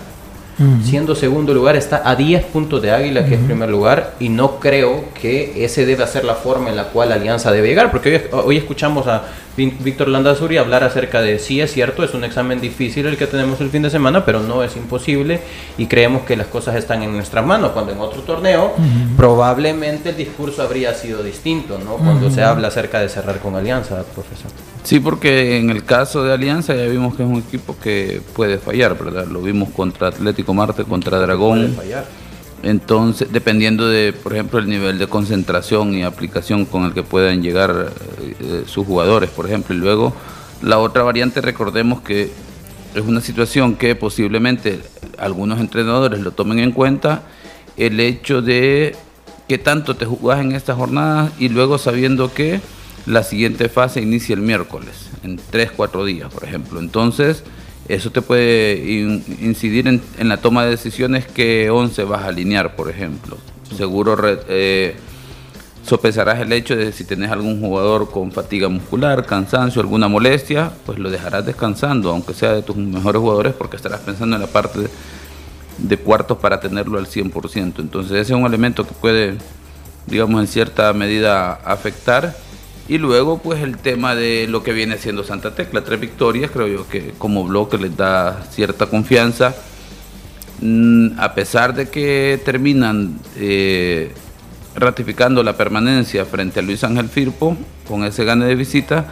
Siendo 0.82 1.14
segundo 1.14 1.53
lugar 1.53 1.76
está 1.76 2.01
a 2.09 2.16
10 2.16 2.44
puntos 2.44 2.80
de 2.80 2.90
Águila, 2.90 3.26
que 3.26 3.34
es 3.34 3.40
primer 3.40 3.68
lugar, 3.68 4.14
y 4.18 4.30
no 4.30 4.59
creo 4.59 5.05
que 5.20 5.62
ese 5.66 5.84
debe 5.84 6.07
ser 6.07 6.24
la 6.24 6.34
forma 6.34 6.70
en 6.70 6.76
la 6.76 6.84
cual 6.84 7.12
Alianza 7.12 7.53
debe 7.53 7.68
llegar, 7.68 7.90
porque 7.90 8.30
hoy, 8.32 8.57
escuchamos 8.57 9.07
a 9.07 9.24
Víctor 9.57 10.09
Landazuri 10.09 10.59
hablar 10.59 10.85
acerca 10.85 11.23
de 11.23 11.39
sí 11.39 11.61
es 11.61 11.73
cierto, 11.73 12.05
es 12.05 12.13
un 12.15 12.25
examen 12.25 12.61
difícil 12.61 13.07
el 13.07 13.17
que 13.17 13.27
tenemos 13.27 13.61
el 13.61 13.71
fin 13.71 13.83
de 13.83 13.91
semana, 13.91 14.25
pero 14.25 14.41
no 14.41 14.63
es 14.63 14.77
imposible 14.77 15.41
y 15.79 15.87
creemos 15.87 16.23
que 16.23 16.37
las 16.37 16.47
cosas 16.47 16.77
están 16.77 17.03
en 17.03 17.13
nuestras 17.13 17.45
manos, 17.45 17.73
cuando 17.73 17.93
en 17.93 18.01
otro 18.01 18.21
torneo 18.23 18.75
probablemente 19.17 20.11
el 20.11 20.17
discurso 20.17 20.63
habría 20.63 20.93
sido 20.95 21.23
distinto, 21.23 21.79
¿no? 21.79 21.97
Cuando 21.97 22.31
se 22.31 22.43
habla 22.43 22.69
acerca 22.69 23.01
de 23.01 23.09
cerrar 23.09 23.39
con 23.39 23.57
Alianza, 23.57 24.03
profesor. 24.15 24.51
Sí, 24.83 25.01
porque 25.01 25.59
en 25.59 25.71
el 25.71 25.85
caso 25.85 26.23
de 26.23 26.33
Alianza 26.33 26.75
ya 26.75 26.85
vimos 26.85 27.17
que 27.17 27.23
es 27.23 27.29
un 27.29 27.39
equipo 27.39 27.77
que 27.83 28.21
puede 28.35 28.59
fallar, 28.59 28.97
¿verdad? 28.97 29.27
Lo 29.27 29.41
vimos 29.41 29.71
contra 29.71 30.09
Atlético 30.09 30.55
Marte, 30.55 30.85
contra 30.85 31.19
Dragón. 31.19 31.59
Puede 31.59 31.73
fallar. 31.73 32.26
Entonces, 32.63 33.29
dependiendo 33.33 33.89
de, 33.89 34.13
por 34.13 34.33
ejemplo, 34.33 34.59
el 34.59 34.69
nivel 34.69 34.99
de 34.99 35.07
concentración 35.07 35.95
y 35.95 36.03
aplicación 36.03 36.65
con 36.65 36.85
el 36.85 36.95
que 36.95 37.03
puedan 37.03 37.43
llegar 37.43 37.93
eh, 38.41 38.65
sus 38.67 38.87
jugadores, 38.87 39.31
por 39.31 39.47
ejemplo. 39.47 39.75
Y 39.75 39.79
luego, 39.79 40.15
la 40.63 40.79
otra 40.79 41.03
variante, 41.03 41.41
recordemos 41.41 42.01
que 42.01 42.31
es 42.95 43.03
una 43.03 43.21
situación 43.21 43.77
que 43.77 43.95
posiblemente 43.95 44.81
algunos 45.19 45.61
entrenadores 45.61 46.21
lo 46.21 46.33
tomen 46.33 46.59
en 46.59 46.73
cuenta, 46.73 47.23
el 47.77 48.01
hecho 48.01 48.41
de 48.41 48.97
que 49.49 49.59
tanto 49.59 49.95
te 49.97 50.07
jugás 50.07 50.41
en 50.41 50.53
esta 50.53 50.75
jornada 50.75 51.31
y 51.39 51.49
luego 51.51 51.79
sabiendo 51.79 52.33
que 52.33 52.61
la 53.05 53.23
siguiente 53.23 53.69
fase 53.69 54.01
inicia 54.01 54.35
el 54.35 54.41
miércoles, 54.41 55.11
en 55.23 55.39
3, 55.51 55.73
4 55.77 56.05
días, 56.05 56.33
por 56.33 56.45
ejemplo. 56.45 56.81
Entonces, 56.81 57.45
eso 57.89 58.11
te 58.11 58.22
puede 58.22 58.76
incidir 59.41 59.87
en, 59.87 60.28
la 60.28 60.39
toma 60.39 60.64
de 60.64 60.70
decisiones 60.70 61.26
que 61.26 61.70
11 61.70 62.05
vas 62.05 62.22
a 62.22 62.28
alinear, 62.28 62.74
por 62.74 62.91
ejemplo. 62.91 63.39
Seguro 63.76 64.16
eh, 64.49 64.97
sopesarás 65.84 66.41
el 66.41 66.53
hecho 66.53 66.74
de 66.74 66.93
si 66.93 67.05
tenés 67.05 67.30
algún 67.30 67.61
jugador 67.61 68.11
con 68.11 68.32
fatiga 68.32 68.68
muscular, 68.68 69.24
cansancio, 69.24 69.80
alguna 69.80 70.09
molestia, 70.09 70.72
pues 70.84 70.99
lo 70.99 71.11
dejarás 71.11 71.47
descansando, 71.47 72.11
aunque 72.11 72.34
sea 72.34 72.53
de 72.53 72.62
tus 72.62 72.76
mejores 72.76 73.20
jugadores, 73.20 73.55
porque 73.55 73.76
estarás 73.76 74.01
pensando 74.01 74.34
en 74.34 74.43
la 74.43 74.49
parte 74.49 74.80
de, 74.80 74.89
de 75.78 75.97
cuartos 75.97 76.39
para 76.39 76.59
tenerlo 76.59 76.99
al 76.99 77.07
100%. 77.07 77.78
Entonces 77.78 78.12
ese 78.12 78.32
es 78.32 78.39
un 78.39 78.47
elemento 78.47 78.84
que 78.84 78.95
puede, 78.95 79.37
digamos, 80.07 80.41
en 80.41 80.49
cierta 80.49 80.93
medida 80.93 81.53
afectar 81.53 82.34
y 82.89 82.99
luego, 82.99 83.39
pues 83.39 83.62
el 83.62 83.78
tema 83.78 84.14
de 84.14 84.47
lo 84.49 84.62
que 84.62 84.72
viene 84.72 84.97
siendo 84.99 85.24
Santa 85.24 85.55
Tecla, 85.55 85.82
tres 85.82 85.99
victorias, 85.99 86.53
creo 86.53 86.68
yo 86.68 86.89
que 86.89 87.12
como 87.18 87.45
bloque 87.45 87.78
les 87.78 87.97
da 87.97 88.45
cierta 88.51 88.87
confianza. 88.87 89.57
Mm, 90.61 91.18
a 91.18 91.34
pesar 91.34 91.74
de 91.74 91.89
que 91.89 92.41
terminan 92.45 93.18
eh, 93.37 94.12
ratificando 94.76 95.43
la 95.43 95.57
permanencia 95.57 96.24
frente 96.24 96.61
a 96.61 96.62
Luis 96.62 96.84
Ángel 96.84 97.09
Firpo 97.09 97.57
con 97.89 98.05
ese 98.05 98.24
gane 98.24 98.47
de 98.47 98.55
visita, 98.55 99.07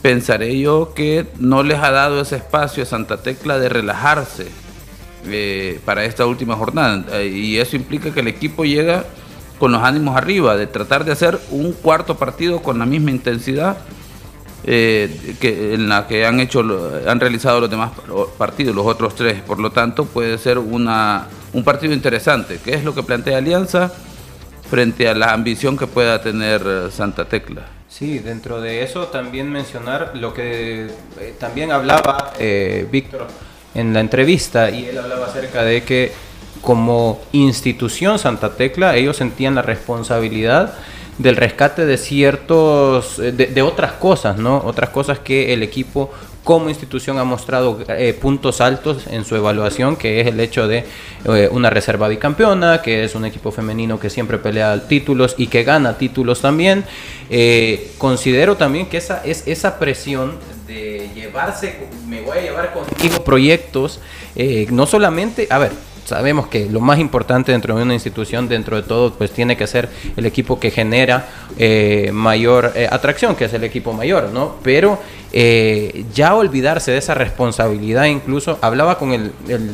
pensaré 0.00 0.58
yo 0.58 0.94
que 0.94 1.26
no 1.38 1.64
les 1.64 1.78
ha 1.78 1.90
dado 1.90 2.20
ese 2.20 2.36
espacio 2.36 2.84
a 2.84 2.86
Santa 2.86 3.20
Tecla 3.20 3.58
de 3.58 3.68
relajarse 3.68 4.46
eh, 5.26 5.80
para 5.84 6.04
esta 6.04 6.24
última 6.24 6.54
jornada. 6.54 7.24
Y 7.24 7.56
eso 7.56 7.74
implica 7.74 8.12
que 8.14 8.20
el 8.20 8.28
equipo 8.28 8.64
llega 8.64 9.04
con 9.58 9.72
los 9.72 9.82
ánimos 9.82 10.16
arriba, 10.16 10.56
de 10.56 10.66
tratar 10.66 11.04
de 11.04 11.12
hacer 11.12 11.38
un 11.50 11.72
cuarto 11.72 12.16
partido 12.16 12.62
con 12.62 12.78
la 12.78 12.86
misma 12.86 13.10
intensidad 13.10 13.78
eh, 14.68 15.36
que 15.40 15.74
en 15.74 15.88
la 15.88 16.08
que 16.08 16.26
han 16.26 16.40
hecho 16.40 16.64
han 17.06 17.20
realizado 17.20 17.60
los 17.60 17.70
demás 17.70 17.92
partidos, 18.36 18.74
los 18.74 18.84
otros 18.84 19.14
tres. 19.14 19.40
Por 19.40 19.60
lo 19.60 19.70
tanto, 19.70 20.06
puede 20.06 20.38
ser 20.38 20.58
una, 20.58 21.28
un 21.52 21.62
partido 21.62 21.94
interesante, 21.94 22.58
que 22.64 22.74
es 22.74 22.82
lo 22.82 22.92
que 22.92 23.04
plantea 23.04 23.38
Alianza 23.38 23.92
frente 24.68 25.08
a 25.08 25.14
la 25.14 25.32
ambición 25.32 25.78
que 25.78 25.86
pueda 25.86 26.20
tener 26.20 26.62
eh, 26.66 26.90
Santa 26.90 27.26
Tecla. 27.26 27.66
Sí, 27.88 28.18
dentro 28.18 28.60
de 28.60 28.82
eso 28.82 29.06
también 29.06 29.50
mencionar 29.50 30.10
lo 30.14 30.34
que 30.34 30.88
eh, 31.20 31.34
también 31.38 31.70
hablaba 31.70 32.32
Víctor 32.90 33.28
en 33.74 33.94
la 33.94 34.00
entrevista 34.00 34.70
y 34.70 34.86
él 34.86 34.98
hablaba 34.98 35.26
acerca 35.26 35.62
de 35.62 35.84
que 35.84 36.12
como 36.62 37.20
institución 37.32 38.18
Santa 38.18 38.56
Tecla, 38.56 38.96
ellos 38.96 39.16
sentían 39.16 39.54
la 39.54 39.62
responsabilidad 39.62 40.74
del 41.18 41.36
rescate 41.36 41.86
de 41.86 41.96
ciertos, 41.96 43.18
eh, 43.18 43.32
de, 43.32 43.62
otras 43.62 43.92
cosas, 43.92 44.36
¿no? 44.36 44.58
Otras 44.64 44.90
cosas 44.90 45.18
que 45.18 45.52
el 45.52 45.62
equipo 45.62 46.10
como 46.44 46.68
institución 46.68 47.18
ha 47.18 47.24
mostrado 47.24 47.78
eh, 47.88 48.14
puntos 48.14 48.60
altos 48.60 49.06
en 49.08 49.24
su 49.24 49.34
evaluación, 49.34 49.96
que 49.96 50.20
es 50.20 50.28
el 50.28 50.38
hecho 50.38 50.68
de 50.68 50.84
eh, 51.24 51.48
una 51.50 51.70
reserva 51.70 52.06
bicampeona, 52.06 52.82
que 52.82 53.04
es 53.04 53.14
un 53.14 53.24
equipo 53.24 53.50
femenino 53.50 53.98
que 53.98 54.10
siempre 54.10 54.38
pelea 54.38 54.86
títulos 54.86 55.34
y 55.38 55.48
que 55.48 55.64
gana 55.64 55.98
títulos 55.98 56.40
también. 56.40 56.84
considero 57.98 58.56
también 58.56 58.86
que 58.86 58.98
esa 58.98 59.22
es 59.24 59.46
esa 59.46 59.78
presión 59.78 60.34
de 60.68 61.10
llevarse, 61.14 61.88
me 62.06 62.20
voy 62.20 62.38
a 62.38 62.42
llevar 62.42 62.72
contigo 62.72 63.24
proyectos, 63.24 64.00
no 64.70 64.86
solamente, 64.86 65.48
a 65.50 65.58
ver, 65.58 65.72
sabemos 66.06 66.46
que 66.46 66.70
lo 66.70 66.80
más 66.80 66.98
importante 66.98 67.52
dentro 67.52 67.76
de 67.76 67.82
una 67.82 67.92
institución, 67.92 68.48
dentro 68.48 68.76
de 68.76 68.84
todo, 68.84 69.12
pues 69.12 69.32
tiene 69.32 69.56
que 69.56 69.66
ser 69.66 69.88
el 70.16 70.24
equipo 70.24 70.58
que 70.58 70.70
genera 70.70 71.28
eh, 71.58 72.10
mayor 72.12 72.72
eh, 72.76 72.88
atracción, 72.90 73.34
que 73.34 73.46
es 73.46 73.52
el 73.52 73.64
equipo 73.64 73.92
mayor, 73.92 74.30
¿no? 74.32 74.56
Pero 74.62 75.00
eh, 75.32 76.04
ya 76.14 76.36
olvidarse 76.36 76.92
de 76.92 76.98
esa 76.98 77.14
responsabilidad, 77.14 78.04
incluso 78.04 78.58
hablaba 78.62 78.98
con 78.98 79.12
el, 79.12 79.32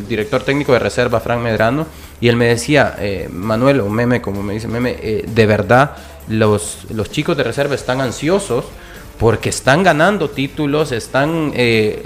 director 0.09 0.43
técnico 0.43 0.73
de 0.73 0.79
reserva, 0.79 1.21
Frank 1.21 1.43
Medrano, 1.43 1.87
y 2.21 2.29
él 2.29 2.37
me 2.37 2.47
decía, 2.47 2.97
Manuel, 3.31 3.81
o 3.81 3.89
Meme, 3.89 4.23
como 4.23 4.43
me 4.43 4.55
dice 4.55 4.69
Meme, 4.69 4.95
de 5.27 5.47
verdad, 5.47 5.97
los, 6.29 6.87
los 6.91 7.11
chicos 7.11 7.37
de 7.37 7.43
reserva 7.43 7.75
están 7.75 8.01
ansiosos 8.01 8.65
porque 9.19 9.49
están 9.49 9.83
ganando 9.83 10.31
títulos, 10.31 10.93
están 10.93 11.53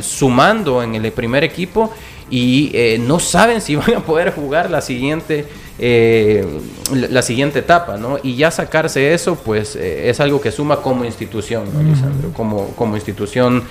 sumando 0.01 0.83
en 0.83 0.95
el 0.95 1.13
primer 1.13 1.45
equipo 1.45 1.93
y 2.31 2.71
eh, 2.75 2.99
no 2.99 3.19
saben 3.19 3.61
si 3.61 3.77
van 3.77 3.95
a 3.95 4.01
poder 4.01 4.35
jugar 4.35 4.71
la 4.71 4.81
siguiente, 4.81 5.47
eh, 5.79 6.47
la 6.93 7.23
siguiente 7.23 7.61
etapa, 7.61 7.97
¿no? 7.97 8.19
Y 8.23 8.37
ya 8.37 8.51
sacarse 8.51 9.15
eso, 9.15 9.37
pues 9.37 9.77
eh, 9.77 10.11
es 10.11 10.21
algo 10.21 10.41
que 10.41 10.51
suma 10.51 10.77
como 10.77 11.05
institución, 11.05 11.65
¿no, 11.73 12.33
Como, 12.33 12.69
como 12.69 12.97
institución 12.97 13.65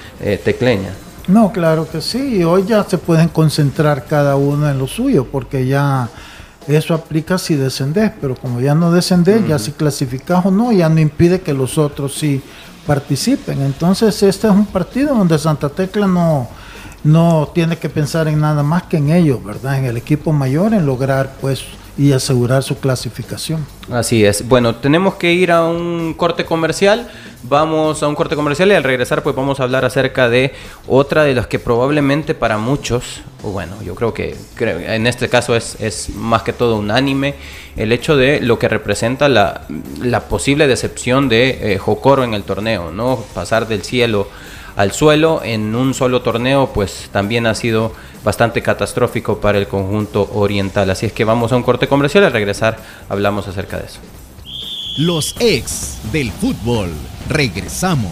tecleña. 0.44 0.94
No, 1.28 1.52
claro 1.52 1.88
que 1.90 2.02
sí. 2.02 2.44
Hoy 2.44 2.66
ya 2.68 2.84
se 2.84 3.00
pueden 3.00 3.30
concentrar 3.30 4.06
cada 4.06 4.36
uno 4.36 4.70
en 4.70 4.78
lo 4.78 4.86
suyo, 4.86 5.26
porque 5.26 5.66
ya 5.66 6.08
eso 6.68 6.94
aplica 6.94 7.38
si 7.38 7.56
descendés, 7.56 8.12
pero 8.22 8.36
como 8.36 8.62
ya 8.62 8.76
no 8.76 8.92
descendés, 8.92 9.48
ya 9.48 9.58
si 9.58 9.72
clasificás 9.72 10.46
o 10.46 10.52
no, 10.52 10.72
ya 10.72 10.88
no 10.88 11.00
impide 11.00 11.42
que 11.42 11.54
los 11.54 11.78
otros 11.78 12.14
sí 12.14 12.42
participen. 12.86 13.62
Entonces, 13.62 14.22
este 14.22 14.48
es 14.48 14.54
un 14.54 14.68
partido 14.68 15.16
donde 15.16 15.40
Santa 15.40 15.70
Tecla 15.70 16.06
no 16.06 16.48
no 17.06 17.52
tiene 17.54 17.78
que 17.78 17.88
pensar 17.88 18.28
en 18.28 18.42
nada 18.42 18.64
más 18.64 18.84
que 18.84 18.98
en 18.98 19.12
ellos, 19.12 19.42
¿verdad? 19.44 19.78
En 19.78 19.86
el 19.86 19.96
equipo 19.96 20.34
mayor, 20.34 20.74
en 20.74 20.86
lograr 20.86 21.36
pues 21.40 21.64
y 21.98 22.12
asegurar 22.12 22.62
su 22.62 22.78
clasificación. 22.78 23.66
Así 23.90 24.26
es. 24.26 24.46
Bueno, 24.48 24.76
tenemos 24.76 25.16
que 25.16 25.32
ir 25.32 25.52
a 25.52 25.64
un 25.66 26.14
corte 26.16 26.44
comercial. 26.44 27.10
Vamos 27.44 28.02
a 28.04 28.08
un 28.08 28.16
corte 28.16 28.36
comercial 28.36 28.70
y 28.70 28.74
al 28.74 28.84
regresar 28.84 29.24
pues 29.24 29.36
vamos 29.36 29.60
a 29.60 29.64
hablar 29.64 29.86
acerca 29.86 30.28
de 30.28 30.54
otra 30.88 31.24
de 31.24 31.36
las 31.36 31.48
que 31.48 31.60
probablemente 31.60 32.34
para 32.34 32.58
muchos, 32.58 33.22
o 33.44 33.52
bueno, 33.52 33.82
yo 33.84 33.94
creo 33.94 34.14
que 34.14 34.36
en 34.60 35.06
este 35.08 35.30
caso 35.30 35.56
es, 35.56 35.80
es, 35.80 36.10
más 36.10 36.42
que 36.42 36.54
todo 36.54 36.76
unánime, 36.78 37.36
el 37.78 37.92
hecho 37.92 38.18
de 38.18 38.42
lo 38.42 38.58
que 38.58 38.68
representa 38.68 39.30
la, 39.30 39.62
posible 40.28 40.68
decepción 40.68 41.30
de 41.30 41.76
eh, 41.76 41.80
en 42.24 42.34
el 42.34 42.44
torneo, 42.44 42.92
¿no? 42.92 43.24
Pasar 43.36 43.68
del 43.68 43.84
cielo 43.84 44.28
al 44.76 44.92
suelo 44.92 45.42
en 45.44 45.76
un 45.76 45.94
solo 45.94 46.22
torneo, 46.22 46.72
pues 46.74 47.10
también 47.12 47.48
ha 47.48 47.56
sido 47.56 47.94
bastante 48.24 48.62
catastrófico 48.62 49.40
para 49.40 49.58
el 49.58 49.68
conjunto 49.68 50.30
oriental. 50.34 50.90
Así 50.90 51.06
es 51.06 51.14
que 51.14 51.24
vamos 51.24 51.52
a 51.52 51.56
un 51.56 51.64
corte 51.64 51.88
comercial, 51.88 52.26
al 52.26 52.34
regresar 52.34 52.78
hablamos 53.10 53.48
acerca 53.48 53.78
de 53.78 53.86
eso. 53.86 54.00
Los 54.98 55.36
ex 55.40 56.00
del 56.12 56.32
fútbol. 56.32 56.90
Regresamos. 57.30 58.12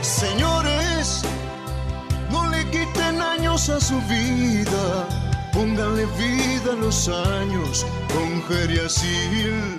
Señores, 0.00 1.22
no 2.30 2.48
le 2.50 2.64
quiten 2.70 3.20
años 3.20 3.68
a 3.68 3.80
su 3.80 4.00
vida, 4.02 5.08
pónganle 5.52 6.06
vida 6.18 6.72
a 6.72 6.76
los 6.76 7.08
años 7.08 7.86
con 8.12 8.42
Geriasil. 8.48 9.78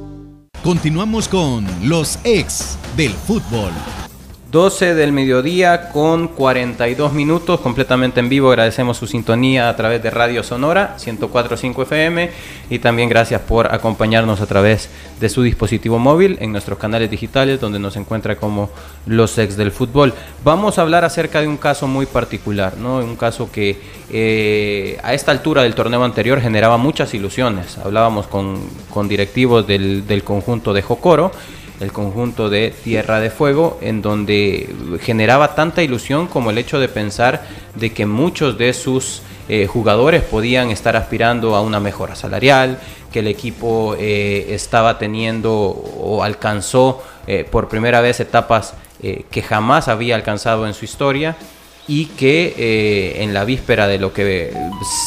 Continuamos 0.63 1.27
con 1.27 1.65
los 1.81 2.19
ex 2.23 2.77
del 2.95 3.11
fútbol. 3.13 3.71
12 4.51 4.95
del 4.95 5.13
mediodía 5.13 5.91
con 5.91 6.27
42 6.27 7.13
minutos, 7.13 7.61
completamente 7.61 8.19
en 8.19 8.27
vivo. 8.27 8.49
Agradecemos 8.49 8.97
su 8.97 9.07
sintonía 9.07 9.69
a 9.69 9.75
través 9.77 10.03
de 10.03 10.09
Radio 10.09 10.43
Sonora 10.43 10.97
104.5 10.99 11.83
FM 11.83 12.29
y 12.69 12.79
también 12.79 13.07
gracias 13.07 13.39
por 13.39 13.73
acompañarnos 13.73 14.41
a 14.41 14.45
través 14.47 14.89
de 15.21 15.29
su 15.29 15.41
dispositivo 15.41 15.99
móvil 15.99 16.37
en 16.41 16.51
nuestros 16.51 16.77
canales 16.77 17.09
digitales 17.09 17.61
donde 17.61 17.79
nos 17.79 17.95
encuentra 17.95 18.35
como 18.35 18.69
los 19.05 19.37
ex 19.37 19.55
del 19.55 19.71
fútbol. 19.71 20.13
Vamos 20.43 20.77
a 20.77 20.81
hablar 20.81 21.05
acerca 21.05 21.39
de 21.39 21.47
un 21.47 21.55
caso 21.55 21.87
muy 21.87 22.05
particular, 22.05 22.75
¿no? 22.75 22.97
un 22.97 23.15
caso 23.15 23.49
que 23.49 23.79
eh, 24.09 24.99
a 25.01 25.13
esta 25.13 25.31
altura 25.31 25.63
del 25.63 25.75
torneo 25.75 26.03
anterior 26.03 26.41
generaba 26.41 26.75
muchas 26.75 27.13
ilusiones. 27.13 27.77
Hablábamos 27.77 28.27
con, 28.27 28.59
con 28.89 29.07
directivos 29.07 29.65
del, 29.65 30.05
del 30.05 30.25
conjunto 30.25 30.73
de 30.73 30.81
Jocoro 30.81 31.31
el 31.81 31.91
conjunto 31.91 32.49
de 32.49 32.73
Tierra 32.83 33.19
de 33.19 33.31
Fuego, 33.31 33.79
en 33.81 34.01
donde 34.01 34.69
generaba 35.01 35.55
tanta 35.55 35.81
ilusión 35.81 36.27
como 36.27 36.51
el 36.51 36.57
hecho 36.57 36.79
de 36.79 36.87
pensar 36.87 37.43
de 37.75 37.91
que 37.91 38.05
muchos 38.05 38.57
de 38.57 38.73
sus 38.73 39.23
eh, 39.49 39.67
jugadores 39.67 40.23
podían 40.23 40.69
estar 40.69 40.95
aspirando 40.95 41.55
a 41.55 41.61
una 41.61 41.79
mejora 41.79 42.15
salarial, 42.15 42.79
que 43.11 43.19
el 43.19 43.27
equipo 43.27 43.95
eh, 43.99 44.45
estaba 44.49 44.97
teniendo 44.99 45.51
o 45.53 46.23
alcanzó 46.23 47.03
eh, 47.27 47.45
por 47.49 47.67
primera 47.67 47.99
vez 47.99 48.19
etapas 48.19 48.75
que 49.01 49.41
jamás 49.41 49.87
había 49.87 50.13
alcanzado 50.13 50.67
en 50.67 50.75
su 50.75 50.85
historia 50.85 51.35
y 51.87 52.05
que 52.05 53.15
en 53.17 53.33
la 53.33 53.45
víspera 53.45 53.87
de 53.87 53.97
lo 53.97 54.13
que 54.13 54.53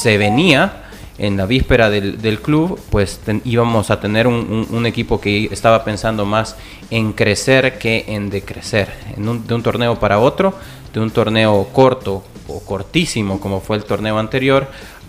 se 0.02 0.18
venía, 0.18 0.83
en 1.18 1.36
la 1.36 1.46
víspera 1.46 1.90
del, 1.90 2.40
club, 2.40 2.78
pues 2.90 3.20
íbamos 3.44 3.90
a 3.90 4.00
tener 4.00 4.26
un, 4.26 4.86
equipo 4.86 5.20
que 5.20 5.46
estaba 5.46 5.84
pensando 5.84 6.24
más 6.24 6.56
en 6.90 7.12
crecer 7.12 7.78
que 7.78 8.04
en 8.08 8.30
decrecer. 8.30 8.88
De 9.16 9.54
un 9.54 9.62
torneo 9.62 9.98
para 9.98 10.18
otro, 10.18 10.54
de 10.92 11.00
un 11.00 11.10
torneo 11.10 11.68
corto 11.72 12.24
o 12.48 12.60
cortísimo 12.60 13.40
como 13.40 13.60
fue 13.60 13.76
el 13.76 13.84
torneo 13.84 14.18
anterior, 14.18 14.68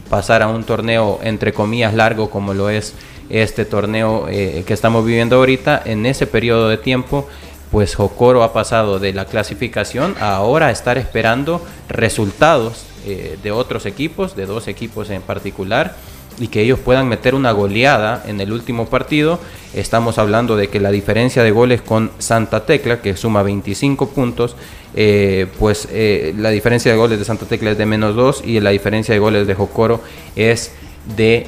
pasar 0.09 0.41
a 0.43 0.47
un 0.47 0.63
torneo 0.63 1.19
entre 1.23 1.53
comillas 1.53 1.93
largo 1.93 2.29
como 2.29 2.53
lo 2.53 2.69
es 2.69 2.93
este 3.29 3.65
torneo 3.65 4.27
eh, 4.29 4.63
que 4.67 4.73
estamos 4.73 5.03
viviendo 5.03 5.37
ahorita, 5.37 5.81
en 5.85 6.05
ese 6.05 6.27
periodo 6.27 6.69
de 6.69 6.77
tiempo 6.77 7.27
pues 7.71 7.95
Jocoro 7.95 8.43
ha 8.43 8.53
pasado 8.53 8.99
de 8.99 9.11
la 9.11 9.25
clasificación 9.25 10.15
a 10.19 10.35
ahora 10.35 10.71
estar 10.71 10.97
esperando 10.97 11.65
resultados 11.89 12.85
eh, 13.05 13.37
de 13.41 13.51
otros 13.51 13.85
equipos, 13.85 14.35
de 14.35 14.45
dos 14.45 14.67
equipos 14.67 15.09
en 15.09 15.21
particular, 15.21 15.95
y 16.39 16.47
que 16.47 16.61
ellos 16.61 16.79
puedan 16.79 17.07
meter 17.07 17.35
una 17.35 17.51
goleada 17.51 18.23
en 18.27 18.41
el 18.41 18.51
último 18.51 18.87
partido. 18.87 19.39
Estamos 19.73 20.17
hablando 20.17 20.55
de 20.57 20.67
que 20.67 20.79
la 20.79 20.91
diferencia 20.91 21.43
de 21.43 21.51
goles 21.51 21.81
con 21.81 22.11
Santa 22.19 22.65
Tecla, 22.65 23.01
que 23.01 23.15
suma 23.15 23.43
25 23.43 24.09
puntos, 24.09 24.55
eh, 24.95 25.47
pues 25.59 25.87
eh, 25.91 26.33
la 26.37 26.49
diferencia 26.49 26.91
de 26.91 26.97
goles 26.97 27.19
de 27.19 27.25
Santa 27.25 27.45
Tecla 27.45 27.71
es 27.71 27.77
de 27.77 27.85
menos 27.85 28.15
2 28.15 28.43
y 28.45 28.59
la 28.59 28.71
diferencia 28.71 29.13
de 29.13 29.19
goles 29.19 29.47
de 29.47 29.55
Jocoro 29.55 30.01
es 30.35 30.71
de 31.15 31.47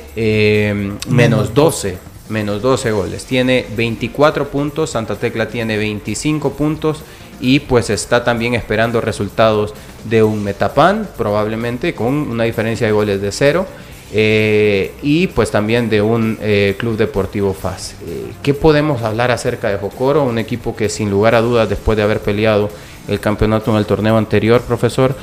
menos 1.10 1.54
12 1.54 1.98
menos 2.30 2.62
12 2.62 2.92
goles. 2.92 3.26
Tiene 3.26 3.66
24 3.76 4.50
puntos, 4.50 4.92
Santa 4.92 5.16
Tecla 5.16 5.48
tiene 5.48 5.78
25 5.78 6.54
puntos 6.54 7.04
y 7.40 7.60
pues 7.60 7.90
está 7.90 8.24
también 8.24 8.54
esperando 8.54 9.02
resultados 9.02 9.74
de 10.06 10.24
un 10.24 10.44
Metapan, 10.44 11.08
probablemente 11.18 11.94
con 11.94 12.14
una 12.14 12.44
diferencia 12.44 12.88
de 12.88 12.94
goles 12.94 13.22
de 13.22 13.32
cero. 13.32 13.66
Eh, 14.14 14.94
y 15.02 15.28
pues 15.28 15.52
también 15.52 15.90
de 15.90 16.02
un 16.02 16.38
eh, 16.42 16.76
club 16.78 16.96
deportivo 16.96 17.54
FAS. 17.54 17.96
Eh, 18.08 18.32
¿Qué 18.42 18.54
podemos 18.54 19.02
hablar 19.02 19.32
acerca 19.32 19.70
de 19.70 19.78
Jocoro? 19.78 20.24
Un 20.24 20.38
equipo 20.40 20.76
que 20.76 20.88
sin 20.88 21.10
lugar 21.10 21.36
a 21.36 21.42
dudas, 21.42 21.68
después 21.68 21.98
de 21.98 22.04
haber 22.04 22.22
peleado 22.22 22.70
el 23.10 23.20
campeonato 23.20 23.72
en 23.72 23.78
el 23.78 23.86
torneo 23.86 24.18
anterior, 24.18 24.62
profesor, 24.62 25.14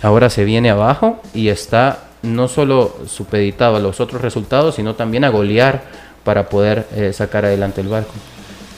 ahora 0.00 0.30
se 0.30 0.44
viene 0.44 0.70
abajo 0.70 1.20
y 1.34 1.48
está 1.48 2.04
no 2.22 2.48
solo 2.48 2.96
supeditado 3.06 3.76
a 3.76 3.80
los 3.80 4.00
otros 4.00 4.22
resultados, 4.22 4.76
sino 4.76 4.94
también 4.94 5.24
a 5.24 5.28
golear 5.28 5.82
para 6.24 6.48
poder 6.48 6.86
sacar 7.12 7.44
adelante 7.44 7.80
el 7.80 7.88
barco 7.88 8.12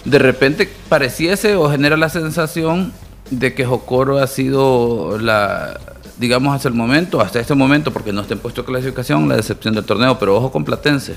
de 0.04 0.18
repente 0.18 0.68
pareciese 0.88 1.56
o 1.56 1.70
genera 1.70 1.96
la 1.96 2.08
sensación 2.08 2.92
de 3.30 3.54
que 3.54 3.64
Jocoro 3.64 4.18
ha 4.18 4.26
sido 4.26 5.18
la, 5.18 5.80
digamos, 6.18 6.54
hasta 6.54 6.68
el 6.68 6.74
momento, 6.74 7.20
hasta 7.20 7.40
este 7.40 7.54
momento, 7.54 7.92
porque 7.92 8.12
no 8.12 8.20
está 8.20 8.34
en 8.34 8.40
puesto 8.40 8.62
de 8.62 8.66
clasificación, 8.66 9.28
la 9.28 9.36
decepción 9.36 9.74
del 9.74 9.84
torneo, 9.84 10.18
pero 10.18 10.36
ojo 10.36 10.52
con 10.52 10.64
Platense. 10.64 11.14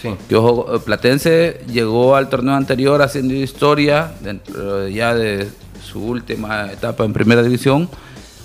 Sí. 0.00 0.10
Que 0.28 0.36
ojo, 0.36 0.74
eh, 0.74 0.78
Platense 0.78 1.60
llegó 1.70 2.16
al 2.16 2.28
torneo 2.28 2.54
anterior 2.54 3.02
haciendo 3.02 3.34
historia 3.34 4.12
dentro 4.20 4.88
ya 4.88 5.14
de 5.14 5.48
su 5.82 6.02
última 6.02 6.72
etapa 6.72 7.04
en 7.04 7.12
primera 7.12 7.42
división. 7.42 7.88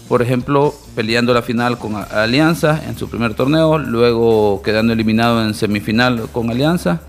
Por 0.09 0.21
ejemplo, 0.21 0.75
peleando 0.95 1.33
la 1.33 1.41
final 1.41 1.79
con 1.79 1.95
Alianza 1.95 2.81
en 2.87 2.97
su 2.97 3.09
primer 3.09 3.33
torneo, 3.33 3.79
luego 3.79 4.61
quedando 4.63 4.93
eliminado 4.93 5.43
en 5.43 5.53
semifinal 5.53 6.27
con 6.31 6.51
Alianza 6.51 7.01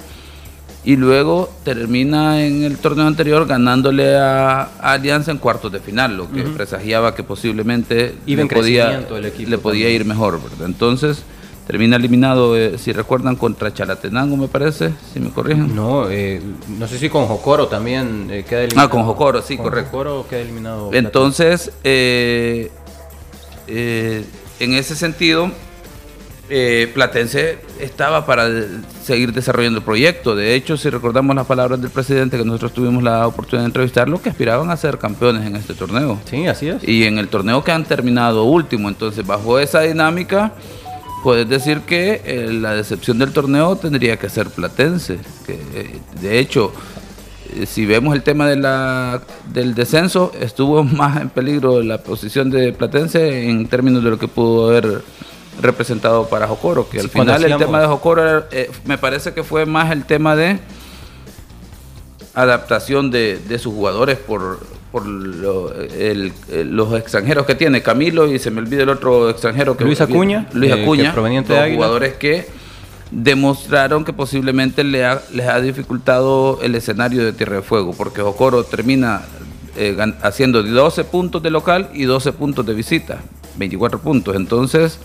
y 0.86 0.96
luego 0.96 1.50
termina 1.64 2.46
en 2.46 2.62
el 2.62 2.78
torneo 2.78 3.08
anterior 3.08 3.44
ganándole 3.44 4.16
a, 4.16 4.70
Alianza 4.80 5.32
en 5.32 5.38
cuartos 5.38 5.72
de 5.72 5.80
final, 5.80 6.16
lo 6.16 6.30
que 6.30 6.42
presagiaba 6.42 7.12
que 7.12 7.24
posiblemente 7.24 8.14
le 8.24 8.46
podía, 8.46 9.04
le 9.36 9.58
podía 9.58 9.90
ir 9.90 10.04
mejor, 10.04 10.40
¿verdad? 10.40 10.66
Entonces 10.66 11.24
termina 11.66 11.96
eliminado, 11.96 12.56
eh, 12.56 12.78
si 12.78 12.92
recuerdan, 12.92 13.34
contra 13.34 13.74
Chalatenango, 13.74 14.36
me 14.36 14.46
parece, 14.46 14.92
si 15.12 15.18
me 15.18 15.30
corrigen. 15.30 15.74
No, 15.74 16.08
eh, 16.08 16.40
no 16.78 16.86
sé 16.86 16.98
si 16.98 17.08
con 17.08 17.26
Jocoro 17.26 17.66
también 17.66 18.28
eh, 18.30 18.44
queda 18.48 18.60
eliminado. 18.60 18.86
Ah, 18.86 18.90
con 18.90 19.02
Jocoro, 19.02 19.42
sí, 19.42 19.56
con 19.56 19.64
correcto. 19.66 19.90
Jocoro 19.90 20.24
queda 20.30 20.42
eliminado. 20.42 20.90
Entonces, 20.92 21.72
en 21.82 22.70
ese 24.60 24.94
sentido, 24.94 25.50
eh, 26.48 26.90
Platense 26.94 27.58
estaba 27.80 28.24
para 28.24 28.48
seguir 29.02 29.32
desarrollando 29.32 29.78
el 29.78 29.84
proyecto. 29.84 30.36
De 30.36 30.54
hecho, 30.54 30.76
si 30.76 30.90
recordamos 30.90 31.34
las 31.34 31.46
palabras 31.46 31.80
del 31.80 31.90
presidente 31.90 32.38
que 32.38 32.44
nosotros 32.44 32.72
tuvimos 32.72 33.02
la 33.02 33.26
oportunidad 33.26 33.62
de 33.62 33.66
entrevistarlo, 33.66 34.20
que 34.20 34.30
aspiraban 34.30 34.70
a 34.70 34.76
ser 34.76 34.98
campeones 34.98 35.46
en 35.46 35.56
este 35.56 35.74
torneo. 35.74 36.20
Sí, 36.28 36.46
así 36.46 36.68
es. 36.68 36.86
Y 36.86 37.04
en 37.04 37.18
el 37.18 37.28
torneo 37.28 37.64
que 37.64 37.72
han 37.72 37.84
terminado 37.84 38.44
último. 38.44 38.88
Entonces, 38.88 39.26
bajo 39.26 39.58
esa 39.58 39.80
dinámica, 39.80 40.52
puedes 41.22 41.48
decir 41.48 41.80
que 41.80 42.22
eh, 42.24 42.48
la 42.52 42.74
decepción 42.74 43.18
del 43.18 43.32
torneo 43.32 43.76
tendría 43.76 44.16
que 44.16 44.28
ser 44.28 44.48
Platense. 44.50 45.18
Que, 45.46 45.54
eh, 45.54 46.00
de 46.20 46.38
hecho, 46.38 46.72
si 47.66 47.86
vemos 47.86 48.14
el 48.14 48.22
tema 48.22 48.46
de 48.46 48.56
la, 48.56 49.22
del 49.52 49.74
descenso, 49.74 50.32
estuvo 50.40 50.84
más 50.84 51.20
en 51.20 51.30
peligro 51.30 51.82
la 51.82 51.98
posición 51.98 52.50
de 52.50 52.72
Platense 52.72 53.48
en 53.48 53.66
términos 53.66 54.04
de 54.04 54.10
lo 54.10 54.18
que 54.18 54.28
pudo 54.28 54.68
haber 54.68 55.02
representado 55.60 56.28
para 56.28 56.46
Jocoro, 56.46 56.88
que 56.88 57.00
al 57.00 57.08
final 57.08 57.44
el 57.44 57.56
tema 57.56 57.80
de 57.80 57.86
Jocoro 57.86 58.44
eh, 58.50 58.70
me 58.84 58.98
parece 58.98 59.32
que 59.32 59.42
fue 59.42 59.66
más 59.66 59.90
el 59.90 60.04
tema 60.04 60.36
de 60.36 60.58
adaptación 62.34 63.10
de, 63.10 63.40
sus 63.58 63.72
jugadores 63.72 64.18
por, 64.18 64.60
por 64.92 65.06
los 65.06 65.72
extranjeros 66.94 67.46
que 67.46 67.54
tiene, 67.54 67.82
Camilo 67.82 68.30
y 68.30 68.38
se 68.38 68.50
me 68.50 68.60
olvida 68.60 68.82
el 68.82 68.90
otro 68.90 69.30
extranjero 69.30 69.76
que 69.76 69.84
Luis 69.84 70.00
Acuña, 70.00 70.46
Luis 70.52 70.70
eh, 70.70 70.82
Acuña, 70.82 71.12
proveniente 71.12 71.54
de 71.54 71.74
jugadores 71.74 72.14
que 72.14 72.46
demostraron 73.10 74.04
que 74.04 74.12
posiblemente 74.12 74.84
le 74.84 75.06
les 75.32 75.46
ha 75.46 75.60
dificultado 75.60 76.58
el 76.62 76.74
escenario 76.74 77.24
de 77.24 77.32
Tierra 77.32 77.56
de 77.56 77.62
Fuego, 77.62 77.94
porque 77.96 78.20
Jocoro 78.20 78.64
termina 78.64 79.22
eh, 79.78 79.96
haciendo 80.22 80.62
12 80.62 81.04
puntos 81.04 81.42
de 81.42 81.50
local 81.50 81.90
y 81.92 82.04
12 82.04 82.32
puntos 82.32 82.64
de 82.64 82.72
visita, 82.72 83.18
24 83.56 83.98
puntos. 83.98 84.34
Entonces, 84.34 84.98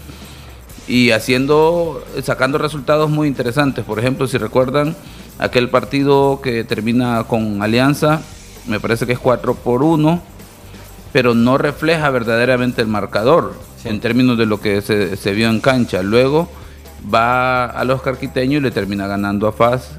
y 0.91 1.11
haciendo, 1.11 2.03
sacando 2.21 2.57
resultados 2.57 3.09
muy 3.09 3.29
interesantes. 3.29 3.85
Por 3.85 3.97
ejemplo, 3.97 4.27
si 4.27 4.37
recuerdan 4.37 4.93
aquel 5.39 5.69
partido 5.69 6.41
que 6.43 6.65
termina 6.65 7.23
con 7.29 7.63
Alianza, 7.63 8.21
me 8.67 8.77
parece 8.81 9.05
que 9.05 9.13
es 9.13 9.19
4 9.19 9.55
por 9.55 9.83
1, 9.83 10.21
pero 11.13 11.33
no 11.33 11.57
refleja 11.57 12.09
verdaderamente 12.09 12.81
el 12.81 12.89
marcador 12.89 13.53
en 13.85 14.01
términos 14.01 14.37
de 14.37 14.45
lo 14.45 14.59
que 14.59 14.81
se, 14.81 15.31
vio 15.31 15.47
en 15.47 15.61
cancha. 15.61 16.03
Luego 16.03 16.49
va 17.11 17.67
a 17.67 17.85
los 17.85 18.01
carquiteños 18.01 18.59
y 18.59 18.63
le 18.63 18.71
termina 18.71 19.07
ganando 19.07 19.47
a 19.47 19.53
Faz 19.53 19.91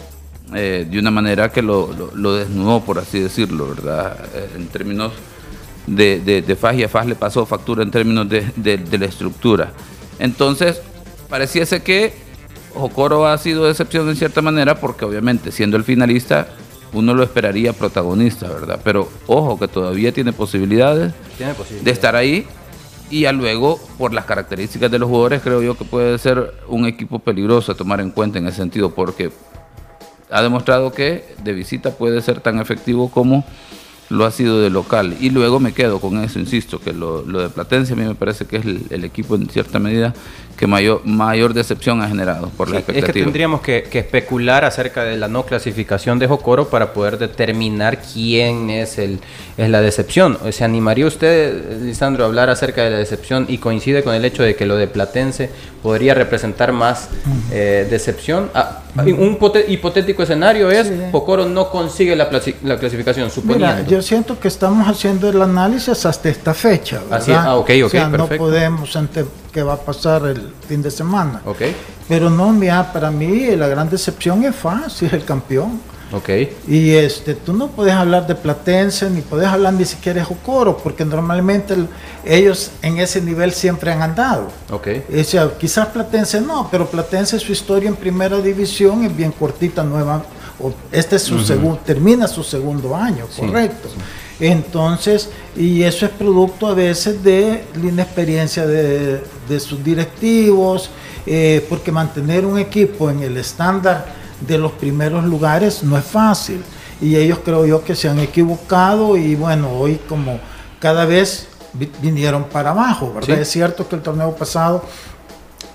eh, 0.54 0.86
de 0.90 0.98
una 0.98 1.10
manera 1.10 1.50
que 1.50 1.62
lo, 1.62 1.86
desnudó, 2.36 2.80
por 2.80 2.98
así 2.98 3.18
decirlo, 3.18 3.66
¿verdad? 3.68 4.14
Eh, 4.34 4.50
en 4.56 4.66
términos 4.66 5.12
de, 5.86 6.20
de, 6.20 6.54
Faz 6.54 6.76
y 6.76 6.84
a 6.84 6.88
Faz 6.90 7.06
le 7.06 7.14
pasó 7.14 7.46
factura 7.46 7.82
en 7.82 7.90
términos 7.90 8.28
de 8.28 8.98
la 8.98 9.06
estructura. 9.06 9.72
Entonces, 10.22 10.80
pareciese 11.28 11.82
que 11.82 12.12
Jocoro 12.74 13.26
ha 13.26 13.36
sido 13.38 13.64
decepción 13.64 14.08
en 14.08 14.14
cierta 14.14 14.40
manera 14.40 14.76
porque 14.76 15.04
obviamente 15.04 15.50
siendo 15.50 15.76
el 15.76 15.82
finalista 15.82 16.46
uno 16.92 17.12
lo 17.12 17.24
esperaría 17.24 17.72
protagonista, 17.72 18.48
¿verdad? 18.48 18.80
Pero 18.84 19.08
ojo 19.26 19.58
que 19.58 19.66
todavía 19.66 20.12
tiene 20.12 20.32
posibilidades, 20.32 21.12
de 21.82 21.90
estar 21.90 22.14
ahí 22.14 22.46
y 23.10 23.22
ya 23.22 23.32
luego, 23.32 23.80
por 23.98 24.14
las 24.14 24.24
características 24.24 24.92
de 24.92 25.00
los 25.00 25.08
jugadores, 25.08 25.42
creo 25.42 25.60
yo 25.60 25.76
que 25.76 25.84
puede 25.84 26.16
ser 26.18 26.54
un 26.68 26.86
equipo 26.86 27.18
peligroso 27.18 27.72
a 27.72 27.74
tomar 27.74 28.00
en 28.00 28.12
cuenta 28.12 28.38
en 28.38 28.46
ese 28.46 28.58
sentido, 28.58 28.94
porque 28.94 29.32
ha 30.30 30.40
demostrado 30.40 30.92
que 30.92 31.34
de 31.42 31.52
visita 31.52 31.90
puede 31.90 32.22
ser 32.22 32.40
tan 32.40 32.60
efectivo 32.60 33.10
como 33.10 33.44
lo 34.12 34.24
ha 34.24 34.30
sido 34.30 34.60
de 34.60 34.70
local. 34.70 35.16
Y 35.20 35.30
luego 35.30 35.58
me 35.58 35.72
quedo 35.72 36.00
con 36.00 36.22
eso, 36.22 36.38
insisto, 36.38 36.78
que 36.78 36.92
lo, 36.92 37.22
de 37.22 37.48
Platense 37.48 37.94
a 37.94 37.96
mí 37.96 38.04
me 38.04 38.14
parece 38.14 38.44
que 38.44 38.58
es 38.58 38.64
el, 38.64 39.04
equipo 39.04 39.34
en 39.34 39.48
cierta 39.48 39.78
medida 39.78 40.14
que 40.56 40.66
mayor, 40.66 41.04
mayor 41.04 41.54
decepción 41.54 42.02
ha 42.02 42.08
generado 42.08 42.48
por 42.50 42.70
la 42.70 42.78
expectativa. 42.78 43.08
Es 43.08 43.14
que 43.14 43.22
tendríamos 43.22 43.60
que, 43.62 43.88
especular 43.92 44.64
acerca 44.64 45.02
de 45.02 45.16
la 45.16 45.28
no 45.28 45.44
clasificación 45.44 46.18
de 46.18 46.26
Jocoro 46.26 46.68
para 46.68 46.92
poder 46.92 47.18
determinar 47.18 48.00
quién 48.00 48.70
es, 48.70 48.98
el, 48.98 49.18
es 49.56 49.70
la 49.70 49.80
decepción. 49.80 50.38
¿Se 50.50 50.62
animaría 50.62 51.06
usted, 51.06 51.82
Lisandro, 51.82 52.24
a 52.24 52.26
hablar 52.26 52.50
acerca 52.50 52.84
de 52.84 52.90
la 52.90 52.98
decepción 52.98 53.46
y 53.48 53.58
coincide 53.58 54.02
con 54.02 54.14
el 54.14 54.24
hecho 54.24 54.42
de 54.42 54.54
que 54.54 54.66
lo 54.66 54.76
de 54.76 54.86
Platense 54.86 55.50
podría 55.82 56.14
representar 56.14 56.72
más 56.72 57.08
eh, 57.50 57.86
decepción? 57.90 58.50
Ah, 58.54 58.82
un 58.96 59.38
hipotético 59.68 60.22
escenario 60.22 60.70
es 60.70 60.92
Jocoro 61.10 61.46
no 61.46 61.70
consigue 61.70 62.14
la, 62.14 62.28
clasificación, 62.28 63.30
suponiendo. 63.30 63.86
yo 63.88 64.01
siento 64.02 64.38
que 64.38 64.48
estamos 64.48 64.88
haciendo 64.88 65.28
el 65.28 65.40
análisis 65.40 66.04
hasta 66.04 66.28
esta 66.28 66.54
fecha. 66.54 67.00
Así 67.10 67.32
ah, 67.32 67.56
ok, 67.56 67.70
ok, 67.84 67.94
no 68.10 68.26
podemos 68.26 68.94
ante 68.96 69.24
qué 69.52 69.62
va 69.62 69.74
a 69.74 69.76
pasar 69.76 70.26
el 70.26 70.52
fin 70.68 70.82
de 70.82 70.90
semana. 70.90 71.40
Ok. 71.44 71.62
Pero 72.08 72.28
no, 72.28 72.52
mira, 72.52 72.92
para 72.92 73.10
mí 73.10 73.54
la 73.56 73.68
gran 73.68 73.88
decepción 73.88 74.44
es 74.44 74.54
fácil, 74.54 75.10
el 75.12 75.24
campeón. 75.24 75.80
Ok. 76.12 76.28
Y 76.68 76.90
este, 76.90 77.34
tú 77.34 77.54
no 77.54 77.68
puedes 77.68 77.94
hablar 77.94 78.26
de 78.26 78.34
Platense, 78.34 79.08
ni 79.08 79.22
puedes 79.22 79.48
hablar 79.48 79.72
ni 79.72 79.84
siquiera 79.84 80.20
de 80.20 80.26
Jocoro, 80.26 80.76
porque 80.76 81.04
normalmente 81.04 81.74
ellos 82.24 82.70
en 82.82 82.98
ese 82.98 83.22
nivel 83.22 83.52
siempre 83.52 83.92
han 83.92 84.02
andado. 84.02 84.48
Ok. 84.70 84.88
O 85.18 85.24
sea, 85.24 85.50
quizás 85.58 85.88
Platense 85.88 86.40
no, 86.40 86.68
pero 86.70 86.86
Platense 86.86 87.38
su 87.38 87.52
historia 87.52 87.88
en 87.88 87.96
primera 87.96 88.36
división 88.38 89.04
es 89.04 89.16
bien 89.16 89.32
cortita, 89.32 89.82
nueva. 89.82 90.22
Este 90.90 91.16
es 91.16 91.22
su 91.22 91.40
segundo, 91.40 91.80
termina 91.84 92.28
su 92.28 92.42
segundo 92.42 92.94
año, 92.94 93.26
correcto. 93.36 93.88
Entonces, 94.40 95.28
y 95.56 95.82
eso 95.82 96.06
es 96.06 96.12
producto 96.12 96.66
a 96.66 96.74
veces 96.74 97.22
de 97.22 97.64
la 97.80 97.88
inexperiencia 97.88 98.66
de, 98.66 99.20
sus 99.60 99.84
directivos, 99.84 100.90
eh, 101.26 101.64
porque 101.68 101.92
mantener 101.92 102.44
un 102.46 102.58
equipo 102.58 103.10
en 103.10 103.22
el 103.22 103.36
estándar 103.36 104.06
de 104.40 104.58
los 104.58 104.72
primeros 104.72 105.24
lugares 105.24 105.82
no 105.82 105.96
es 105.96 106.04
fácil. 106.04 106.62
Y 107.00 107.16
ellos 107.16 107.40
creo 107.44 107.66
yo 107.66 107.84
que 107.84 107.94
se 107.94 108.08
han 108.08 108.18
equivocado 108.18 109.16
y 109.16 109.34
bueno, 109.34 109.70
hoy 109.70 110.00
como 110.08 110.40
cada 110.80 111.04
vez 111.04 111.48
vinieron 112.00 112.44
para 112.44 112.70
abajo, 112.70 113.12
¿verdad? 113.14 113.40
Es 113.40 113.48
cierto 113.48 113.88
que 113.88 113.96
el 113.96 114.02
torneo 114.02 114.34
pasado 114.34 114.84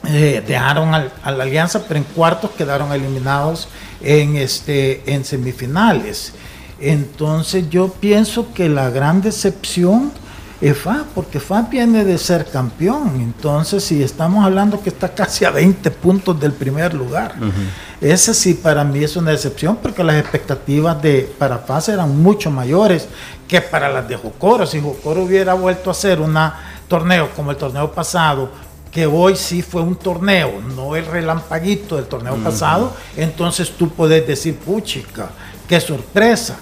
eh, 0.07 0.43
dejaron 0.45 0.93
a 0.93 1.31
la 1.31 1.43
alianza, 1.43 1.83
pero 1.87 1.99
en 1.99 2.05
cuartos 2.05 2.51
quedaron 2.51 2.91
eliminados 2.91 3.67
en, 4.01 4.37
este, 4.37 5.13
en 5.13 5.25
semifinales. 5.25 6.33
Entonces 6.79 7.69
yo 7.69 7.89
pienso 7.89 8.53
que 8.53 8.69
la 8.69 8.89
gran 8.89 9.21
decepción 9.21 10.11
es 10.61 10.77
FA, 10.77 11.05
porque 11.13 11.39
FA 11.39 11.67
viene 11.69 12.03
de 12.03 12.17
ser 12.17 12.45
campeón. 12.45 13.17
Entonces, 13.17 13.83
si 13.83 14.01
estamos 14.01 14.43
hablando 14.43 14.81
que 14.81 14.89
está 14.89 15.09
casi 15.09 15.45
a 15.45 15.51
20 15.51 15.91
puntos 15.91 16.39
del 16.39 16.51
primer 16.51 16.93
lugar, 16.93 17.35
ese 18.01 18.33
sí 18.33 18.55
para 18.55 18.83
mí 18.83 19.03
es 19.03 19.15
una 19.15 19.31
decepción 19.31 19.77
porque 19.81 20.03
las 20.03 20.15
expectativas 20.15 20.99
de 21.01 21.31
para 21.37 21.59
FA 21.59 21.79
eran 21.91 22.21
mucho 22.21 22.49
mayores 22.49 23.07
que 23.47 23.61
para 23.61 23.89
las 23.89 24.07
de 24.07 24.15
Jocoro. 24.15 24.65
Si 24.65 24.81
Jocoro 24.81 25.23
hubiera 25.23 25.53
vuelto 25.53 25.89
a 25.89 25.91
hacer 25.91 26.19
un 26.19 26.35
torneo 26.87 27.29
como 27.35 27.51
el 27.51 27.57
torneo 27.57 27.91
pasado, 27.91 28.49
que 28.97 29.05
hoy 29.05 29.35
sí 29.35 29.61
fue 29.61 29.83
un 29.83 29.95
torneo, 29.95 30.59
no 30.75 30.95
el 30.95 31.05
relampaguito 31.05 31.97
del 31.97 32.05
torneo 32.05 32.35
pasado, 32.37 32.95
entonces 33.15 33.69
tú 33.77 33.89
puedes 33.89 34.25
decir, 34.25 34.55
puchica, 34.57 35.29
qué 35.67 35.79
sorpresa 35.79 36.57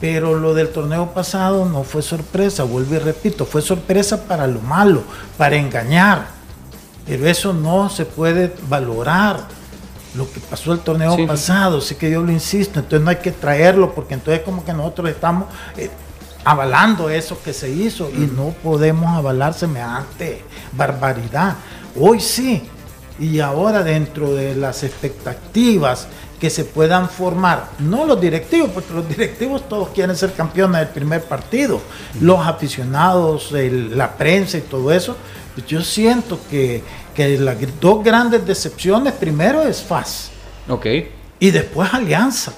pero 0.00 0.38
lo 0.38 0.54
del 0.54 0.70
torneo 0.70 1.10
pasado 1.12 1.66
no 1.66 1.84
fue 1.84 2.00
sorpresa, 2.00 2.64
vuelvo 2.64 2.94
y 2.94 2.98
repito, 3.00 3.44
fue 3.44 3.60
sorpresa 3.60 4.24
para 4.24 4.46
lo 4.46 4.60
malo, 4.60 5.02
para 5.36 5.56
engañar. 5.56 6.26
Pero 7.06 7.26
eso 7.26 7.52
no 7.52 7.90
se 7.90 8.06
puede 8.06 8.54
valorar. 8.66 9.46
Lo 10.14 10.30
que 10.30 10.40
pasó 10.40 10.72
el 10.72 10.80
torneo 10.80 11.26
pasado, 11.26 11.80
sí 11.80 11.96
que 11.96 12.10
yo 12.10 12.22
lo 12.22 12.32
insisto, 12.32 12.80
entonces 12.80 13.02
no 13.02 13.10
hay 13.10 13.16
que 13.16 13.32
traerlo 13.32 13.94
porque 13.94 14.14
entonces 14.14 14.42
como 14.42 14.64
que 14.64 14.72
nosotros 14.72 15.10
estamos 15.10 15.46
eh, 15.76 15.90
avalando 16.44 17.08
eso 17.08 17.38
que 17.42 17.52
se 17.52 17.70
hizo 17.70 18.10
y 18.10 18.30
no 18.36 18.50
podemos 18.62 19.16
avalar 19.16 19.54
semejante 19.54 20.44
barbaridad. 20.72 21.56
Hoy 21.98 22.20
sí, 22.20 22.62
y 23.18 23.40
ahora 23.40 23.82
dentro 23.82 24.34
de 24.34 24.54
las 24.54 24.82
expectativas 24.82 26.08
que 26.40 26.50
se 26.50 26.64
puedan 26.64 27.08
formar, 27.08 27.70
no 27.78 28.04
los 28.04 28.20
directivos, 28.20 28.70
porque 28.70 28.92
los 28.92 29.08
directivos 29.08 29.68
todos 29.68 29.90
quieren 29.90 30.16
ser 30.16 30.32
campeones 30.32 30.80
del 30.80 30.88
primer 30.88 31.22
partido, 31.22 31.80
los 32.20 32.44
aficionados, 32.46 33.52
la 33.52 34.16
prensa 34.16 34.58
y 34.58 34.62
todo 34.62 34.92
eso, 34.92 35.16
pues 35.54 35.66
yo 35.66 35.82
siento 35.82 36.40
que, 36.50 36.82
las 37.16 37.56
dos 37.80 38.02
grandes 38.02 38.44
decepciones, 38.44 39.12
primero 39.12 39.62
es 39.62 39.82
FAS. 39.82 40.30
Ok. 40.68 40.86
Y 41.38 41.50
después 41.50 41.94
Alianza. 41.94 42.52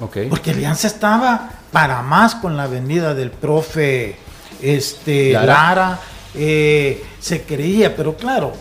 Ok. 0.00 0.18
Porque 0.28 0.50
Alianza 0.50 0.88
estaba 0.88 1.50
para 1.70 2.02
más 2.02 2.34
con 2.34 2.56
la 2.56 2.66
venida 2.66 3.14
del 3.14 3.30
profe 3.30 4.16
este, 4.60 5.32
Lara, 5.32 6.00
eh, 6.34 7.02
se 7.20 7.42
creía, 7.42 7.94
pero 7.96 8.16
claro, 8.16 8.52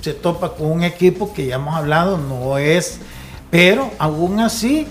se 0.00 0.14
topa 0.14 0.54
con 0.54 0.70
un 0.70 0.82
equipo 0.82 1.32
que 1.32 1.46
ya 1.46 1.56
hemos 1.56 1.74
hablado, 1.74 2.18
no 2.18 2.58
es 2.58 2.98
pero 3.52 3.90
aún 3.98 4.40
así, 4.40 4.86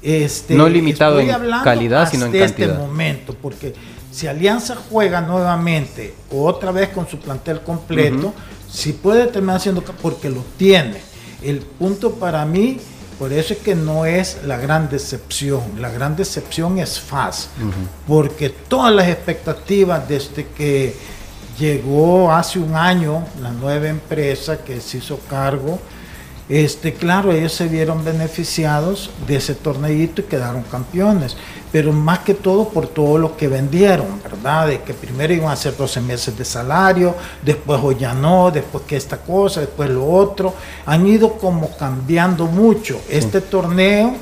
este, 0.00 0.54
no 0.54 0.66
limitado 0.66 1.20
en 1.20 1.28
calidad, 1.62 2.10
sino 2.10 2.24
en 2.24 2.36
este 2.36 2.66
momento, 2.66 3.36
porque 3.40 3.74
si 4.10 4.26
Alianza 4.26 4.78
juega 4.88 5.20
nuevamente 5.20 6.14
otra 6.30 6.72
vez 6.72 6.88
con 6.88 7.06
su 7.06 7.18
plantel 7.18 7.60
completo, 7.60 8.32
si 8.70 8.94
puede 8.94 9.26
terminar 9.26 9.60
siendo 9.60 9.82
porque 9.82 10.30
lo 10.30 10.42
tiene. 10.56 10.96
El 11.42 11.58
punto 11.58 12.14
para 12.14 12.46
mí, 12.46 12.78
por 13.18 13.30
eso 13.30 13.52
es 13.52 13.58
que 13.58 13.74
no 13.74 14.06
es 14.06 14.38
la 14.46 14.56
gran 14.56 14.88
decepción. 14.88 15.60
La 15.78 15.90
gran 15.90 16.16
decepción 16.16 16.78
es 16.78 16.98
FAS, 16.98 17.50
porque 18.08 18.48
todas 18.48 18.94
las 18.94 19.08
expectativas 19.08 20.08
desde 20.08 20.46
que 20.46 20.96
llegó 21.58 22.32
hace 22.32 22.58
un 22.58 22.74
año 22.74 23.24
la 23.40 23.50
nueva 23.50 23.88
empresa 23.88 24.58
que 24.64 24.80
se 24.80 24.98
hizo 24.98 25.18
cargo 25.28 25.78
este, 26.52 26.92
claro, 26.92 27.32
ellos 27.32 27.54
se 27.54 27.66
vieron 27.66 28.04
beneficiados 28.04 29.10
de 29.26 29.36
ese 29.36 29.54
torneito 29.54 30.20
y 30.20 30.24
quedaron 30.24 30.62
campeones, 30.64 31.34
pero 31.72 31.92
más 31.92 32.18
que 32.18 32.34
todo 32.34 32.68
por 32.68 32.88
todo 32.88 33.16
lo 33.16 33.36
que 33.38 33.48
vendieron, 33.48 34.20
¿verdad? 34.22 34.66
De 34.66 34.82
que 34.82 34.92
primero 34.92 35.32
iban 35.32 35.48
a 35.48 35.52
hacer 35.52 35.74
12 35.76 36.02
meses 36.02 36.36
de 36.36 36.44
salario, 36.44 37.14
después 37.42 37.80
o 37.82 37.92
ya 37.92 38.12
no, 38.12 38.50
después 38.50 38.84
que 38.84 38.96
esta 38.96 39.16
cosa, 39.16 39.60
después 39.60 39.88
lo 39.88 40.06
otro. 40.06 40.54
Han 40.84 41.06
ido 41.06 41.38
como 41.38 41.74
cambiando 41.76 42.46
mucho. 42.46 43.00
Este 43.08 43.40
torneo 43.40 44.14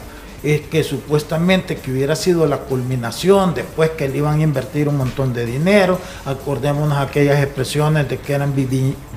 es 0.42 0.62
que 0.62 0.82
supuestamente 0.82 1.76
que 1.76 1.92
hubiera 1.92 2.16
sido 2.16 2.46
la 2.46 2.58
culminación 2.58 3.54
después 3.54 3.90
que 3.90 4.08
le 4.08 4.18
iban 4.18 4.40
a 4.40 4.42
invertir 4.42 4.88
un 4.88 4.96
montón 4.96 5.32
de 5.32 5.44
dinero, 5.44 5.98
acordémonos 6.24 6.98
aquellas 6.98 7.42
expresiones 7.42 8.08
de 8.08 8.18
que 8.18 8.32
eran 8.32 8.54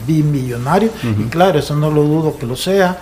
bimillonarios, 0.06 0.92
y 1.04 1.24
claro, 1.30 1.60
eso 1.60 1.76
no 1.76 1.90
lo 1.90 2.04
dudo 2.04 2.38
que 2.38 2.46
lo 2.46 2.56
sea, 2.56 2.98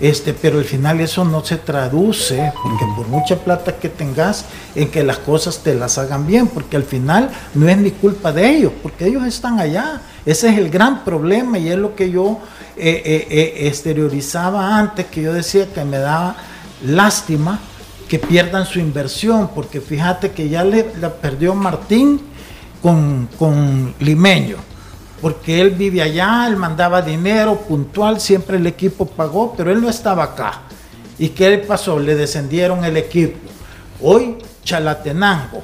este, 0.00 0.34
pero 0.34 0.58
al 0.58 0.64
final 0.64 1.00
eso 1.00 1.24
no 1.24 1.44
se 1.44 1.56
traduce, 1.56 2.52
porque 2.62 2.84
por 2.96 3.06
mucha 3.08 3.36
plata 3.36 3.76
que 3.76 3.88
tengas, 3.88 4.44
en 4.74 4.90
que 4.90 5.04
las 5.04 5.18
cosas 5.18 5.58
te 5.58 5.74
las 5.74 5.98
hagan 5.98 6.26
bien, 6.26 6.48
porque 6.48 6.76
al 6.76 6.82
final 6.82 7.30
no 7.54 7.68
es 7.68 7.76
ni 7.78 7.92
culpa 7.92 8.32
de 8.32 8.56
ellos, 8.56 8.72
porque 8.82 9.06
ellos 9.06 9.24
están 9.24 9.60
allá. 9.60 10.00
Ese 10.26 10.48
es 10.48 10.58
el 10.58 10.68
gran 10.68 11.04
problema 11.04 11.58
y 11.58 11.68
es 11.68 11.78
lo 11.78 11.94
que 11.94 12.10
yo 12.10 12.38
eh, 12.76 13.02
eh, 13.04 13.26
eh, 13.30 13.68
exteriorizaba 13.68 14.76
antes, 14.76 15.06
que 15.06 15.22
yo 15.22 15.32
decía 15.32 15.72
que 15.72 15.84
me 15.84 15.98
daba 15.98 16.36
lástima 16.84 17.60
que 18.08 18.18
pierdan 18.18 18.66
su 18.66 18.78
inversión, 18.78 19.50
porque 19.54 19.80
fíjate 19.80 20.32
que 20.32 20.48
ya 20.48 20.64
le, 20.64 20.84
perdió 20.84 21.54
Martín 21.54 22.20
con, 22.82 23.28
con, 23.38 23.94
Limeño, 24.00 24.56
porque 25.20 25.60
él 25.60 25.70
vive 25.70 26.02
allá, 26.02 26.46
él 26.46 26.56
mandaba 26.56 27.00
dinero 27.00 27.56
puntual, 27.56 28.20
siempre 28.20 28.58
el 28.58 28.66
equipo 28.66 29.06
pagó, 29.06 29.54
pero 29.56 29.72
él 29.72 29.80
no 29.80 29.88
estaba 29.88 30.24
acá. 30.24 30.62
¿Y 31.18 31.30
qué 31.30 31.58
pasó? 31.58 31.98
Le 31.98 32.14
descendieron 32.14 32.84
el 32.84 32.96
equipo. 32.96 33.38
Hoy 34.02 34.36
Chalatenango, 34.64 35.62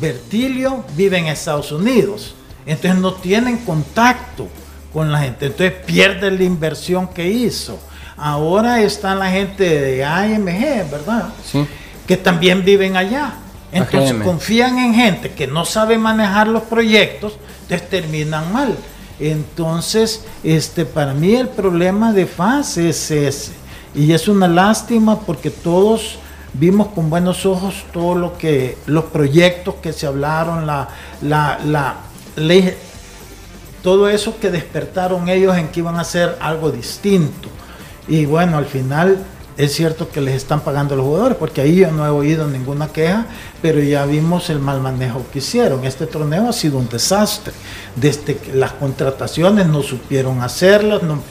Bertilio 0.00 0.84
vive 0.96 1.18
en 1.18 1.26
Estados 1.26 1.72
Unidos, 1.72 2.34
entonces 2.66 3.00
no 3.00 3.14
tienen 3.14 3.58
contacto 3.58 4.48
con 4.92 5.10
la 5.10 5.20
gente, 5.20 5.46
entonces 5.46 5.72
pierde 5.84 6.30
la 6.30 6.44
inversión 6.44 7.08
que 7.08 7.28
hizo. 7.28 7.78
Ahora 8.16 8.80
está 8.80 9.14
la 9.14 9.30
gente 9.30 9.64
de 9.64 10.04
AMG, 10.04 10.90
¿verdad? 10.90 11.28
Sí. 11.44 11.66
Que 12.06 12.16
también 12.16 12.64
viven 12.64 12.96
allá. 12.96 13.34
Entonces 13.72 14.14
confían 14.22 14.78
en 14.78 14.94
gente 14.94 15.32
que 15.32 15.48
no 15.48 15.64
sabe 15.64 15.98
manejar 15.98 16.46
los 16.46 16.62
proyectos, 16.62 17.34
terminan 17.80 18.52
mal. 18.52 18.76
Entonces, 19.18 20.24
este, 20.42 20.84
para 20.84 21.14
mí 21.14 21.34
el 21.34 21.48
problema 21.48 22.12
de 22.12 22.26
FAS 22.26 22.78
es 22.78 23.10
ese. 23.10 23.52
Y 23.94 24.12
es 24.12 24.26
una 24.26 24.48
lástima 24.48 25.20
porque 25.20 25.50
todos 25.50 26.18
vimos 26.52 26.88
con 26.88 27.10
buenos 27.10 27.46
ojos 27.46 27.84
todo 27.92 28.16
lo 28.16 28.38
que, 28.38 28.76
los 28.86 29.04
proyectos 29.04 29.76
que 29.76 29.92
se 29.92 30.06
hablaron, 30.06 30.66
la, 30.66 30.88
la, 31.22 31.60
la 31.64 31.96
ley, 32.36 32.76
todo 33.82 34.08
eso 34.08 34.38
que 34.40 34.50
despertaron 34.50 35.28
ellos 35.28 35.56
en 35.56 35.68
que 35.68 35.80
iban 35.80 35.96
a 35.96 36.00
hacer 36.00 36.36
algo 36.40 36.70
distinto. 36.70 37.48
Y 38.08 38.26
bueno, 38.26 38.58
al 38.58 38.66
final 38.66 39.18
es 39.56 39.72
cierto 39.72 40.08
que 40.10 40.20
les 40.20 40.34
están 40.34 40.60
pagando 40.60 40.96
los 40.96 41.06
jugadores, 41.06 41.36
porque 41.36 41.60
ahí 41.60 41.76
yo 41.76 41.90
no 41.92 42.04
he 42.04 42.10
oído 42.10 42.48
ninguna 42.48 42.88
queja, 42.88 43.26
pero 43.62 43.80
ya 43.80 44.04
vimos 44.04 44.50
el 44.50 44.58
mal 44.58 44.80
manejo 44.80 45.24
que 45.32 45.38
hicieron. 45.38 45.84
Este 45.84 46.06
torneo 46.06 46.48
ha 46.48 46.52
sido 46.52 46.78
un 46.78 46.88
desastre. 46.88 47.52
Desde 47.94 48.36
que 48.36 48.52
las 48.52 48.72
contrataciones 48.72 49.66
no 49.66 49.82
supieron 49.82 50.42
hacerlas, 50.42 51.02
no, 51.02 51.22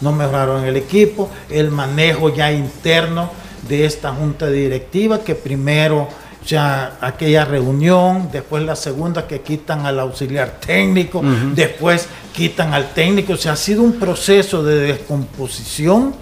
no 0.00 0.12
mejoraron 0.12 0.64
el 0.64 0.76
equipo, 0.76 1.30
el 1.50 1.70
manejo 1.70 2.34
ya 2.34 2.50
interno 2.50 3.30
de 3.68 3.84
esta 3.84 4.12
junta 4.12 4.48
directiva, 4.48 5.20
que 5.20 5.34
primero 5.34 6.08
ya 6.46 6.96
aquella 7.00 7.44
reunión, 7.44 8.28
después 8.32 8.62
la 8.62 8.76
segunda 8.76 9.26
que 9.26 9.40
quitan 9.40 9.84
al 9.84 9.98
auxiliar 9.98 10.60
técnico, 10.64 11.22
después 11.54 12.08
quitan 12.32 12.72
al 12.72 12.90
técnico, 12.90 13.32
o 13.32 13.36
sea, 13.36 13.52
ha 13.52 13.56
sido 13.56 13.82
un 13.82 13.94
proceso 13.94 14.62
de 14.62 14.78
descomposición 14.78 16.14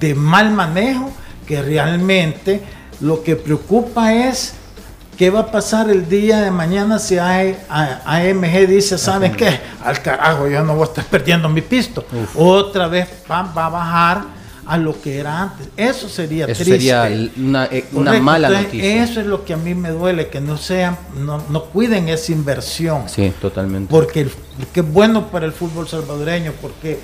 de 0.00 0.14
mal 0.14 0.50
manejo 0.50 1.12
que 1.46 1.62
realmente 1.62 2.60
lo 3.00 3.22
que 3.22 3.36
preocupa 3.36 4.12
es 4.12 4.54
qué 5.16 5.30
va 5.30 5.40
a 5.40 5.50
pasar 5.50 5.90
el 5.90 6.08
día 6.08 6.40
de 6.40 6.50
mañana 6.50 6.98
si 6.98 7.18
AMG 7.18 8.66
dice, 8.68 8.98
¿saben 8.98 9.32
qué? 9.32 9.60
Al 9.84 10.02
carajo, 10.02 10.48
yo 10.48 10.62
no 10.62 10.74
voy 10.74 10.82
a 10.82 10.86
estar 10.86 11.04
perdiendo 11.04 11.48
mi 11.48 11.60
pisto. 11.60 12.04
Otra 12.34 12.88
vez 12.88 13.08
va, 13.30 13.40
a 13.40 13.68
bajar 13.68 14.22
a 14.68 14.76
lo 14.76 15.00
que 15.00 15.18
era 15.18 15.42
antes. 15.44 15.68
Eso 15.78 16.10
sería 16.10 16.44
eso 16.44 16.62
Sería 16.62 17.10
una, 17.38 17.64
eh, 17.72 17.84
mala 18.20 18.50
noticia. 18.50 19.02
Eso 19.02 19.20
es 19.20 19.26
lo 19.26 19.42
que 19.42 19.54
a 19.54 19.56
mí 19.56 19.74
me 19.74 19.88
duele, 19.88 20.28
que 20.28 20.42
no 20.42 20.58
sean, 20.58 20.98
no, 21.16 21.42
no 21.48 21.64
cuiden 21.64 22.10
esa 22.10 22.32
inversión. 22.32 23.08
Sí, 23.08 23.32
totalmente. 23.40 23.90
Porque, 23.90 24.28
porque 24.58 24.80
es 24.80 24.92
bueno 24.92 25.28
para 25.28 25.46
el 25.46 25.52
fútbol 25.52 25.88
salvadoreño, 25.88 26.52
porque 26.60 26.98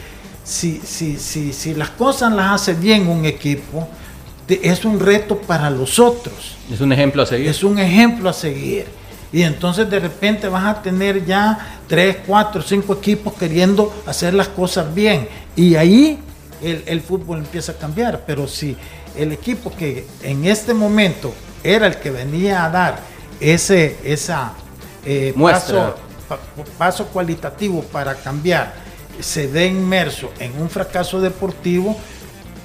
si, 0.44 0.78
si, 0.84 1.16
si, 1.16 1.54
si 1.54 1.74
las 1.74 1.88
cosas 1.88 2.34
las 2.34 2.52
hace 2.52 2.74
bien 2.74 3.08
un 3.08 3.24
equipo, 3.24 3.88
es 4.46 4.84
un 4.84 5.00
reto 5.00 5.38
para 5.38 5.70
los 5.70 5.98
otros. 5.98 6.56
Es 6.70 6.82
un 6.82 6.92
ejemplo 6.92 7.22
a 7.22 7.26
seguir. 7.26 7.48
Es 7.48 7.64
un 7.64 7.78
ejemplo 7.78 8.28
a 8.28 8.34
seguir. 8.34 8.84
Y 9.32 9.42
entonces 9.42 9.88
de 9.88 10.00
repente 10.00 10.48
vas 10.48 10.64
a 10.64 10.82
tener 10.82 11.24
ya 11.24 11.80
tres, 11.88 12.18
cuatro, 12.26 12.60
cinco 12.60 12.92
equipos 12.92 13.32
queriendo 13.32 13.90
hacer 14.06 14.34
las 14.34 14.48
cosas 14.48 14.94
bien. 14.94 15.28
Y 15.56 15.76
ahí 15.76 16.18
el, 16.64 17.00
fútbol 17.00 17.38
empieza 17.38 17.72
a 17.72 17.74
cambiar. 17.76 18.24
Pero 18.26 18.48
si 18.48 18.76
el 19.16 19.32
equipo 19.32 19.74
que 19.74 20.06
en 20.22 20.44
este 20.44 20.74
momento 20.74 21.32
era 21.62 21.86
el 21.86 21.96
que 21.96 22.10
venía 22.10 22.64
a 22.64 22.70
dar 22.70 22.98
ese 23.40 23.96
esa, 24.04 24.52
eh, 25.04 25.34
paso, 25.38 25.96
paso 26.78 27.06
cualitativo 27.08 27.82
para 27.82 28.14
cambiar 28.14 28.84
se 29.20 29.46
ve 29.46 29.66
inmerso 29.66 30.32
en 30.38 30.60
un 30.60 30.68
fracaso 30.68 31.20
deportivo, 31.20 31.96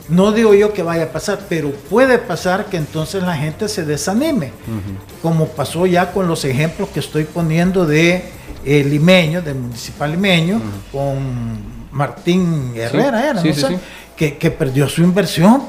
no 0.09 0.31
digo 0.31 0.53
yo 0.55 0.73
que 0.73 0.81
vaya 0.81 1.03
a 1.03 1.11
pasar, 1.11 1.39
pero 1.47 1.71
puede 1.71 2.17
pasar 2.17 2.65
que 2.65 2.77
entonces 2.77 3.21
la 3.21 3.35
gente 3.35 3.67
se 3.67 3.85
desanime, 3.85 4.51
como 5.21 5.47
pasó 5.49 5.85
ya 5.85 6.11
con 6.11 6.27
los 6.27 6.45
ejemplos 6.45 6.89
que 6.89 6.99
estoy 6.99 7.25
poniendo 7.25 7.85
de 7.85 8.23
eh, 8.65 8.83
Limeño, 8.83 9.41
del 9.41 9.55
municipal 9.55 10.11
Limeño, 10.11 10.61
con 10.91 11.78
Martín 11.91 12.73
Herrera, 12.75 13.29
era, 13.29 13.43
Que, 14.15 14.51
perdió 14.51 14.89
su 14.89 15.01
inversión 15.01 15.63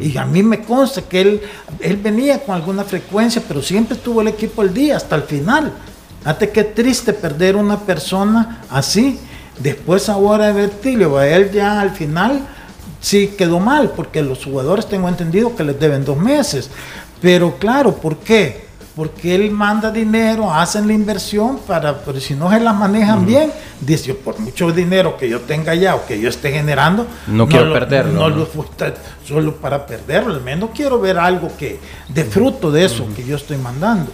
y, 0.00 0.16
a 0.16 0.24
mí 0.24 0.42
me 0.42 0.62
consta 0.62 1.02
que 1.02 1.20
él, 1.20 1.42
él 1.80 1.96
venía 1.96 2.38
con 2.40 2.54
alguna 2.54 2.84
frecuencia, 2.84 3.42
pero 3.46 3.60
siempre 3.60 3.96
tuvo 3.96 4.22
el 4.22 4.28
equipo 4.28 4.62
al 4.62 4.72
día 4.72 4.96
hasta 4.96 5.16
el 5.16 5.22
final. 5.22 5.72
Fíjate 6.20 6.50
qué 6.50 6.64
triste 6.64 7.12
perder 7.12 7.56
una 7.56 7.78
persona 7.78 8.62
así 8.70 9.18
Después 9.60 10.08
ahora 10.08 10.46
de 10.46 10.52
Bertilio, 10.54 11.18
a 11.18 11.28
él 11.28 11.50
ya 11.52 11.80
al 11.80 11.90
final 11.90 12.40
sí 12.98 13.34
quedó 13.36 13.60
mal, 13.60 13.90
porque 13.90 14.22
los 14.22 14.42
jugadores 14.42 14.88
tengo 14.88 15.06
entendido 15.06 15.54
que 15.54 15.64
les 15.64 15.78
deben 15.78 16.04
dos 16.04 16.16
meses. 16.16 16.70
Pero 17.20 17.56
claro, 17.58 17.94
¿por 17.94 18.16
qué? 18.16 18.69
Porque 18.96 19.34
él 19.34 19.50
manda 19.50 19.90
dinero, 19.90 20.52
hacen 20.52 20.86
la 20.86 20.92
inversión 20.92 21.60
para, 21.66 21.98
pero 21.98 22.20
si 22.20 22.34
no 22.34 22.50
se 22.50 22.58
la 22.58 22.72
manejan 22.72 23.24
bien, 23.24 23.52
dice, 23.80 24.14
por 24.14 24.38
mucho 24.40 24.72
dinero 24.72 25.16
que 25.16 25.28
yo 25.28 25.40
tenga 25.40 25.74
ya 25.74 25.94
o 25.94 26.06
que 26.06 26.20
yo 26.20 26.28
esté 26.28 26.50
generando, 26.50 27.06
no, 27.28 27.46
quiero 27.46 27.72
perderlo. 27.72 28.12
No, 28.12 28.28
lo 28.28 28.48
solo 29.24 29.54
para 29.56 29.86
perderlo, 29.86 30.34
al 30.34 30.42
menos 30.42 30.70
quiero 30.74 31.00
ver 31.00 31.18
algo 31.18 31.50
que 31.56 31.78
de 32.08 32.24
fruto 32.24 32.70
de 32.72 32.84
eso 32.84 33.06
que 33.14 33.24
yo 33.24 33.36
estoy 33.36 33.58
mandando. 33.58 34.10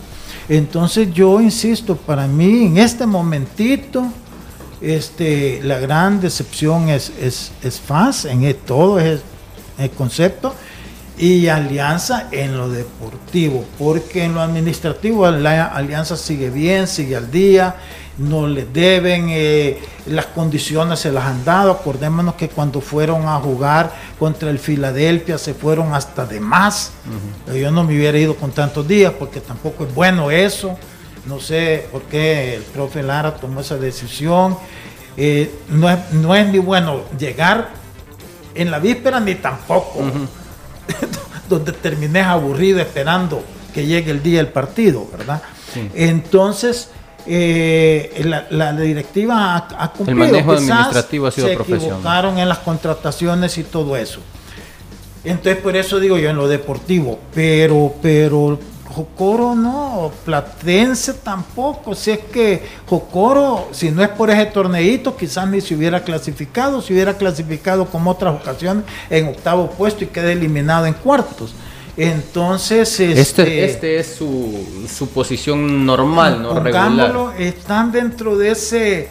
Entonces 0.49 1.13
yo 1.13 1.41
insisto, 1.41 1.97
para 1.97 2.27
mí 2.27 2.67
en 2.67 2.79
este 2.79 3.07
momentito, 3.07 4.07
este, 4.81 5.61
la 5.63 5.79
gran 5.79 6.21
decepción 6.21 6.91
es, 6.91 7.11
es, 7.19 7.51
es 7.63 7.81
FAS 7.81 8.27
en 8.27 8.55
todo 8.67 9.01
es 9.01 9.21
el 9.79 9.91
concepto 9.91 10.55
y 11.19 11.49
Alianza 11.49 12.29
en 12.31 12.57
lo 12.57 12.69
deportivo, 12.69 13.65
porque 13.79 14.25
en 14.25 14.35
lo 14.35 14.43
administrativo 14.43 15.31
la 15.31 15.67
Alianza 15.67 16.17
sigue 16.17 16.51
bien, 16.51 16.87
sigue 16.87 17.17
al 17.17 17.31
día, 17.31 17.77
no 18.19 18.47
le 18.47 18.67
deben, 18.67 19.29
eh, 19.31 19.81
las 20.07 20.27
condiciones 20.27 21.01
se 21.01 21.11
las 21.11 21.25
han 21.25 21.45
dado, 21.45 21.71
acordémonos 21.71 22.35
que 22.35 22.49
cuando 22.49 22.81
fueron 22.81 23.27
a 23.29 23.37
jugar 23.37 23.93
contra 24.19 24.51
el 24.51 24.59
Filadelfia 24.59 25.39
se 25.39 25.55
fueron 25.55 25.95
hasta 25.95 26.27
de 26.27 26.39
más, 26.39 26.93
yo 27.55 27.71
no 27.71 27.85
me 27.85 27.97
hubiera 27.97 28.19
ido 28.19 28.37
con 28.37 28.51
tantos 28.51 28.87
días 28.87 29.13
porque 29.19 29.41
tampoco 29.41 29.85
es 29.85 29.95
bueno 29.95 30.31
eso, 30.31 30.77
no 31.27 31.41
sé 31.41 31.87
por 31.91 32.03
qué 32.03 32.57
el 32.57 32.63
profe 32.63 33.03
Lara 33.03 33.35
tomó 33.35 33.61
esa 33.61 33.77
decisión. 33.77 34.57
Eh, 35.17 35.51
no, 35.71 35.91
es, 35.91 35.99
no, 36.13 36.35
es, 36.35 36.47
ni 36.49 36.59
bueno 36.59 37.01
llegar 37.19 37.71
en 38.55 38.71
la 38.71 38.79
víspera 38.79 39.19
ni 39.19 39.35
tampoco 39.35 40.05
donde 41.49 41.73
termines 41.73 42.25
aburrido 42.25 42.81
esperando 42.81 43.43
que 43.73 43.87
llegue 43.87 44.11
el 44.11 44.23
día 44.23 44.39
del 44.39 44.49
partido, 44.49 45.07
¿verdad? 45.11 45.43
Entonces, 45.95 46.89
eh, 47.27 48.25
la, 48.51 48.73
directiva 48.73 49.57
ha, 49.57 49.93
cumplido. 49.93 50.25
El 50.25 50.33
manejo 50.33 50.53
administrativo 50.53 51.27
ha 51.27 51.31
sido 51.31 51.49
se 51.49 51.53
equivocaron 51.55 52.39
en 52.39 52.49
las 52.49 52.59
contrataciones 52.59 53.59
y 53.59 53.65
todo 53.65 53.97
eso. 53.97 54.21
Entonces, 55.25 55.61
por 55.63 55.77
eso 55.77 55.99
digo 55.99 56.19
yo 56.19 56.31
en 56.31 56.37
lo 56.37 56.49
deportivo, 56.49 57.19
pero, 57.35 57.95
pero 58.01 58.59
Jocoro 58.95 59.55
no, 59.55 60.13
Platense 60.25 61.15
tampoco. 61.15 61.95
Si 61.95 62.11
es 62.13 62.19
que 62.19 62.63
Jocoro, 62.87 63.69
si 63.73 63.91
no 63.91 64.03
es 64.03 64.09
por 64.09 64.31
ese 64.31 64.47
torneito, 64.47 65.17
quizás 65.17 65.49
ni 65.49 65.61
se 65.61 65.75
hubiera 65.75 66.03
clasificado, 66.03 66.81
se 66.81 66.93
hubiera 66.93 67.15
clasificado 67.15 67.87
como 67.87 68.11
otras 68.11 68.41
ocasiones 68.41 68.85
en 69.11 69.29
octavo 69.29 69.71
puesto 69.71 70.05
y 70.05 70.09
queda 70.09 70.33
eliminado 70.33 70.87
en 70.87 70.95
cuartos. 70.95 71.55
Entonces, 71.97 73.01
este, 73.01 73.21
este, 73.21 73.65
este 73.65 73.99
es 73.99 74.17
su, 74.17 74.87
su, 74.87 75.09
posición 75.09 75.87
normal, 75.87 76.43
no 76.43 76.61
regular. 76.61 77.33
están 77.39 77.91
dentro 77.91 78.37
de 78.37 78.51
ese 78.51 79.09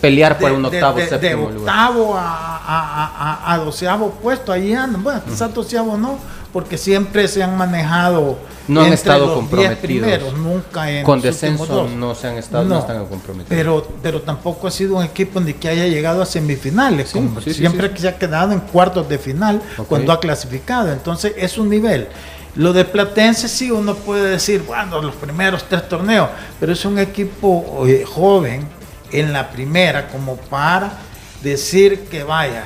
pelear 0.00 0.38
por 0.38 0.52
un 0.52 0.66
octavo, 0.66 0.98
de, 0.98 1.18
de 1.18 1.34
octavo 1.34 2.14
a, 2.14 2.58
a, 2.58 3.42
a, 3.48 3.54
a, 3.54 3.58
doceavo 3.58 4.10
puesto, 4.10 4.52
ahí 4.52 4.72
andan. 4.72 5.02
Bueno, 5.02 5.22
quizás 5.26 5.52
doceavo 5.52 5.96
no, 5.96 6.18
porque 6.54 6.78
siempre 6.78 7.26
se 7.26 7.42
han 7.42 7.58
manejado 7.58 8.38
no 8.68 8.82
han 8.82 8.92
estado 8.92 9.34
comprometidos. 9.34 10.38
nunca 10.38 10.88
en 10.88 11.04
Con 11.04 11.20
descenso 11.20 11.88
no 11.88 12.14
se 12.14 12.28
han 12.28 12.36
estado, 12.36 12.64
no, 12.64 12.78
están 12.78 13.04
comprometidos. 13.06 13.48
Pero, 13.48 13.88
pero 14.00 14.22
tampoco 14.22 14.68
ha 14.68 14.70
sido 14.70 14.98
un 14.98 15.04
equipo 15.04 15.40
ni 15.40 15.52
que 15.54 15.68
haya 15.68 15.88
llegado 15.88 16.22
a 16.22 16.26
semifinales. 16.26 17.12
siempre 17.44 17.90
que 17.90 17.98
se 17.98 18.06
ha 18.06 18.16
quedado 18.16 18.52
en 18.52 18.60
cuartos 18.60 19.08
de 19.08 19.18
final 19.18 19.60
cuando 19.88 20.12
ha 20.12 20.20
clasificado. 20.20 20.92
Entonces 20.92 21.32
es 21.36 21.58
un 21.58 21.68
nivel. 21.68 22.06
Lo 22.54 22.72
de 22.72 22.84
Platense 22.84 23.48
sí 23.48 23.72
uno 23.72 23.96
puede 23.96 24.30
decir, 24.30 24.62
bueno, 24.64 25.02
los 25.02 25.16
primeros 25.16 25.64
tres 25.68 25.88
torneos, 25.88 26.28
pero 26.60 26.72
es 26.72 26.84
un 26.84 27.00
equipo 27.00 27.84
eh, 27.84 28.04
joven 28.06 28.64
en 29.10 29.32
la 29.32 29.50
primera 29.50 30.06
como 30.06 30.36
para 30.36 31.00
decir 31.42 32.04
que 32.08 32.22
vaya, 32.22 32.62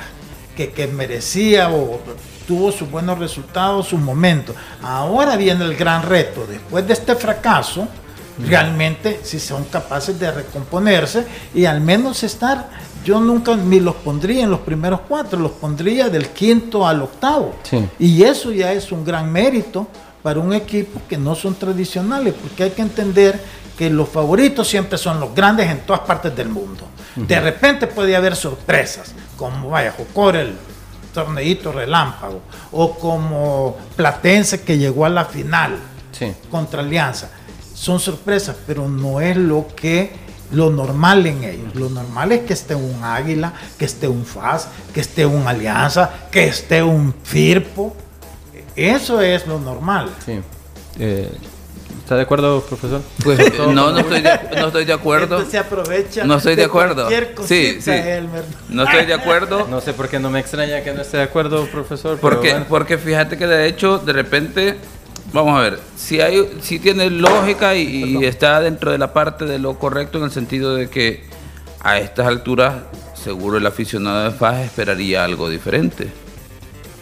que, 0.55 0.69
que 0.73 0.85
merecía 0.85 1.71
o 1.71 1.99
tuvo 2.49 2.71
sus 2.71 2.89
buenos 2.89 3.19
resultados, 3.19 3.89
sus 3.89 3.99
momentos. 3.99 4.55
Ahora 4.81 5.35
viene 5.35 5.63
el 5.63 5.75
gran 5.75 6.01
reto, 6.01 6.47
después 6.47 6.87
de 6.87 6.93
este 6.93 7.15
fracaso, 7.15 7.87
realmente 8.39 9.19
si 9.21 9.39
son 9.39 9.65
capaces 9.65 10.19
de 10.19 10.31
recomponerse 10.31 11.27
y 11.53 11.65
al 11.65 11.79
menos 11.79 12.23
estar, 12.23 12.71
yo 13.05 13.19
nunca 13.19 13.55
ni 13.55 13.79
los 13.79 13.93
pondría 13.97 14.45
en 14.45 14.49
los 14.49 14.61
primeros 14.61 15.01
cuatro, 15.07 15.37
los 15.37 15.51
pondría 15.51 16.09
del 16.09 16.29
quinto 16.29 16.87
al 16.87 17.03
octavo. 17.03 17.53
Y 17.99 18.23
eso 18.23 18.51
ya 18.51 18.73
es 18.73 18.91
un 18.91 19.05
gran 19.05 19.31
mérito 19.31 19.87
para 20.23 20.39
un 20.39 20.51
equipo 20.51 20.99
que 21.07 21.19
no 21.19 21.35
son 21.35 21.53
tradicionales, 21.53 22.33
porque 22.33 22.63
hay 22.63 22.71
que 22.71 22.81
entender 22.81 23.39
que 23.77 23.91
los 23.91 24.09
favoritos 24.09 24.67
siempre 24.67 24.97
son 24.97 25.19
los 25.19 25.35
grandes 25.35 25.69
en 25.69 25.81
todas 25.81 26.01
partes 26.01 26.35
del 26.35 26.49
mundo. 26.49 26.81
De 27.15 27.39
repente 27.39 27.85
puede 27.85 28.15
haber 28.15 28.35
sorpresas, 28.35 29.13
como 29.37 29.69
vaya, 29.69 29.93
Jocor 29.95 30.35
el 30.35 30.55
torneito 31.13 31.71
relámpago, 31.71 32.41
o 32.71 32.95
como 32.95 33.77
Platense 33.95 34.61
que 34.61 34.77
llegó 34.77 35.05
a 35.05 35.09
la 35.09 35.25
final 35.25 35.77
contra 36.51 36.81
Alianza. 36.81 37.29
Son 37.73 37.99
sorpresas, 37.99 38.55
pero 38.67 38.87
no 38.87 39.21
es 39.21 39.37
lo 39.37 39.67
que 39.75 40.11
lo 40.51 40.69
normal 40.69 41.25
en 41.25 41.43
ellos. 41.43 41.75
Lo 41.75 41.89
normal 41.89 42.31
es 42.31 42.41
que 42.41 42.53
esté 42.53 42.75
un 42.75 43.03
Águila, 43.03 43.53
que 43.77 43.85
esté 43.85 44.07
un 44.07 44.25
FAS, 44.25 44.67
que 44.93 45.01
esté 45.01 45.25
un 45.25 45.47
Alianza, 45.47 46.27
que 46.31 46.47
esté 46.47 46.83
un 46.83 47.13
Firpo. 47.23 47.95
Eso 48.75 49.21
es 49.21 49.45
lo 49.47 49.59
normal. 49.59 50.09
Sí. 50.25 50.39
Eh, 50.99 51.31
¿Está 52.09 52.15
de 52.15 52.23
acuerdo, 52.23 52.61
profesor? 52.61 53.03
Pues 53.23 53.37
no, 53.59 53.91
no 53.91 53.99
estoy 53.99 54.21
de, 54.21 54.39
no 54.57 54.65
estoy 54.65 54.85
de 54.85 54.93
acuerdo. 54.93 55.45
se 55.45 55.59
aprovecha. 55.59 56.23
No 56.23 56.37
estoy 56.37 56.55
de, 56.55 56.63
acuerdo. 56.63 57.07
Sí, 57.45 57.77
sí. 57.79 57.91
No 58.67 58.81
estoy 58.81 59.05
de 59.05 59.13
acuerdo. 59.13 59.67
No 59.69 59.79
sé 59.79 59.93
por 59.93 60.09
qué 60.09 60.17
no 60.17 60.31
me 60.31 60.39
extraña 60.39 60.81
que 60.81 60.91
no 60.91 61.03
esté 61.03 61.17
de 61.17 61.23
acuerdo, 61.23 61.67
profesor. 61.67 62.17
Porque, 62.19 62.63
porque 62.67 62.97
fíjate 62.97 63.37
que 63.37 63.45
de 63.45 63.67
hecho, 63.67 63.99
de 63.99 64.11
repente, 64.11 64.77
vamos 65.33 65.55
a 65.55 65.61
ver, 65.61 65.79
si 65.97 66.19
hay, 66.19 66.51
si 66.63 66.79
tiene 66.79 67.11
lógica 67.11 67.75
y, 67.75 68.25
está 68.25 68.59
dentro 68.59 68.91
de 68.91 68.97
la 68.97 69.13
parte 69.13 69.45
de 69.45 69.59
lo 69.59 69.77
correcto 69.77 70.17
en 70.17 70.23
el 70.23 70.31
sentido 70.31 70.73
de 70.73 70.89
que 70.89 71.25
a 71.79 71.99
estas 71.99 72.25
alturas, 72.25 72.73
seguro 73.13 73.59
el 73.59 73.67
aficionado 73.67 74.23
de 74.23 74.31
FAS 74.31 74.65
esperaría 74.65 75.23
algo 75.23 75.47
diferente. 75.47 76.09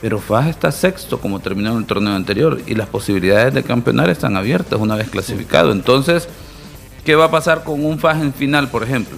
Pero 0.02 0.20
FAS 0.20 0.48
está 0.48 0.72
sexto 0.72 1.20
como 1.20 1.40
terminó 1.40 1.72
en 1.72 1.78
el 1.80 1.86
torneo 1.86 2.14
anterior 2.14 2.62
y 2.68 2.76
las 2.76 2.88
posibilidades 2.88 3.54
de 3.54 3.64
campeonar 3.64 4.10
están 4.10 4.38
abiertas 4.38 4.80
una 4.80 4.96
vez 4.96 5.10
clasificado. 5.10 5.72
Entonces, 5.72 6.28
¿qué 7.04 7.16
va 7.16 7.26
a 7.26 7.32
pasar 7.32 7.64
con 7.64 7.84
un 7.84 7.98
FAS 7.98 8.22
en 8.22 8.34
final, 8.34 8.70
por 8.70 8.84
ejemplo? 8.84 9.18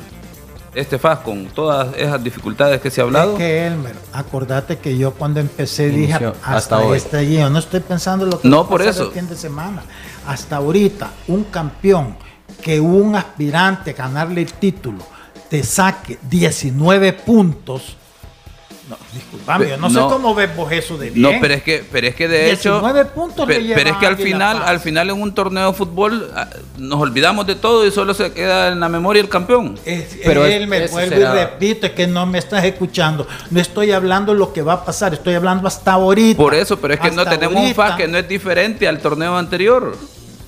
Este 0.73 0.97
FAS 0.97 1.19
con 1.19 1.47
todas 1.47 1.95
esas 1.97 2.23
dificultades 2.23 2.79
que 2.79 2.91
se 2.91 3.01
ha 3.01 3.03
hablado. 3.03 3.33
Es 3.33 3.37
que 3.39 3.67
Elmer, 3.67 3.95
acordate 4.13 4.77
que 4.77 4.97
yo 4.97 5.11
cuando 5.11 5.39
empecé 5.39 5.89
dije 5.89 6.31
hasta, 6.43 6.79
hoy. 6.79 6.95
este 6.95 7.17
día, 7.19 7.49
no 7.49 7.59
estoy 7.59 7.81
pensando 7.81 8.25
lo 8.25 8.39
que 8.39 8.47
no 8.47 8.67
por 8.67 8.81
eso. 8.81 9.05
el 9.07 9.11
fin 9.11 9.27
de 9.27 9.35
semana. 9.35 9.81
Hasta 10.27 10.57
ahorita, 10.57 11.11
un 11.27 11.45
campeón 11.45 12.15
que 12.61 12.79
un 12.79 13.15
aspirante 13.15 13.91
a 13.91 13.93
ganarle 13.93 14.41
el 14.41 14.53
título 14.53 15.03
te 15.49 15.63
saque 15.63 16.19
19 16.29 17.13
puntos 17.13 17.97
no, 18.89 18.97
disculpame, 19.13 19.69
yo 19.69 19.77
no, 19.77 19.89
sé 19.91 19.99
cómo 19.99 20.33
ves 20.33 20.55
vos 20.55 20.71
eso 20.71 20.97
de 20.97 21.11
bien. 21.11 21.21
No, 21.21 21.39
pero 21.39 21.53
es 21.53 21.61
que, 21.61 21.85
pero 21.91 22.07
es 22.07 22.15
que 22.15 22.27
de 22.27 22.51
hecho. 22.51 22.81
puntos 23.13 23.45
pero, 23.45 23.89
es 23.91 23.97
que 23.97 24.05
al 24.07 24.17
final, 24.17 24.63
al 24.63 24.79
final 24.79 25.11
en 25.11 25.21
un 25.21 25.31
torneo 25.35 25.67
de 25.67 25.77
fútbol 25.77 26.31
ah, 26.35 26.49
nos 26.77 26.99
olvidamos 26.99 27.45
de 27.45 27.53
todo 27.53 27.85
y 27.85 27.91
solo 27.91 28.15
se 28.15 28.33
queda 28.33 28.69
en 28.69 28.79
la 28.79 28.89
memoria 28.89 29.21
el 29.21 29.29
campeón. 29.29 29.77
pero 30.25 30.43
él 30.43 30.65
me 30.65 30.87
vuelve 30.87 31.19
y 31.19 31.23
repite 31.23 31.91
que 31.91 32.07
no 32.07 32.25
me 32.25 32.39
estás 32.39 32.65
escuchando. 32.65 33.27
No 33.51 33.59
estoy 33.59 33.91
hablando 33.91 34.33
lo 34.33 34.51
que 34.53 34.63
va 34.63 34.73
a 34.73 34.85
pasar, 34.85 35.13
estoy 35.13 35.35
hablando 35.35 35.67
hasta 35.67 35.93
ahorita. 35.93 36.37
Por 36.37 36.55
eso, 36.55 36.79
pero 36.79 36.95
es 36.95 36.99
que 36.99 37.11
no 37.11 37.25
tenemos 37.25 37.63
un 37.63 37.75
FAS 37.75 37.95
que 37.95 38.07
no 38.07 38.17
es 38.17 38.27
diferente 38.27 38.87
al 38.87 38.99
torneo 38.99 39.37
anterior. 39.37 39.95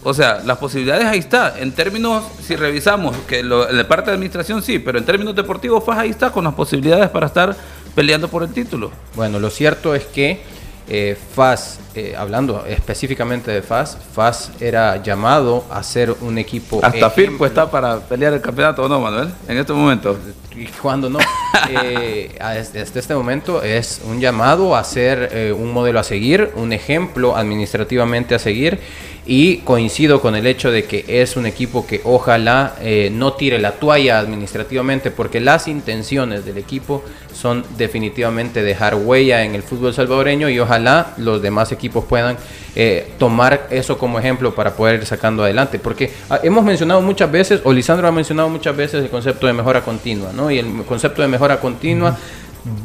O 0.03 0.13
sea, 0.13 0.41
las 0.43 0.57
posibilidades 0.57 1.05
ahí 1.05 1.19
está. 1.19 1.59
En 1.59 1.71
términos, 1.73 2.23
si 2.41 2.55
revisamos, 2.55 3.15
que 3.27 3.43
lo, 3.43 3.69
en 3.69 3.77
la 3.77 3.87
parte 3.87 4.09
de 4.09 4.15
administración 4.15 4.63
sí, 4.63 4.79
pero 4.79 4.97
en 4.97 5.05
términos 5.05 5.35
deportivos, 5.35 5.83
FAS 5.83 5.99
ahí 5.99 6.09
está 6.09 6.31
con 6.31 6.43
las 6.43 6.53
posibilidades 6.53 7.09
para 7.09 7.27
estar 7.27 7.55
peleando 7.93 8.27
por 8.27 8.43
el 8.43 8.51
título. 8.51 8.91
Bueno, 9.15 9.39
lo 9.39 9.49
cierto 9.49 9.93
es 9.93 10.05
que 10.05 10.41
eh, 10.87 11.15
FAS, 11.35 11.79
eh, 11.93 12.15
hablando 12.17 12.65
específicamente 12.65 13.51
de 13.51 13.61
FAS, 13.61 13.97
FAS 14.13 14.51
era 14.59 15.01
llamado 15.01 15.63
a 15.69 15.83
ser 15.83 16.15
un 16.21 16.37
equipo. 16.37 16.79
Hasta 16.83 17.09
Firpo 17.11 17.45
está 17.45 17.69
para 17.69 17.99
pelear 17.99 18.33
el 18.33 18.41
campeonato, 18.41 18.89
¿no, 18.89 18.99
Manuel? 18.99 19.31
En 19.47 19.57
este 19.57 19.71
momento. 19.71 20.17
¿Y 20.55 20.65
cuándo 20.65 21.09
no? 21.09 21.19
eh, 21.69 22.29
desde 22.73 22.99
este 22.99 23.15
momento 23.15 23.63
es 23.63 24.01
un 24.05 24.19
llamado 24.19 24.75
a 24.75 24.83
ser 24.83 25.29
eh, 25.31 25.51
un 25.51 25.71
modelo 25.71 25.99
a 25.99 26.03
seguir, 26.03 26.51
un 26.55 26.73
ejemplo 26.73 27.35
administrativamente 27.35 28.35
a 28.35 28.39
seguir 28.39 28.79
y 29.25 29.57
coincido 29.57 30.19
con 30.19 30.35
el 30.35 30.47
hecho 30.47 30.71
de 30.71 30.85
que 30.85 31.05
es 31.07 31.37
un 31.37 31.45
equipo 31.45 31.85
que 31.85 32.01
ojalá 32.03 32.75
eh, 32.81 33.11
no 33.13 33.33
tire 33.33 33.59
la 33.59 33.73
toalla 33.73 34.17
administrativamente 34.19 35.11
porque 35.11 35.39
las 35.39 35.67
intenciones 35.67 36.43
del 36.43 36.57
equipo 36.57 37.03
son 37.31 37.63
definitivamente 37.77 38.63
dejar 38.63 38.95
huella 38.95 39.43
en 39.43 39.53
el 39.53 39.61
fútbol 39.61 39.93
salvadoreño 39.93 40.49
y 40.49 40.59
ojalá 40.59 41.13
los 41.17 41.41
demás 41.41 41.71
equipos 41.71 42.03
puedan 42.05 42.37
eh, 42.75 43.11
tomar 43.19 43.67
eso 43.69 43.97
como 43.97 44.17
ejemplo 44.17 44.55
para 44.55 44.75
poder 44.75 45.01
ir 45.01 45.05
sacando 45.05 45.43
adelante 45.43 45.77
porque 45.77 46.11
ah, 46.29 46.39
hemos 46.41 46.63
mencionado 46.63 47.01
muchas 47.01 47.31
veces 47.31 47.61
o 47.63 47.71
Lisandro 47.71 48.07
ha 48.07 48.11
mencionado 48.11 48.49
muchas 48.49 48.75
veces 48.75 49.03
el 49.03 49.09
concepto 49.09 49.45
de 49.45 49.53
mejora 49.53 49.81
continua 49.81 50.31
¿no? 50.33 50.49
y 50.49 50.57
el 50.57 50.83
concepto 50.85 51.21
de 51.21 51.27
mejora 51.27 51.40
continua 51.59 52.17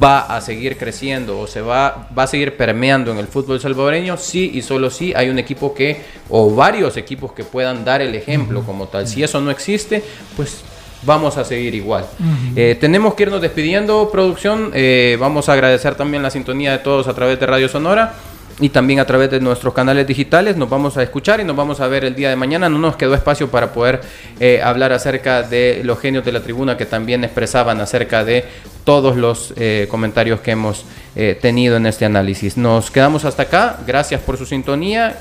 va 0.02 0.20
a 0.34 0.40
seguir 0.40 0.78
creciendo 0.78 1.38
o 1.38 1.46
se 1.46 1.60
va, 1.60 2.08
va 2.16 2.22
a 2.22 2.26
seguir 2.26 2.56
permeando 2.56 3.12
en 3.12 3.18
el 3.18 3.26
fútbol 3.26 3.60
salvadoreño, 3.60 4.16
sí 4.16 4.50
y 4.54 4.62
solo 4.62 4.90
sí 4.90 5.12
hay 5.14 5.28
un 5.28 5.38
equipo 5.38 5.74
que, 5.74 6.02
o 6.30 6.54
varios 6.54 6.96
equipos 6.96 7.32
que 7.32 7.44
puedan 7.44 7.84
dar 7.84 8.00
el 8.00 8.14
ejemplo 8.14 8.62
como 8.62 8.86
tal. 8.88 9.06
Si 9.06 9.22
eso 9.22 9.40
no 9.40 9.50
existe, 9.50 10.02
pues 10.36 10.62
vamos 11.02 11.36
a 11.36 11.44
seguir 11.44 11.74
igual. 11.74 12.06
Eh, 12.54 12.76
tenemos 12.80 13.14
que 13.14 13.24
irnos 13.24 13.42
despidiendo, 13.42 14.08
producción. 14.10 14.70
Eh, 14.74 15.16
vamos 15.20 15.48
a 15.48 15.52
agradecer 15.52 15.94
también 15.94 16.22
la 16.22 16.30
sintonía 16.30 16.72
de 16.72 16.78
todos 16.78 17.06
a 17.06 17.14
través 17.14 17.38
de 17.38 17.46
Radio 17.46 17.68
Sonora 17.68 18.14
y 18.58 18.70
también 18.70 19.00
a 19.00 19.04
través 19.04 19.30
de 19.30 19.40
nuestros 19.40 19.74
canales 19.74 20.06
digitales. 20.06 20.56
Nos 20.56 20.68
vamos 20.68 20.96
a 20.96 21.02
escuchar 21.02 21.40
y 21.40 21.44
nos 21.44 21.56
vamos 21.56 21.80
a 21.80 21.88
ver 21.88 22.04
el 22.04 22.14
día 22.14 22.30
de 22.30 22.36
mañana. 22.36 22.68
No 22.68 22.78
nos 22.78 22.96
quedó 22.96 23.14
espacio 23.14 23.50
para 23.50 23.72
poder 23.72 24.00
eh, 24.40 24.60
hablar 24.62 24.92
acerca 24.92 25.42
de 25.42 25.82
los 25.84 25.98
genios 26.00 26.24
de 26.24 26.32
la 26.32 26.40
tribuna 26.40 26.76
que 26.76 26.86
también 26.86 27.24
expresaban 27.24 27.80
acerca 27.80 28.24
de 28.24 28.44
todos 28.84 29.16
los 29.16 29.52
eh, 29.56 29.86
comentarios 29.90 30.40
que 30.40 30.52
hemos 30.52 30.84
eh, 31.16 31.38
tenido 31.40 31.76
en 31.76 31.86
este 31.86 32.04
análisis. 32.04 32.56
Nos 32.56 32.90
quedamos 32.90 33.24
hasta 33.24 33.42
acá. 33.42 33.78
Gracias 33.86 34.20
por 34.20 34.36
su 34.38 34.46
sintonía. 34.46 35.16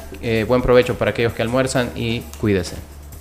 buen 0.47 0.61
provecho 0.61 0.95
para 0.95 1.11
aquellos 1.11 1.33
que 1.33 1.41
almuerzan 1.41 1.89
y 1.95 2.21
cuídense. 2.39 2.94